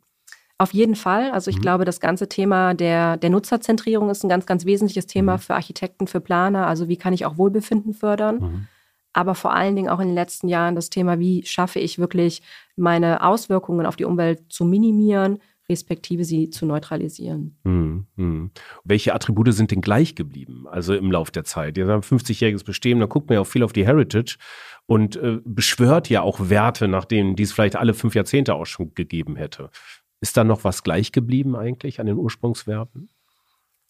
Auf 0.59 0.73
jeden 0.75 0.95
Fall. 0.95 1.31
Also 1.31 1.51
ich 1.51 1.57
mhm. 1.57 1.63
glaube, 1.63 1.85
das 1.85 1.99
ganze 1.99 2.29
Thema 2.29 2.75
der, 2.75 3.17
der 3.17 3.31
Nutzerzentrierung 3.31 4.11
ist 4.11 4.23
ein 4.23 4.29
ganz, 4.29 4.47
ganz 4.47 4.65
wesentliches 4.65 5.07
Thema 5.07 5.35
mhm. 5.35 5.39
für 5.39 5.55
Architekten, 5.55 6.07
für 6.07 6.21
Planer. 6.21 6.67
Also 6.67 6.89
wie 6.89 6.97
kann 6.97 7.13
ich 7.13 7.27
auch 7.27 7.39
Wohlbefinden 7.39 7.95
fördern? 7.95 8.39
Mhm. 8.39 8.67
Aber 9.13 9.35
vor 9.35 9.55
allen 9.55 9.77
Dingen 9.77 9.89
auch 9.89 10.01
in 10.01 10.09
den 10.09 10.15
letzten 10.15 10.49
Jahren 10.49 10.75
das 10.75 10.89
Thema, 10.89 11.19
wie 11.19 11.45
schaffe 11.45 11.81
ich 11.81 11.99
wirklich 11.99 12.43
meine 12.77 13.23
Auswirkungen 13.23 13.87
auf 13.87 13.97
die 13.97 14.05
Umwelt 14.05 14.53
zu 14.53 14.65
minimieren, 14.65 15.39
respektive 15.73 16.25
sie 16.25 16.51
zu 16.51 16.67
neutralisieren. 16.67 17.59
Hm, 17.65 18.07
hm. 18.17 18.51
Welche 18.85 19.15
Attribute 19.15 19.53
sind 19.53 19.71
denn 19.71 19.81
gleich 19.81 20.15
geblieben, 20.15 20.67
also 20.69 20.95
im 20.95 21.11
Lauf 21.11 21.31
der 21.31 21.45
Zeit? 21.45 21.77
Ihr 21.77 21.89
habt 21.89 22.05
50-jähriges 22.05 22.65
Bestehen, 22.65 23.01
da 23.01 23.07
guckt 23.07 23.29
man 23.29 23.35
ja 23.35 23.41
auch 23.41 23.47
viel 23.47 23.63
auf 23.65 23.73
die 23.73 23.87
Heritage 23.87 24.37
und 24.87 25.17
äh, 25.17 25.39
beschwört 25.45 26.09
ja 26.09 26.23
auch 26.23 26.49
Werte, 26.49 26.87
nach 26.87 27.05
denen 27.05 27.35
die 27.35 27.43
es 27.43 27.53
vielleicht 27.53 27.77
alle 27.77 27.95
fünf 27.95 28.15
Jahrzehnte 28.15 28.55
auch 28.55 28.67
schon 28.67 28.95
gegeben 28.95 29.37
hätte. 29.37 29.71
Ist 30.21 30.37
da 30.37 30.45
noch 30.45 30.63
was 30.63 30.85
gleich 30.85 31.11
geblieben 31.11 31.57
eigentlich 31.57 31.99
an 31.99 32.07
den 32.07 32.17
Ursprungswerten? 32.17 33.09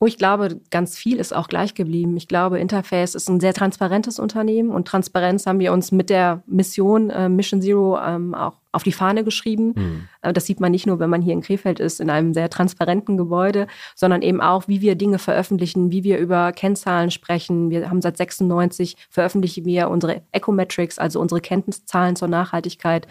Oh, 0.02 0.06
ich 0.06 0.18
glaube, 0.18 0.60
ganz 0.72 0.98
viel 0.98 1.18
ist 1.20 1.32
auch 1.32 1.46
gleich 1.46 1.74
geblieben. 1.74 2.16
Ich 2.16 2.26
glaube, 2.26 2.58
Interface 2.58 3.14
ist 3.14 3.28
ein 3.28 3.38
sehr 3.38 3.54
transparentes 3.54 4.18
Unternehmen 4.18 4.70
und 4.70 4.88
Transparenz 4.88 5.46
haben 5.46 5.60
wir 5.60 5.72
uns 5.72 5.92
mit 5.92 6.10
der 6.10 6.42
Mission 6.48 7.08
äh, 7.10 7.28
Mission 7.28 7.62
Zero 7.62 8.00
ähm, 8.04 8.34
auch 8.34 8.54
auf 8.72 8.82
die 8.82 8.90
Fahne 8.90 9.22
geschrieben. 9.22 9.74
Mhm. 9.76 10.08
Äh, 10.22 10.32
das 10.32 10.46
sieht 10.46 10.58
man 10.58 10.72
nicht 10.72 10.88
nur, 10.88 10.98
wenn 10.98 11.08
man 11.08 11.22
hier 11.22 11.34
in 11.34 11.40
Krefeld 11.40 11.78
ist, 11.78 12.00
in 12.00 12.10
einem 12.10 12.34
sehr 12.34 12.50
transparenten 12.50 13.16
Gebäude, 13.16 13.68
sondern 13.94 14.22
eben 14.22 14.40
auch, 14.40 14.66
wie 14.66 14.80
wir 14.80 14.96
Dinge 14.96 15.20
veröffentlichen, 15.20 15.92
wie 15.92 16.02
wir 16.02 16.18
über 16.18 16.50
Kennzahlen 16.50 17.12
sprechen. 17.12 17.70
Wir 17.70 17.88
haben 17.88 18.02
seit 18.02 18.16
96 18.16 18.96
veröffentlichen 19.08 19.64
wir 19.66 19.88
unsere 19.88 20.22
Ecometrics, 20.32 20.98
also 20.98 21.20
unsere 21.20 21.40
Kenntniszahlen 21.40 22.16
zur 22.16 22.26
Nachhaltigkeit, 22.26 23.06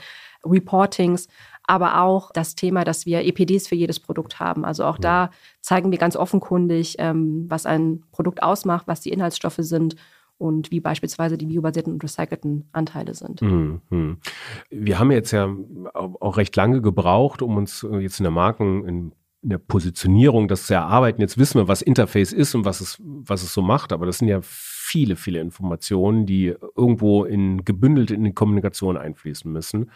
Reportings 0.46 1.30
aber 1.72 2.02
auch 2.02 2.34
das 2.34 2.56
Thema, 2.56 2.84
dass 2.84 3.06
wir 3.06 3.24
EPDs 3.24 3.70
für 3.70 3.76
jedes 3.76 4.02
Produkt 4.02 4.42
haben. 4.42 4.66
Also 4.66 4.84
auch 4.84 4.98
da 4.98 5.32
zeigen 5.62 5.90
wir 5.90 5.98
ganz 5.98 6.18
offenkundig, 6.18 6.98
ähm, 7.00 7.46
was 7.48 7.66
ein 7.66 8.04
Produkt 8.12 8.44
ausmacht, 8.44 8.90
was 8.90 9.00
die 9.00 9.10
Inhaltsstoffe 9.10 9.60
sind 9.60 9.96
und 10.38 10.70
wie 10.70 10.82
beispielsweise 10.82 11.38
die 11.38 11.46
biobasierten 11.46 11.94
und 11.94 12.04
recycelten 12.04 12.68
Anteile 12.74 13.14
sind. 13.14 13.42
Mhm. 13.42 14.18
Wir 14.70 15.00
haben 15.00 15.12
jetzt 15.12 15.32
ja 15.32 15.50
auch 15.94 16.36
recht 16.36 16.58
lange 16.58 16.82
gebraucht, 16.82 17.42
um 17.42 17.56
uns 17.56 17.88
jetzt 18.02 18.20
in 18.20 18.26
der 18.26 18.32
Marken, 18.32 18.86
in 18.86 19.12
in 19.44 19.50
der 19.50 19.58
Positionierung 19.58 20.48
das 20.48 20.68
zu 20.68 20.74
erarbeiten. 20.76 21.20
Jetzt 21.20 21.38
wissen 21.38 21.60
wir, 21.60 21.68
was 21.68 21.82
Interface 21.82 22.32
ist 22.32 22.54
und 22.54 22.64
was 22.64 22.80
es, 22.80 23.02
was 23.02 23.42
es 23.42 23.54
so 23.54 23.62
macht, 23.62 23.92
aber 23.92 24.06
das 24.06 24.20
sind 24.20 24.28
ja 24.28 24.40
viele, 24.44 25.16
viele 25.16 25.40
Informationen, 25.40 26.26
die 26.26 26.54
irgendwo 26.76 27.24
in 27.26 27.66
gebündelt 27.66 28.12
in 28.12 28.24
die 28.24 28.34
Kommunikation 28.34 28.98
einfließen 28.98 29.52
müssen. 29.52 29.90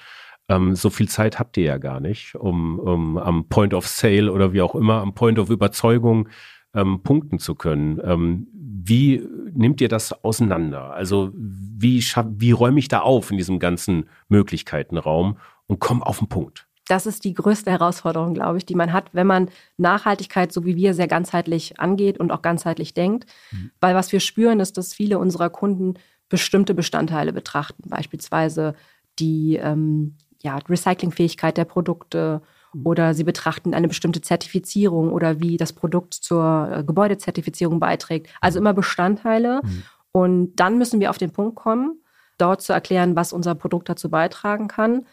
Ähm, 0.48 0.76
so 0.76 0.90
viel 0.90 1.10
Zeit 1.10 1.40
habt 1.40 1.58
ihr 1.58 1.64
ja 1.64 1.78
gar 1.78 2.00
nicht, 2.00 2.36
um, 2.36 2.80
um 2.80 3.18
am 3.18 3.48
Point 3.48 3.74
of 3.74 3.88
Sale 3.88 4.32
oder 4.32 4.54
wie 4.54 4.62
auch 4.62 4.76
immer, 4.76 5.02
am 5.02 5.14
Point 5.14 5.40
of 5.40 5.50
Überzeugung 5.50 6.30
ähm, 6.74 7.02
punkten 7.02 7.40
zu 7.40 7.56
können. 7.56 8.00
Ähm, 8.04 8.48
wie 8.54 9.28
nimmt 9.54 9.82
ihr 9.82 9.90
das 9.90 10.24
auseinander? 10.24 10.94
Also 10.94 11.32
wie, 11.34 12.00
wie 12.02 12.52
räume 12.52 12.80
ich 12.80 12.88
da 12.88 13.00
auf 13.00 13.32
in 13.32 13.38
diesem 13.38 13.58
ganzen 13.58 14.08
Möglichkeitenraum 14.30 15.38
und 15.66 15.80
komme 15.80 16.06
auf 16.06 16.20
den 16.20 16.28
Punkt? 16.28 16.68
Das 16.88 17.08
ist 17.08 17.24
die 17.24 17.34
größte 17.34 17.72
Herausforderung, 17.72 18.36
glaube 18.36 18.60
ich, 18.60 18.66
die 18.66 18.76
man 18.76 18.94
hat, 18.94 19.10
wenn 19.14 19.26
man 19.26 19.50
Nachhaltigkeit, 19.78 20.52
so 20.52 20.66
wie 20.66 20.76
wir, 20.76 20.94
sehr 20.94 21.08
ganzheitlich 21.08 21.80
angeht 21.80 22.20
und 22.20 22.32
auch 22.32 22.44
ganzheitlich 22.44 22.94
denkt. 22.94 23.26
Mhm. 23.52 23.72
Weil 23.82 23.96
was 23.96 24.12
wir 24.12 24.20
spüren, 24.20 24.60
ist, 24.60 24.78
dass 24.78 24.94
viele 24.94 25.18
unserer 25.18 25.50
Kunden 25.50 25.96
bestimmte 26.30 26.76
Bestandteile 26.76 27.34
betrachten, 27.34 27.90
beispielsweise 27.90 28.76
die 29.18 29.56
ähm, 29.56 30.18
ja, 30.42 30.58
Recyclingfähigkeit 30.58 31.58
der 31.58 31.66
Produkte 31.66 32.42
mhm. 32.74 32.86
oder 32.86 33.14
sie 33.14 33.24
betrachten 33.24 33.74
eine 33.74 33.88
bestimmte 33.88 34.22
Zertifizierung 34.22 35.12
oder 35.12 35.40
wie 35.40 35.58
das 35.58 35.74
Produkt 35.74 36.14
zur 36.14 36.70
äh, 36.72 36.84
Gebäudezertifizierung 36.84 37.80
beiträgt. 37.80 38.30
Also 38.42 38.60
immer 38.60 38.74
Bestandteile. 38.74 39.62
Mhm. 39.64 39.84
Und 40.12 40.56
dann 40.56 40.78
müssen 40.78 41.00
wir 41.00 41.10
auf 41.10 41.18
den 41.18 41.32
Punkt 41.32 41.56
kommen, 41.56 42.00
dort 42.38 42.62
zu 42.62 42.74
erklären, 42.74 43.16
was 43.16 43.34
unser 43.34 43.56
Produkt 43.56 43.90
dazu 43.90 44.10
beitragen 44.10 44.68
kann. 44.68 45.06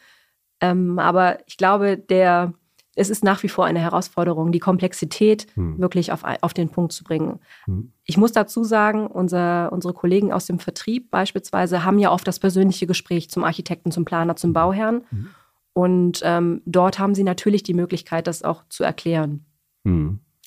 Ähm, 0.60 0.98
aber 0.98 1.38
ich 1.46 1.56
glaube, 1.56 1.98
der, 1.98 2.54
es 2.94 3.08
ist 3.08 3.24
nach 3.24 3.42
wie 3.42 3.48
vor 3.48 3.64
eine 3.64 3.80
Herausforderung, 3.80 4.52
die 4.52 4.58
Komplexität 4.58 5.46
hm. 5.54 5.78
wirklich 5.78 6.12
auf, 6.12 6.22
auf 6.40 6.52
den 6.52 6.68
Punkt 6.68 6.92
zu 6.92 7.04
bringen. 7.04 7.40
Hm. 7.64 7.92
Ich 8.04 8.16
muss 8.16 8.32
dazu 8.32 8.64
sagen, 8.64 9.06
unser, 9.06 9.72
unsere 9.72 9.94
Kollegen 9.94 10.32
aus 10.32 10.46
dem 10.46 10.58
Vertrieb 10.58 11.10
beispielsweise 11.10 11.84
haben 11.84 11.98
ja 11.98 12.12
oft 12.12 12.26
das 12.26 12.38
persönliche 12.38 12.86
Gespräch 12.86 13.30
zum 13.30 13.44
Architekten, 13.44 13.90
zum 13.90 14.04
Planer, 14.04 14.36
zum 14.36 14.52
Bauherrn. 14.52 15.04
Hm. 15.10 15.28
Und 15.74 16.20
ähm, 16.22 16.60
dort 16.66 16.98
haben 16.98 17.14
sie 17.14 17.24
natürlich 17.24 17.62
die 17.62 17.74
Möglichkeit, 17.74 18.26
das 18.26 18.42
auch 18.42 18.64
zu 18.68 18.84
erklären. 18.84 19.46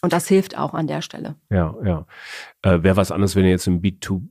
Und 0.01 0.13
das 0.13 0.27
hilft 0.27 0.57
auch 0.57 0.73
an 0.73 0.87
der 0.87 1.01
Stelle. 1.01 1.35
Ja, 1.49 1.75
ja. 1.83 2.05
Äh, 2.61 2.83
Wäre 2.83 2.97
was 2.97 3.11
anderes, 3.11 3.35
wenn 3.35 3.45
ihr 3.45 3.51
jetzt 3.51 3.67
im 3.67 3.81
B2, 3.81 4.21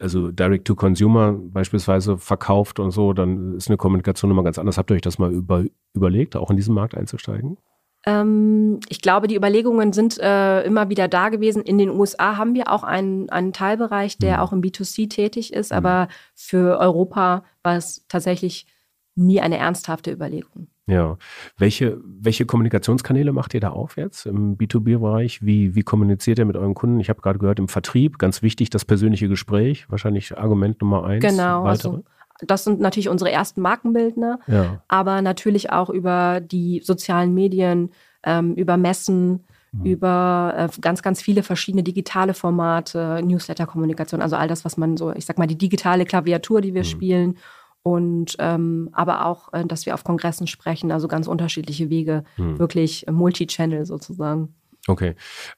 also 0.00 0.30
Direct 0.32 0.66
to 0.66 0.74
Consumer 0.74 1.32
beispielsweise 1.32 2.18
verkauft 2.18 2.80
und 2.80 2.90
so, 2.90 3.12
dann 3.12 3.54
ist 3.54 3.68
eine 3.68 3.76
Kommunikation 3.76 4.30
immer 4.30 4.42
ganz 4.42 4.58
anders. 4.58 4.78
Habt 4.78 4.90
ihr 4.90 4.96
euch 4.96 5.02
das 5.02 5.18
mal 5.18 5.32
über, 5.32 5.64
überlegt, 5.94 6.36
auch 6.36 6.50
in 6.50 6.56
diesen 6.56 6.74
Markt 6.74 6.96
einzusteigen? 6.96 7.58
Ähm, 8.06 8.80
ich 8.88 9.00
glaube, 9.00 9.28
die 9.28 9.36
Überlegungen 9.36 9.92
sind 9.92 10.18
äh, 10.18 10.62
immer 10.62 10.88
wieder 10.88 11.08
da 11.08 11.28
gewesen. 11.28 11.62
In 11.62 11.78
den 11.78 11.90
USA 11.90 12.36
haben 12.36 12.54
wir 12.54 12.70
auch 12.70 12.82
einen, 12.82 13.30
einen 13.30 13.52
Teilbereich, 13.52 14.18
der 14.18 14.36
mhm. 14.36 14.42
auch 14.42 14.52
im 14.52 14.60
B2C 14.60 15.08
tätig 15.08 15.52
ist, 15.52 15.70
mhm. 15.70 15.78
aber 15.78 16.08
für 16.34 16.78
Europa 16.78 17.44
war 17.62 17.76
es 17.76 18.04
tatsächlich 18.08 18.66
nie 19.16 19.40
eine 19.40 19.58
ernsthafte 19.58 20.12
Überlegung. 20.12 20.68
Ja. 20.86 21.16
Welche, 21.56 21.98
welche 22.04 22.44
Kommunikationskanäle 22.44 23.32
macht 23.32 23.54
ihr 23.54 23.60
da 23.60 23.70
auf 23.70 23.96
jetzt 23.96 24.26
im 24.26 24.58
B2B-Bereich? 24.58 25.44
Wie, 25.44 25.74
wie 25.74 25.82
kommuniziert 25.82 26.38
ihr 26.38 26.44
mit 26.44 26.56
euren 26.56 26.74
Kunden? 26.74 27.00
Ich 27.00 27.08
habe 27.08 27.22
gerade 27.22 27.38
gehört, 27.38 27.58
im 27.58 27.68
Vertrieb, 27.68 28.18
ganz 28.18 28.42
wichtig, 28.42 28.70
das 28.70 28.84
persönliche 28.84 29.28
Gespräch, 29.28 29.86
wahrscheinlich 29.88 30.36
Argument 30.36 30.80
Nummer 30.80 31.04
eins. 31.04 31.24
Genau. 31.24 31.64
Also 31.64 32.04
das 32.40 32.64
sind 32.64 32.80
natürlich 32.80 33.08
unsere 33.08 33.30
ersten 33.30 33.62
Markenbildner, 33.62 34.40
ja. 34.46 34.82
aber 34.88 35.22
natürlich 35.22 35.70
auch 35.70 35.88
über 35.88 36.40
die 36.40 36.80
sozialen 36.84 37.32
Medien, 37.32 37.90
ähm, 38.24 38.54
über 38.54 38.76
Messen, 38.76 39.44
mhm. 39.72 39.84
über 39.84 40.54
äh, 40.56 40.80
ganz, 40.80 41.02
ganz 41.02 41.22
viele 41.22 41.42
verschiedene 41.42 41.82
digitale 41.82 42.34
Formate, 42.34 43.20
Newsletter-Kommunikation, 43.24 44.20
also 44.20 44.36
all 44.36 44.48
das, 44.48 44.64
was 44.64 44.76
man 44.76 44.96
so, 44.96 45.12
ich 45.12 45.24
sag 45.24 45.38
mal, 45.38 45.46
die 45.46 45.56
digitale 45.56 46.04
Klaviatur, 46.04 46.60
die 46.60 46.74
wir 46.74 46.82
mhm. 46.82 46.86
spielen 46.86 47.38
und 47.84 48.34
ähm, 48.38 48.88
aber 48.92 49.26
auch, 49.26 49.52
äh, 49.52 49.64
dass 49.66 49.84
wir 49.84 49.92
auf 49.92 50.04
Kongressen 50.04 50.46
sprechen, 50.46 50.90
also 50.90 51.06
ganz 51.06 51.28
unterschiedliche 51.28 51.90
Wege, 51.90 52.24
hm. 52.36 52.58
wirklich 52.58 53.04
Multi-Channel 53.10 53.84
sozusagen. 53.84 54.54
Okay. 54.88 55.14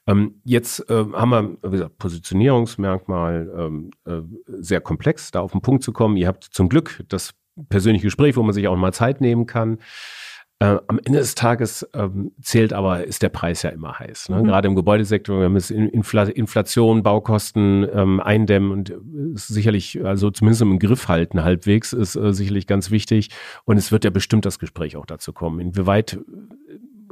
Ähm, 0.07 0.35
jetzt 0.43 0.89
äh, 0.89 1.05
haben 1.13 1.29
wir, 1.29 1.57
wie 1.63 1.77
gesagt, 1.77 1.97
Positionierungsmerkmal 1.97 3.49
ähm, 3.57 3.91
äh, 4.05 4.21
sehr 4.45 4.81
komplex, 4.81 5.31
da 5.31 5.39
auf 5.39 5.53
den 5.53 5.61
Punkt 5.61 5.83
zu 5.83 5.93
kommen. 5.93 6.17
Ihr 6.17 6.27
habt 6.27 6.43
zum 6.43 6.67
Glück 6.67 7.03
das 7.07 7.33
persönliche 7.69 8.07
Gespräch, 8.07 8.35
wo 8.35 8.43
man 8.43 8.53
sich 8.53 8.67
auch 8.67 8.75
mal 8.75 8.93
Zeit 8.93 9.21
nehmen 9.21 9.45
kann. 9.45 9.79
Äh, 10.59 10.79
am 10.87 10.99
Ende 11.05 11.19
des 11.19 11.35
Tages 11.35 11.87
ähm, 11.93 12.31
zählt 12.41 12.73
aber, 12.73 13.03
ist 13.03 13.21
der 13.21 13.29
Preis 13.29 13.61
ja 13.61 13.69
immer 13.69 13.99
heiß. 13.99 14.29
Ne? 14.29 14.37
Mhm. 14.37 14.45
Gerade 14.45 14.67
im 14.67 14.75
Gebäudesektor, 14.75 15.39
wir 15.39 15.55
es 15.55 15.69
Infl 15.69 16.17
Inflation, 16.17 17.03
Baukosten 17.03 17.87
ähm, 17.93 18.19
eindämmen 18.19 18.71
und 18.71 18.89
äh, 18.89 18.95
ist 19.35 19.49
sicherlich, 19.49 20.03
also 20.03 20.31
zumindest 20.31 20.63
im 20.63 20.79
Griff 20.79 21.09
halten 21.09 21.43
halbwegs, 21.43 21.93
ist 21.93 22.15
äh, 22.15 22.33
sicherlich 22.33 22.65
ganz 22.65 22.89
wichtig. 22.89 23.29
Und 23.65 23.77
es 23.77 23.91
wird 23.91 24.03
ja 24.03 24.09
bestimmt 24.09 24.45
das 24.45 24.57
Gespräch 24.57 24.97
auch 24.97 25.05
dazu 25.05 25.31
kommen. 25.31 25.59
Inwieweit 25.59 26.13
äh, 26.13 26.19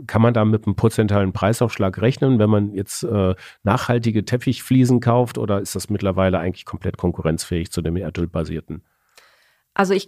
kann 0.08 0.24
man 0.24 0.34
da 0.34 0.44
mit 0.44 0.66
einem 0.66 0.76
prozentualen 0.76 1.32
Preisaufschlag 1.32 2.02
rechnen, 2.02 2.40
wenn 2.40 2.50
man 2.50 2.74
jetzt 2.74 3.04
äh, 3.04 3.36
nachhaltige 3.62 4.26
Teppichfliesen 4.26 5.02
kauft 5.02 5.38
oder 5.38 5.62
ist 5.62 5.76
das 5.76 5.92
mittlerweile 5.92 6.40
eigentlich 6.40 6.66
komplett 6.66 6.98
konkurrenzfähig 6.98 7.72
zu 7.72 7.84
dem 7.84 7.96
erdölbasierten? 7.96 8.82
Also 9.76 9.94
ich 9.94 10.08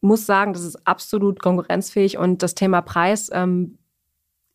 muss 0.00 0.26
sagen, 0.26 0.52
das 0.52 0.64
ist 0.64 0.86
absolut 0.86 1.40
konkurrenzfähig 1.40 2.18
und 2.18 2.42
das 2.42 2.54
Thema 2.54 2.80
Preis 2.80 3.30
ähm, 3.32 3.78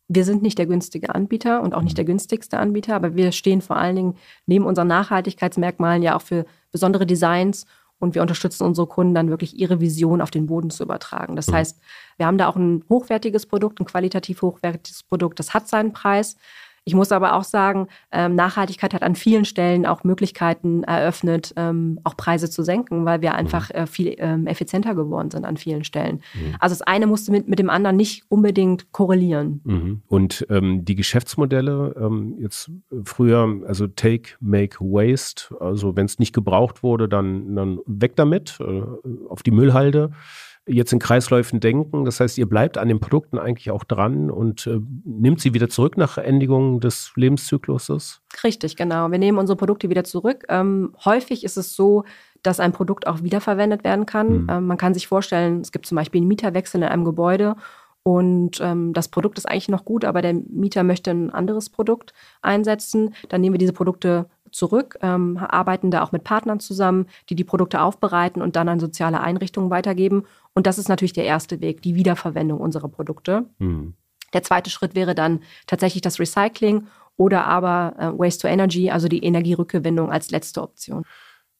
wir 0.08 0.24
sind 0.24 0.42
nicht 0.42 0.58
der 0.58 0.66
günstige 0.66 1.14
Anbieter 1.14 1.62
und 1.62 1.74
auch 1.74 1.82
nicht 1.82 1.98
der 1.98 2.04
günstigste 2.04 2.58
Anbieter, 2.58 2.94
aber 2.94 3.16
wir 3.16 3.32
stehen 3.32 3.60
vor 3.60 3.76
allen 3.76 3.96
Dingen 3.96 4.14
neben 4.46 4.64
unseren 4.64 4.88
Nachhaltigkeitsmerkmalen 4.88 6.02
ja 6.02 6.16
auch 6.16 6.22
für 6.22 6.46
besondere 6.70 7.06
Designs 7.06 7.66
und 7.98 8.14
wir 8.14 8.22
unterstützen 8.22 8.64
unsere 8.64 8.86
Kunden 8.86 9.14
dann 9.14 9.30
wirklich 9.30 9.58
ihre 9.58 9.80
Vision 9.80 10.20
auf 10.20 10.30
den 10.30 10.46
Boden 10.46 10.70
zu 10.70 10.84
übertragen. 10.84 11.34
Das 11.34 11.48
mhm. 11.48 11.54
heißt, 11.54 11.80
wir 12.18 12.26
haben 12.26 12.38
da 12.38 12.48
auch 12.48 12.56
ein 12.56 12.84
hochwertiges 12.88 13.46
Produkt, 13.46 13.80
ein 13.80 13.86
qualitativ 13.86 14.42
hochwertiges 14.42 15.02
Produkt, 15.02 15.38
das 15.38 15.54
hat 15.54 15.66
seinen 15.66 15.92
Preis. 15.92 16.36
Ich 16.88 16.94
muss 16.94 17.10
aber 17.10 17.34
auch 17.34 17.42
sagen, 17.42 17.88
ähm, 18.12 18.36
Nachhaltigkeit 18.36 18.94
hat 18.94 19.02
an 19.02 19.16
vielen 19.16 19.44
Stellen 19.44 19.86
auch 19.86 20.04
Möglichkeiten 20.04 20.84
eröffnet, 20.84 21.52
ähm, 21.56 21.98
auch 22.04 22.16
Preise 22.16 22.48
zu 22.48 22.62
senken, 22.62 23.04
weil 23.04 23.22
wir 23.22 23.34
einfach 23.34 23.70
mhm. 23.70 23.74
äh, 23.74 23.86
viel 23.88 24.14
ähm, 24.18 24.46
effizienter 24.46 24.94
geworden 24.94 25.32
sind 25.32 25.44
an 25.44 25.56
vielen 25.56 25.82
Stellen. 25.82 26.22
Mhm. 26.34 26.54
Also 26.60 26.74
das 26.74 26.82
eine 26.82 27.08
musste 27.08 27.32
mit, 27.32 27.48
mit 27.48 27.58
dem 27.58 27.70
anderen 27.70 27.96
nicht 27.96 28.22
unbedingt 28.28 28.92
korrelieren. 28.92 29.62
Mhm. 29.64 30.02
Und 30.06 30.46
ähm, 30.48 30.84
die 30.84 30.94
Geschäftsmodelle, 30.94 31.96
ähm, 32.00 32.36
jetzt 32.38 32.70
früher, 33.02 33.62
also 33.66 33.88
Take, 33.88 34.34
Make, 34.38 34.78
Waste, 34.78 35.56
also 35.58 35.96
wenn 35.96 36.06
es 36.06 36.20
nicht 36.20 36.32
gebraucht 36.32 36.84
wurde, 36.84 37.08
dann, 37.08 37.56
dann 37.56 37.80
weg 37.86 38.14
damit, 38.14 38.58
äh, 38.60 38.82
auf 39.28 39.42
die 39.42 39.50
Müllhalde 39.50 40.12
jetzt 40.66 40.92
in 40.92 40.98
Kreisläufen 40.98 41.60
denken. 41.60 42.04
Das 42.04 42.20
heißt, 42.20 42.38
ihr 42.38 42.48
bleibt 42.48 42.76
an 42.78 42.88
den 42.88 43.00
Produkten 43.00 43.38
eigentlich 43.38 43.70
auch 43.70 43.84
dran 43.84 44.30
und 44.30 44.66
äh, 44.66 44.80
nimmt 45.04 45.40
sie 45.40 45.54
wieder 45.54 45.68
zurück 45.68 45.96
nach 45.96 46.18
Endigung 46.18 46.80
des 46.80 47.12
Lebenszykluses? 47.14 48.20
Richtig, 48.42 48.76
genau. 48.76 49.10
Wir 49.10 49.18
nehmen 49.18 49.38
unsere 49.38 49.56
Produkte 49.56 49.88
wieder 49.88 50.04
zurück. 50.04 50.44
Ähm, 50.48 50.92
häufig 51.04 51.44
ist 51.44 51.56
es 51.56 51.76
so, 51.76 52.04
dass 52.42 52.60
ein 52.60 52.72
Produkt 52.72 53.06
auch 53.06 53.22
wiederverwendet 53.22 53.84
werden 53.84 54.06
kann. 54.06 54.42
Mhm. 54.42 54.50
Ähm, 54.50 54.66
man 54.66 54.76
kann 54.76 54.94
sich 54.94 55.06
vorstellen, 55.06 55.60
es 55.60 55.72
gibt 55.72 55.86
zum 55.86 55.96
Beispiel 55.96 56.20
einen 56.20 56.28
Mieterwechsel 56.28 56.82
in 56.82 56.88
einem 56.88 57.04
Gebäude 57.04 57.56
und 58.06 58.60
ähm, 58.60 58.92
das 58.92 59.08
Produkt 59.08 59.36
ist 59.36 59.46
eigentlich 59.46 59.68
noch 59.68 59.84
gut, 59.84 60.04
aber 60.04 60.22
der 60.22 60.34
Mieter 60.34 60.84
möchte 60.84 61.10
ein 61.10 61.30
anderes 61.30 61.70
Produkt 61.70 62.12
einsetzen. 62.40 63.14
Dann 63.28 63.40
nehmen 63.40 63.54
wir 63.54 63.58
diese 63.58 63.72
Produkte 63.72 64.28
zurück, 64.50 64.98
ähm, 65.02 65.36
arbeiten 65.36 65.90
da 65.90 66.02
auch 66.02 66.12
mit 66.12 66.24
Partnern 66.24 66.60
zusammen, 66.60 67.06
die 67.28 67.34
die 67.34 67.44
Produkte 67.44 67.80
aufbereiten 67.80 68.42
und 68.42 68.56
dann 68.56 68.68
an 68.68 68.80
soziale 68.80 69.20
Einrichtungen 69.20 69.70
weitergeben. 69.70 70.24
Und 70.54 70.66
das 70.66 70.78
ist 70.78 70.88
natürlich 70.88 71.12
der 71.12 71.24
erste 71.24 71.60
Weg, 71.60 71.82
die 71.82 71.94
Wiederverwendung 71.94 72.60
unserer 72.60 72.88
Produkte. 72.88 73.46
Mhm. 73.58 73.94
Der 74.32 74.42
zweite 74.42 74.70
Schritt 74.70 74.94
wäre 74.94 75.14
dann 75.14 75.40
tatsächlich 75.66 76.02
das 76.02 76.18
Recycling 76.18 76.86
oder 77.16 77.46
aber 77.46 77.94
äh, 77.98 78.18
Waste 78.18 78.42
to 78.42 78.48
Energy, 78.48 78.90
also 78.90 79.08
die 79.08 79.24
Energierückgewinnung 79.24 80.10
als 80.10 80.30
letzte 80.30 80.62
Option. 80.62 81.04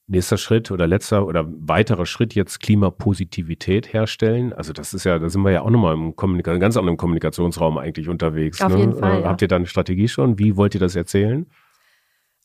Nächster 0.09 0.37
Schritt 0.39 0.71
oder 0.71 0.87
letzter 0.87 1.27
oder 1.27 1.45
weiterer 1.49 2.07
Schritt 2.07 2.35
jetzt 2.35 2.61
Klimapositivität 2.61 3.93
herstellen. 3.93 4.53
Also 4.53 4.73
das 4.73 4.95
ist 4.95 5.03
ja, 5.03 5.19
da 5.19 5.29
sind 5.29 5.43
wir 5.43 5.51
ja 5.51 5.63
auch 5.63 5.71
nochmal 5.71 5.95
im 5.95 6.15
Kommunika 6.15 6.57
ganz 6.59 6.77
anderen 6.77 6.97
Kommunikationsraum 6.97 7.77
eigentlich 7.79 8.09
unterwegs. 8.09 8.61
Auf 8.63 8.73
ne? 8.73 8.79
jeden 8.79 8.95
Fall. 8.95 9.23
Äh, 9.23 9.25
habt 9.25 9.43
ihr 9.43 9.49
da 9.49 9.57
eine 9.57 9.67
Strategie 9.67 10.07
schon? 10.07 10.39
Wie 10.39 10.57
wollt 10.57 10.75
ihr 10.75 10.81
das 10.81 10.95
erzählen? 10.95 11.47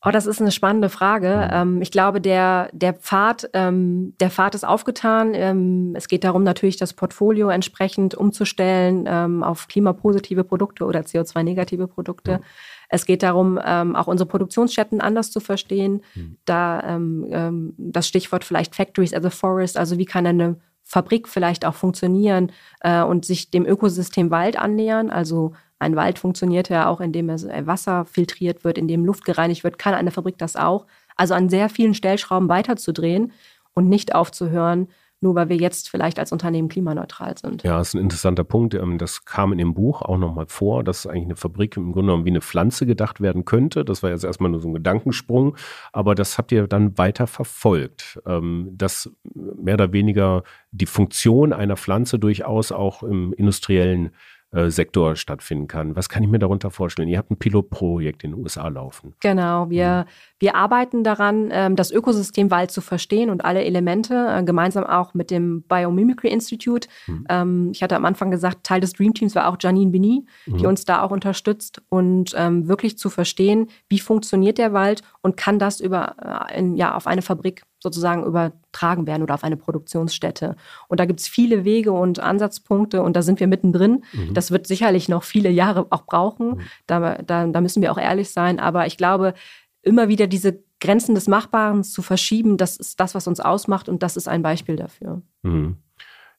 Oh, 0.04 0.10
das 0.10 0.26
ist 0.26 0.42
eine 0.42 0.52
spannende 0.52 0.90
Frage. 0.90 1.48
Mhm. 1.48 1.56
Ähm, 1.76 1.82
ich 1.82 1.92
glaube, 1.92 2.22
der, 2.22 2.70
der, 2.74 2.94
Pfad, 2.94 3.50
ähm, 3.54 4.16
der 4.20 4.32
Pfad 4.32 4.56
ist 4.56 4.66
aufgetan. 4.66 5.34
Ähm, 5.36 5.94
es 5.96 6.08
geht 6.08 6.24
darum, 6.24 6.44
natürlich 6.44 6.78
das 6.78 6.94
Portfolio 6.94 7.50
entsprechend 7.50 8.16
umzustellen 8.16 9.06
ähm, 9.08 9.44
auf 9.44 9.68
klimapositive 9.68 10.44
Produkte 10.44 10.86
oder 10.86 11.02
CO2-negative 11.02 11.88
Produkte. 11.88 12.40
Mhm. 12.40 12.44
Es 12.90 13.06
geht 13.06 13.22
darum, 13.22 13.60
ähm, 13.64 13.96
auch 13.96 14.08
unsere 14.08 14.28
Produktionsstätten 14.28 15.02
anders 15.02 15.30
zu 15.30 15.40
verstehen. 15.40 16.02
Mhm. 16.16 16.38
Da 16.46 16.82
ähm, 16.84 17.74
das 17.78 18.08
Stichwort 18.08 18.44
vielleicht 18.44 18.76
Factories 18.76 19.14
as 19.14 19.24
a 19.24 19.30
Forest, 19.30 19.78
also 19.78 20.00
wie 20.00 20.06
kann 20.06 20.26
eine 20.26 20.58
Fabrik 20.84 21.28
vielleicht 21.28 21.66
auch 21.66 21.76
funktionieren 21.76 22.52
äh, 22.82 23.02
und 23.02 23.26
sich 23.26 23.52
dem 23.52 23.66
Ökosystem 23.66 24.30
Wald 24.30 24.58
annähern, 24.58 25.10
also 25.10 25.54
ein 25.82 25.96
Wald 25.96 26.20
funktioniert 26.20 26.70
ja 26.70 26.88
auch, 26.88 27.02
indem 27.02 27.28
er 27.30 27.66
Wasser 27.66 28.06
filtriert 28.06 28.64
wird, 28.64 28.78
indem 28.78 29.04
Luft 29.04 29.26
gereinigt 29.26 29.64
wird, 29.64 29.80
kann 29.80 29.96
eine 29.96 30.12
Fabrik 30.12 30.38
das 30.38 30.56
auch. 30.56 30.86
Also 31.16 31.34
an 31.34 31.50
sehr 31.50 31.70
vielen 31.70 31.96
Stellschrauben 31.96 32.50
weiterzudrehen 32.50 33.32
und 33.74 33.90
nicht 33.90 34.14
aufzuhören, 34.14 34.90
nur 35.22 35.36
weil 35.36 35.50
wir 35.50 35.56
jetzt 35.56 35.90
vielleicht 35.90 36.20
als 36.20 36.32
Unternehmen 36.32 36.68
klimaneutral 36.68 37.38
sind. 37.38 37.64
Ja, 37.64 37.78
das 37.78 37.90
ist 37.90 37.94
ein 37.94 38.02
interessanter 38.02 38.44
Punkt. 38.44 38.74
Ähm, 38.74 38.98
das 38.98 39.24
kam 39.24 39.52
in 39.52 39.60
dem 39.60 39.74
Buch 39.74 40.02
auch 40.02 40.18
nochmal 40.18 40.48
vor, 40.48 40.84
dass 40.84 41.06
eigentlich 41.06 41.26
eine 41.26 41.36
Fabrik 41.36 41.78
im 41.78 41.94
Grunde 41.94 42.08
genommen 42.08 42.26
wie 42.26 42.32
eine 42.32 42.42
Pflanze 42.42 42.86
gedacht 42.86 43.22
werden 43.22 43.46
könnte. 43.46 43.86
Das 43.86 44.04
war 44.04 44.10
jetzt 44.10 44.24
erstmal 44.24 44.52
nur 44.52 44.60
so 44.60 44.68
ein 44.68 44.74
Gedankensprung, 44.74 45.56
aber 45.94 46.16
das 46.16 46.38
habt 46.38 46.52
ihr 46.52 46.68
dann 46.68 46.98
weiter 46.98 47.28
verfolgt, 47.28 48.20
ähm, 48.26 48.70
dass 48.74 49.12
mehr 49.34 49.76
oder 49.76 49.94
weniger 49.94 50.44
die 50.72 50.88
Funktion 50.88 51.54
einer 51.54 51.78
Pflanze 51.78 52.18
durchaus 52.18 52.72
auch 52.72 53.04
im 53.04 53.34
industriellen 53.34 54.12
äh, 54.54 54.70
Sektor 54.70 55.16
stattfinden 55.16 55.68
kann. 55.68 55.96
Was 55.96 56.10
kann 56.10 56.24
ich 56.24 56.30
mir 56.30 56.40
darunter 56.40 56.72
vorstellen? 56.72 57.08
Ihr 57.08 57.18
habt 57.18 57.32
ein 57.32 57.38
Pilotprojekt 57.38 58.26
in 58.26 58.32
den 58.32 58.40
USA 58.42 58.68
laufen. 58.68 59.14
Genau, 59.22 59.70
wir, 59.70 60.06
mhm. 60.06 60.12
Wir 60.42 60.56
arbeiten 60.56 61.04
daran, 61.04 61.50
ähm, 61.52 61.76
das 61.76 61.92
Ökosystem 61.92 62.50
Wald 62.50 62.72
zu 62.72 62.82
verstehen 62.82 63.30
und 63.30 63.46
alle 63.46 63.64
Elemente, 63.64 64.28
äh, 64.28 64.44
gemeinsam 64.44 64.84
auch 64.86 65.14
mit 65.14 65.30
dem 65.30 65.62
Biomimicry 65.62 66.30
Institute. 66.30 66.90
Mhm. 67.06 67.26
Ähm, 67.30 67.70
ich 67.72 67.84
hatte 67.84 67.96
am 67.96 68.06
Anfang 68.06 68.32
gesagt, 68.32 68.64
Teil 68.64 68.82
des 68.82 68.94
Dream 68.94 69.14
Teams 69.14 69.36
war 69.36 69.48
auch 69.48 69.58
Janine 69.60 69.92
Bini, 69.92 70.26
die 70.48 70.64
mhm. 70.64 70.66
uns 70.66 70.84
da 70.84 71.04
auch 71.04 71.12
unterstützt 71.12 71.84
und 71.90 72.34
ähm, 72.36 72.68
wirklich 72.68 72.98
zu 72.98 73.12
verstehen, 73.12 73.68
wie 73.88 74.00
funktioniert 74.00 74.58
der 74.58 74.74
Wald 74.74 75.04
und 75.22 75.38
kann 75.38 75.60
das 75.60 75.80
über, 75.80 76.16
äh, 76.50 76.64
ja, 76.74 76.96
auf 76.96 77.06
eine 77.06 77.22
Fabrik 77.22 77.64
sozusagen 77.82 78.24
übertragen 78.24 79.08
werden 79.08 79.24
oder 79.24 79.34
auf 79.34 79.44
eine 79.44 79.58
Produktionsstätte. 79.58 80.56
Und 80.88 81.00
da 81.00 81.06
gibt 81.06 81.20
es 81.20 81.28
viele 81.28 81.66
Wege 81.66 81.92
und 81.92 82.20
Ansatzpunkte 82.20 83.02
und 83.02 83.16
da 83.16 83.24
sind 83.24 83.40
wir 83.40 83.48
mittendrin. 83.48 84.04
Mhm. 84.14 84.34
Das 84.36 84.52
wird 84.52 84.68
sicherlich 84.68 85.10
noch 85.10 85.24
viele 85.24 85.50
Jahre 85.50 85.88
auch 85.90 86.06
brauchen. 86.06 86.50
Mhm. 86.50 86.62
Da, 86.86 87.16
da, 87.16 87.48
da 87.48 87.62
müssen 87.62 87.82
wir 87.82 87.92
auch 87.92 87.98
ehrlich 87.98 88.30
sein. 88.32 88.60
Aber 88.60 88.86
ich 88.86 88.98
glaube, 88.98 89.34
immer 89.82 90.08
wieder 90.08 90.28
diese 90.28 90.64
Grenzen 90.80 91.16
des 91.16 91.28
Machbaren 91.28 91.84
zu 91.84 92.02
verschieben, 92.02 92.58
das 92.58 92.78
ist 92.78 93.00
das, 93.00 93.16
was 93.16 93.28
uns 93.28 93.40
ausmacht 93.40 93.90
und 93.90 94.04
das 94.04 94.18
ist 94.18 94.28
ein 94.28 94.42
Beispiel 94.42 94.76
dafür. 94.76 95.22
Mhm. 95.44 95.78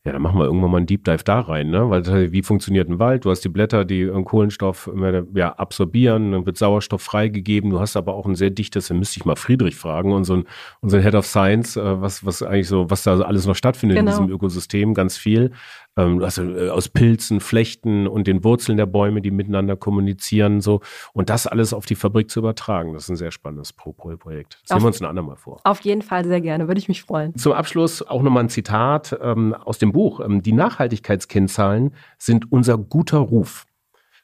Ja, 0.05 0.11
dann 0.11 0.22
machen 0.22 0.36
wir 0.40 0.47
irgendwann 0.47 0.72
mal 0.72 0.78
einen 0.78 0.86
Deep 0.86 1.05
Dive 1.05 1.22
da 1.22 1.38
rein, 1.38 1.70
ne? 1.70 1.88
Weil 1.88 2.32
wie 2.32 2.43
funktioniert 2.43 2.88
ein 2.88 2.99
Wald? 2.99 3.24
Du 3.24 3.30
hast 3.30 3.43
die 3.43 3.49
Blätter, 3.49 3.84
die 3.84 4.11
Kohlenstoff 4.24 4.90
ja, 5.32 5.53
absorbieren, 5.53 6.32
dann 6.32 6.45
wird 6.45 6.59
Sauerstoff 6.59 7.03
freigegeben. 7.03 7.70
Du 7.70 7.78
hast 7.78 7.97
aber 7.97 8.14
auch 8.14 8.26
ein 8.26 8.34
sehr 8.34 8.51
dichtes, 8.51 8.88
da 8.88 8.95
müsste 8.95 9.20
ich 9.20 9.24
mal 9.24 9.36
Friedrich 9.36 9.76
fragen, 9.76 10.12
unseren, 10.12 10.45
unseren 10.80 11.03
Head 11.03 11.14
of 11.14 11.26
Science, 11.26 11.76
äh, 11.76 12.01
was, 12.01 12.26
was 12.26 12.43
eigentlich 12.43 12.66
so, 12.66 12.90
was 12.90 13.05
da 13.05 13.20
alles 13.20 13.47
noch 13.47 13.55
stattfindet 13.55 13.99
genau. 13.99 14.11
in 14.11 14.16
diesem 14.16 14.34
Ökosystem, 14.34 14.93
ganz 14.93 15.16
viel. 15.16 15.53
Ähm, 15.97 16.22
hast 16.22 16.38
äh, 16.38 16.70
aus 16.70 16.88
Pilzen, 16.88 17.40
Flechten 17.40 18.07
und 18.07 18.26
den 18.26 18.45
Wurzeln 18.45 18.78
der 18.78 18.86
Bäume, 18.86 19.20
die 19.20 19.30
miteinander 19.30 19.76
kommunizieren, 19.76 20.62
so. 20.62 20.80
Und 21.12 21.28
das 21.28 21.47
alles 21.47 21.74
auf 21.74 21.84
die 21.84 21.97
Fabrik 21.97 22.30
zu 22.30 22.40
übertragen, 22.40 22.95
das 22.95 23.05
ist 23.05 23.11
ein 23.11 23.16
sehr 23.16 23.30
spannendes 23.30 23.74
Propol-Projekt. 23.74 24.59
Das 24.62 24.70
auf, 24.70 24.76
nehmen 24.76 24.84
wir 24.84 24.86
uns 24.88 25.01
ein 25.03 25.07
andermal 25.07 25.36
vor. 25.36 25.61
Auf 25.64 25.80
jeden 25.80 26.01
Fall 26.01 26.24
sehr 26.24 26.40
gerne, 26.40 26.66
würde 26.66 26.78
ich 26.78 26.88
mich 26.88 27.03
freuen. 27.03 27.36
Zum 27.36 27.53
Abschluss 27.53 28.01
auch 28.01 28.22
nochmal 28.22 28.45
ein 28.45 28.49
Zitat 28.49 29.18
ähm, 29.20 29.53
aus 29.53 29.78
dem 29.78 29.93
Buch. 29.93 30.20
Ähm, 30.20 30.43
die 30.43 30.53
Nachhaltigkeitskennzahlen 30.53 31.95
sind 32.16 32.51
unser 32.51 32.78
guter 32.78 33.18
Ruf, 33.18 33.66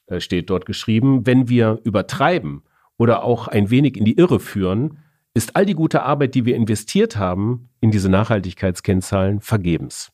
äh, 0.07 0.21
steht 0.21 0.49
dort 0.49 0.65
geschrieben. 0.65 1.27
Wenn 1.27 1.51
wir 1.51 1.81
übertreiben 1.85 2.63
oder 2.97 3.25
auch 3.25 3.47
ein 3.47 3.69
wenig 3.69 3.99
in 3.99 4.07
die 4.07 4.17
Irre 4.17 4.41
führen, 4.41 5.01
ist 5.35 5.55
all 5.55 5.67
die 5.67 5.75
gute 5.75 6.03
Arbeit, 6.03 6.35
die 6.35 6.47
wir 6.47 6.57
investiert 6.57 7.19
haben 7.19 7.69
in 7.81 7.91
diese 7.91 8.09
Nachhaltigkeitskennzahlen, 8.09 9.43
vergebens. 9.43 10.13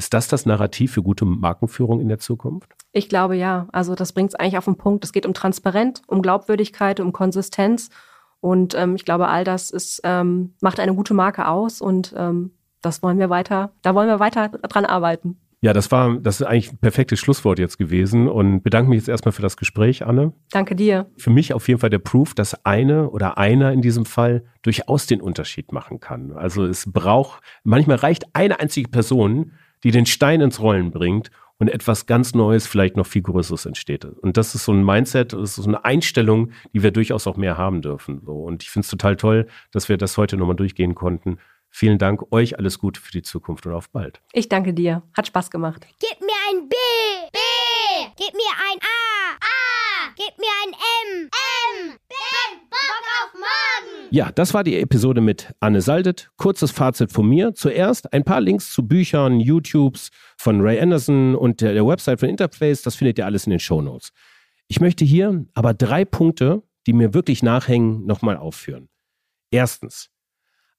Ist 0.00 0.14
das 0.14 0.28
das 0.28 0.46
Narrativ 0.46 0.92
für 0.92 1.02
gute 1.02 1.26
Markenführung 1.26 2.00
in 2.00 2.08
der 2.08 2.18
Zukunft? 2.18 2.72
Ich 2.92 3.10
glaube 3.10 3.36
ja. 3.36 3.68
Also 3.70 3.94
das 3.94 4.14
bringt 4.14 4.30
es 4.30 4.34
eigentlich 4.34 4.56
auf 4.56 4.64
den 4.64 4.76
Punkt. 4.76 5.04
Es 5.04 5.12
geht 5.12 5.26
um 5.26 5.34
Transparenz, 5.34 6.00
um 6.06 6.22
Glaubwürdigkeit, 6.22 7.00
um 7.00 7.12
Konsistenz. 7.12 7.90
Und 8.40 8.74
ähm, 8.74 8.94
ich 8.94 9.04
glaube, 9.04 9.28
all 9.28 9.44
das 9.44 9.70
ist, 9.70 10.00
ähm, 10.04 10.54
macht 10.62 10.80
eine 10.80 10.94
gute 10.94 11.12
Marke 11.12 11.46
aus 11.46 11.82
und 11.82 12.14
ähm, 12.16 12.52
das 12.80 13.02
wollen 13.02 13.18
wir 13.18 13.28
weiter, 13.28 13.72
da 13.82 13.94
wollen 13.94 14.08
wir 14.08 14.20
weiter 14.20 14.48
dran 14.48 14.86
arbeiten. 14.86 15.38
Ja, 15.60 15.74
das 15.74 15.90
war, 15.90 16.16
das 16.16 16.40
ist 16.40 16.46
eigentlich 16.46 16.72
ein 16.72 16.78
perfektes 16.78 17.18
Schlusswort 17.18 17.58
jetzt 17.58 17.76
gewesen 17.76 18.26
und 18.26 18.62
bedanke 18.62 18.88
mich 18.88 19.00
jetzt 19.00 19.10
erstmal 19.10 19.32
für 19.32 19.42
das 19.42 19.58
Gespräch, 19.58 20.06
Anne. 20.06 20.32
Danke 20.50 20.74
dir. 20.74 21.10
Für 21.18 21.28
mich 21.28 21.52
auf 21.52 21.68
jeden 21.68 21.78
Fall 21.78 21.90
der 21.90 21.98
Proof, 21.98 22.32
dass 22.32 22.64
eine 22.64 23.10
oder 23.10 23.36
einer 23.36 23.70
in 23.70 23.82
diesem 23.82 24.06
Fall 24.06 24.44
durchaus 24.62 25.04
den 25.04 25.20
Unterschied 25.20 25.72
machen 25.72 26.00
kann. 26.00 26.32
Also 26.32 26.64
es 26.64 26.90
braucht, 26.90 27.42
manchmal 27.64 27.98
reicht 27.98 28.24
eine 28.32 28.58
einzige 28.60 28.88
Person, 28.88 29.52
die 29.84 29.90
den 29.90 30.06
Stein 30.06 30.40
ins 30.40 30.60
Rollen 30.60 30.90
bringt 30.90 31.30
und 31.58 31.68
etwas 31.68 32.06
ganz 32.06 32.34
Neues, 32.34 32.66
vielleicht 32.66 32.96
noch 32.96 33.06
viel 33.06 33.22
Größeres 33.22 33.66
entsteht. 33.66 34.04
Und 34.04 34.36
das 34.36 34.54
ist 34.54 34.64
so 34.64 34.72
ein 34.72 34.84
Mindset, 34.84 35.34
das 35.34 35.50
ist 35.50 35.56
so 35.56 35.68
eine 35.68 35.84
Einstellung, 35.84 36.52
die 36.72 36.82
wir 36.82 36.90
durchaus 36.90 37.26
auch 37.26 37.36
mehr 37.36 37.58
haben 37.58 37.82
dürfen. 37.82 38.20
Und 38.20 38.62
ich 38.62 38.70
finde 38.70 38.84
es 38.84 38.90
total 38.90 39.16
toll, 39.16 39.46
dass 39.70 39.88
wir 39.88 39.98
das 39.98 40.16
heute 40.16 40.36
nochmal 40.36 40.56
durchgehen 40.56 40.94
konnten. 40.94 41.38
Vielen 41.68 41.98
Dank 41.98 42.32
euch, 42.32 42.58
alles 42.58 42.78
Gute 42.78 43.00
für 43.00 43.12
die 43.12 43.22
Zukunft 43.22 43.66
und 43.66 43.74
auf 43.74 43.90
bald. 43.90 44.20
Ich 44.32 44.48
danke 44.48 44.74
dir, 44.74 45.02
hat 45.16 45.26
Spaß 45.28 45.50
gemacht. 45.50 45.86
Gib 46.00 46.20
mir 46.20 46.34
ein 46.50 46.68
B, 46.68 46.76
B, 47.30 47.38
gib 48.16 48.34
mir 48.34 48.52
ein 48.72 48.78
A, 48.80 49.34
A, 49.34 50.12
gib 50.16 50.36
mir 50.38 50.50
ein 50.64 50.72
M, 50.72 51.30
M, 51.30 51.98
Ben, 52.08 52.68
Bock 52.70 53.04
auf 53.22 53.34
morgen. 53.34 53.99
Ja, 54.12 54.32
das 54.32 54.54
war 54.54 54.64
die 54.64 54.76
Episode 54.76 55.20
mit 55.20 55.54
Anne 55.60 55.80
Saldet. 55.80 56.32
Kurzes 56.36 56.72
Fazit 56.72 57.12
von 57.12 57.28
mir. 57.28 57.54
Zuerst 57.54 58.12
ein 58.12 58.24
paar 58.24 58.40
Links 58.40 58.72
zu 58.72 58.86
Büchern, 58.88 59.38
YouTubes 59.38 60.10
von 60.36 60.60
Ray 60.60 60.80
Anderson 60.80 61.36
und 61.36 61.60
der, 61.60 61.74
der 61.74 61.86
Website 61.86 62.18
von 62.18 62.28
Interface. 62.28 62.82
Das 62.82 62.96
findet 62.96 63.18
ihr 63.18 63.26
alles 63.26 63.46
in 63.46 63.50
den 63.50 63.60
Show 63.60 63.80
Notes. 63.80 64.10
Ich 64.66 64.80
möchte 64.80 65.04
hier 65.04 65.44
aber 65.54 65.74
drei 65.74 66.04
Punkte, 66.04 66.64
die 66.88 66.92
mir 66.92 67.14
wirklich 67.14 67.44
nachhängen, 67.44 68.04
nochmal 68.04 68.36
aufführen. 68.36 68.88
Erstens, 69.52 70.10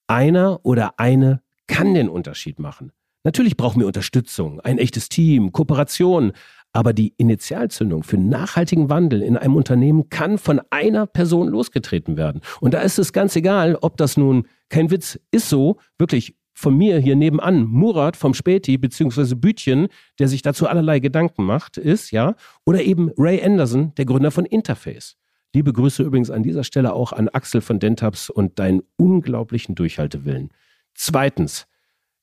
einer 0.07 0.59
oder 0.63 0.99
eine 0.99 1.41
kann 1.67 1.93
den 1.93 2.09
Unterschied 2.09 2.59
machen. 2.59 2.91
Natürlich 3.23 3.55
brauchen 3.55 3.79
wir 3.79 3.87
Unterstützung, 3.87 4.59
ein 4.59 4.77
echtes 4.77 5.07
Team, 5.07 5.53
Kooperation, 5.53 6.33
aber 6.73 6.93
die 6.93 7.13
Initialzündung 7.17 8.03
für 8.03 8.17
nachhaltigen 8.17 8.89
Wandel 8.89 9.21
in 9.21 9.37
einem 9.37 9.55
Unternehmen 9.55 10.09
kann 10.09 10.37
von 10.37 10.61
einer 10.69 11.05
Person 11.05 11.47
losgetreten 11.47 12.17
werden. 12.17 12.41
Und 12.59 12.73
da 12.73 12.81
ist 12.81 12.99
es 12.99 13.13
ganz 13.13 13.35
egal, 13.35 13.77
ob 13.81 13.97
das 13.97 14.17
nun, 14.17 14.47
kein 14.69 14.89
Witz, 14.91 15.19
ist 15.31 15.49
so, 15.49 15.77
wirklich 15.97 16.35
von 16.53 16.77
mir 16.77 16.99
hier 16.99 17.15
nebenan, 17.15 17.63
Murat 17.63 18.15
vom 18.15 18.33
Späti 18.33 18.77
beziehungsweise 18.77 19.35
Bütchen, 19.35 19.87
der 20.19 20.27
sich 20.27 20.41
dazu 20.41 20.67
allerlei 20.67 20.99
Gedanken 20.99 21.43
macht, 21.43 21.77
ist, 21.77 22.11
ja, 22.11 22.35
oder 22.65 22.81
eben 22.83 23.11
Ray 23.17 23.41
Anderson, 23.41 23.93
der 23.95 24.05
Gründer 24.05 24.31
von 24.31 24.45
Interface. 24.45 25.17
Liebe 25.53 25.73
Grüße 25.73 26.03
übrigens 26.03 26.29
an 26.29 26.43
dieser 26.43 26.63
Stelle 26.63 26.93
auch 26.93 27.11
an 27.11 27.27
Axel 27.29 27.61
von 27.61 27.79
Dentabs 27.79 28.29
und 28.29 28.59
deinen 28.59 28.83
unglaublichen 28.95 29.75
Durchhaltewillen. 29.75 30.49
Zweitens, 30.93 31.67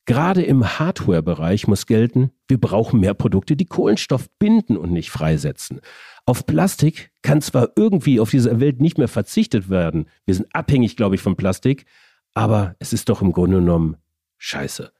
Gerade 0.09 0.41
im 0.41 0.79
Hardware-Bereich 0.79 1.67
muss 1.67 1.85
gelten, 1.85 2.31
wir 2.47 2.59
brauchen 2.59 2.99
mehr 2.99 3.13
Produkte, 3.13 3.55
die 3.55 3.67
Kohlenstoff 3.67 4.27
binden 4.39 4.75
und 4.75 4.91
nicht 4.91 5.11
freisetzen. 5.11 5.81
Auf 6.25 6.47
Plastik 6.47 7.11
kann 7.21 7.43
zwar 7.43 7.73
irgendwie 7.75 8.19
auf 8.19 8.31
dieser 8.31 8.59
Welt 8.59 8.81
nicht 8.81 8.97
mehr 8.97 9.07
verzichtet 9.07 9.69
werden. 9.69 10.09
Wir 10.25 10.33
sind 10.33 10.47
abhängig, 10.51 10.97
glaube 10.97 11.13
ich, 11.13 11.21
von 11.21 11.35
Plastik, 11.35 11.85
aber 12.33 12.75
es 12.79 12.91
ist 12.91 13.09
doch 13.09 13.21
im 13.21 13.33
Grunde 13.33 13.59
genommen 13.59 13.97
scheiße. 14.39 14.91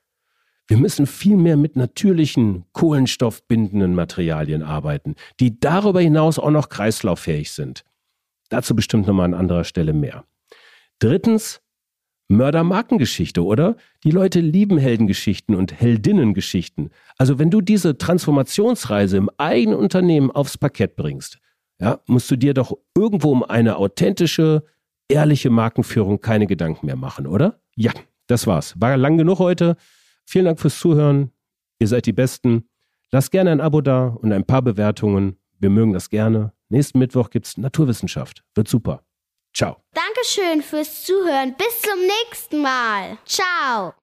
Wir 0.67 0.77
müssen 0.77 1.07
viel 1.07 1.37
mehr 1.37 1.57
mit 1.57 1.75
natürlichen, 1.75 2.65
kohlenstoffbindenden 2.73 3.95
Materialien 3.95 4.61
arbeiten, 4.61 5.15
die 5.39 5.59
darüber 5.59 6.01
hinaus 6.01 6.37
auch 6.37 6.51
noch 6.51 6.69
kreislauffähig 6.69 7.51
sind. 7.51 7.83
Dazu 8.49 8.75
bestimmt 8.75 9.07
nochmal 9.07 9.25
an 9.25 9.33
anderer 9.33 9.63
Stelle 9.63 9.93
mehr. 9.93 10.25
Drittens, 10.99 11.61
Mördermarkengeschichte, 12.29 13.43
oder? 13.43 13.75
Die 14.03 14.11
Leute 14.11 14.39
lieben 14.39 14.77
Heldengeschichten 14.77 15.55
und 15.55 15.73
Heldinnengeschichten. 15.73 16.91
Also 17.17 17.39
wenn 17.39 17.49
du 17.49 17.59
diese 17.59 17.97
Transformationsreise 17.97 19.17
im 19.17 19.29
eigenen 19.37 19.77
Unternehmen 19.77 20.31
aufs 20.31 20.57
Parkett 20.57 20.95
bringst, 20.95 21.39
ja, 21.79 21.99
musst 22.07 22.29
du 22.29 22.37
dir 22.37 22.53
doch 22.53 22.77
irgendwo 22.95 23.31
um 23.31 23.43
eine 23.43 23.77
authentische, 23.77 24.63
ehrliche 25.07 25.49
Markenführung 25.49 26.21
keine 26.21 26.45
Gedanken 26.45 26.85
mehr 26.85 26.95
machen, 26.95 27.25
oder? 27.25 27.59
Ja, 27.75 27.91
das 28.27 28.45
war's. 28.45 28.79
War 28.79 28.95
lang 28.95 29.17
genug 29.17 29.39
heute. 29.39 29.75
Vielen 30.25 30.45
Dank 30.45 30.59
fürs 30.59 30.79
Zuhören. 30.79 31.31
Ihr 31.79 31.87
seid 31.87 32.05
die 32.05 32.13
Besten. 32.13 32.65
Lasst 33.11 33.31
gerne 33.31 33.51
ein 33.51 33.61
Abo 33.61 33.81
da 33.81 34.07
und 34.07 34.31
ein 34.31 34.45
paar 34.45 34.61
Bewertungen. 34.61 35.37
Wir 35.57 35.71
mögen 35.71 35.93
das 35.93 36.09
gerne. 36.09 36.53
Nächsten 36.67 36.99
Mittwoch 36.99 37.31
gibt's 37.31 37.57
Naturwissenschaft. 37.57 38.43
Wird 38.53 38.67
super. 38.67 39.01
Ciao. 39.53 39.77
Dankeschön 39.93 40.61
fürs 40.61 41.03
Zuhören. 41.03 41.55
Bis 41.55 41.81
zum 41.81 41.99
nächsten 41.99 42.61
Mal. 42.61 43.17
Ciao. 43.25 43.93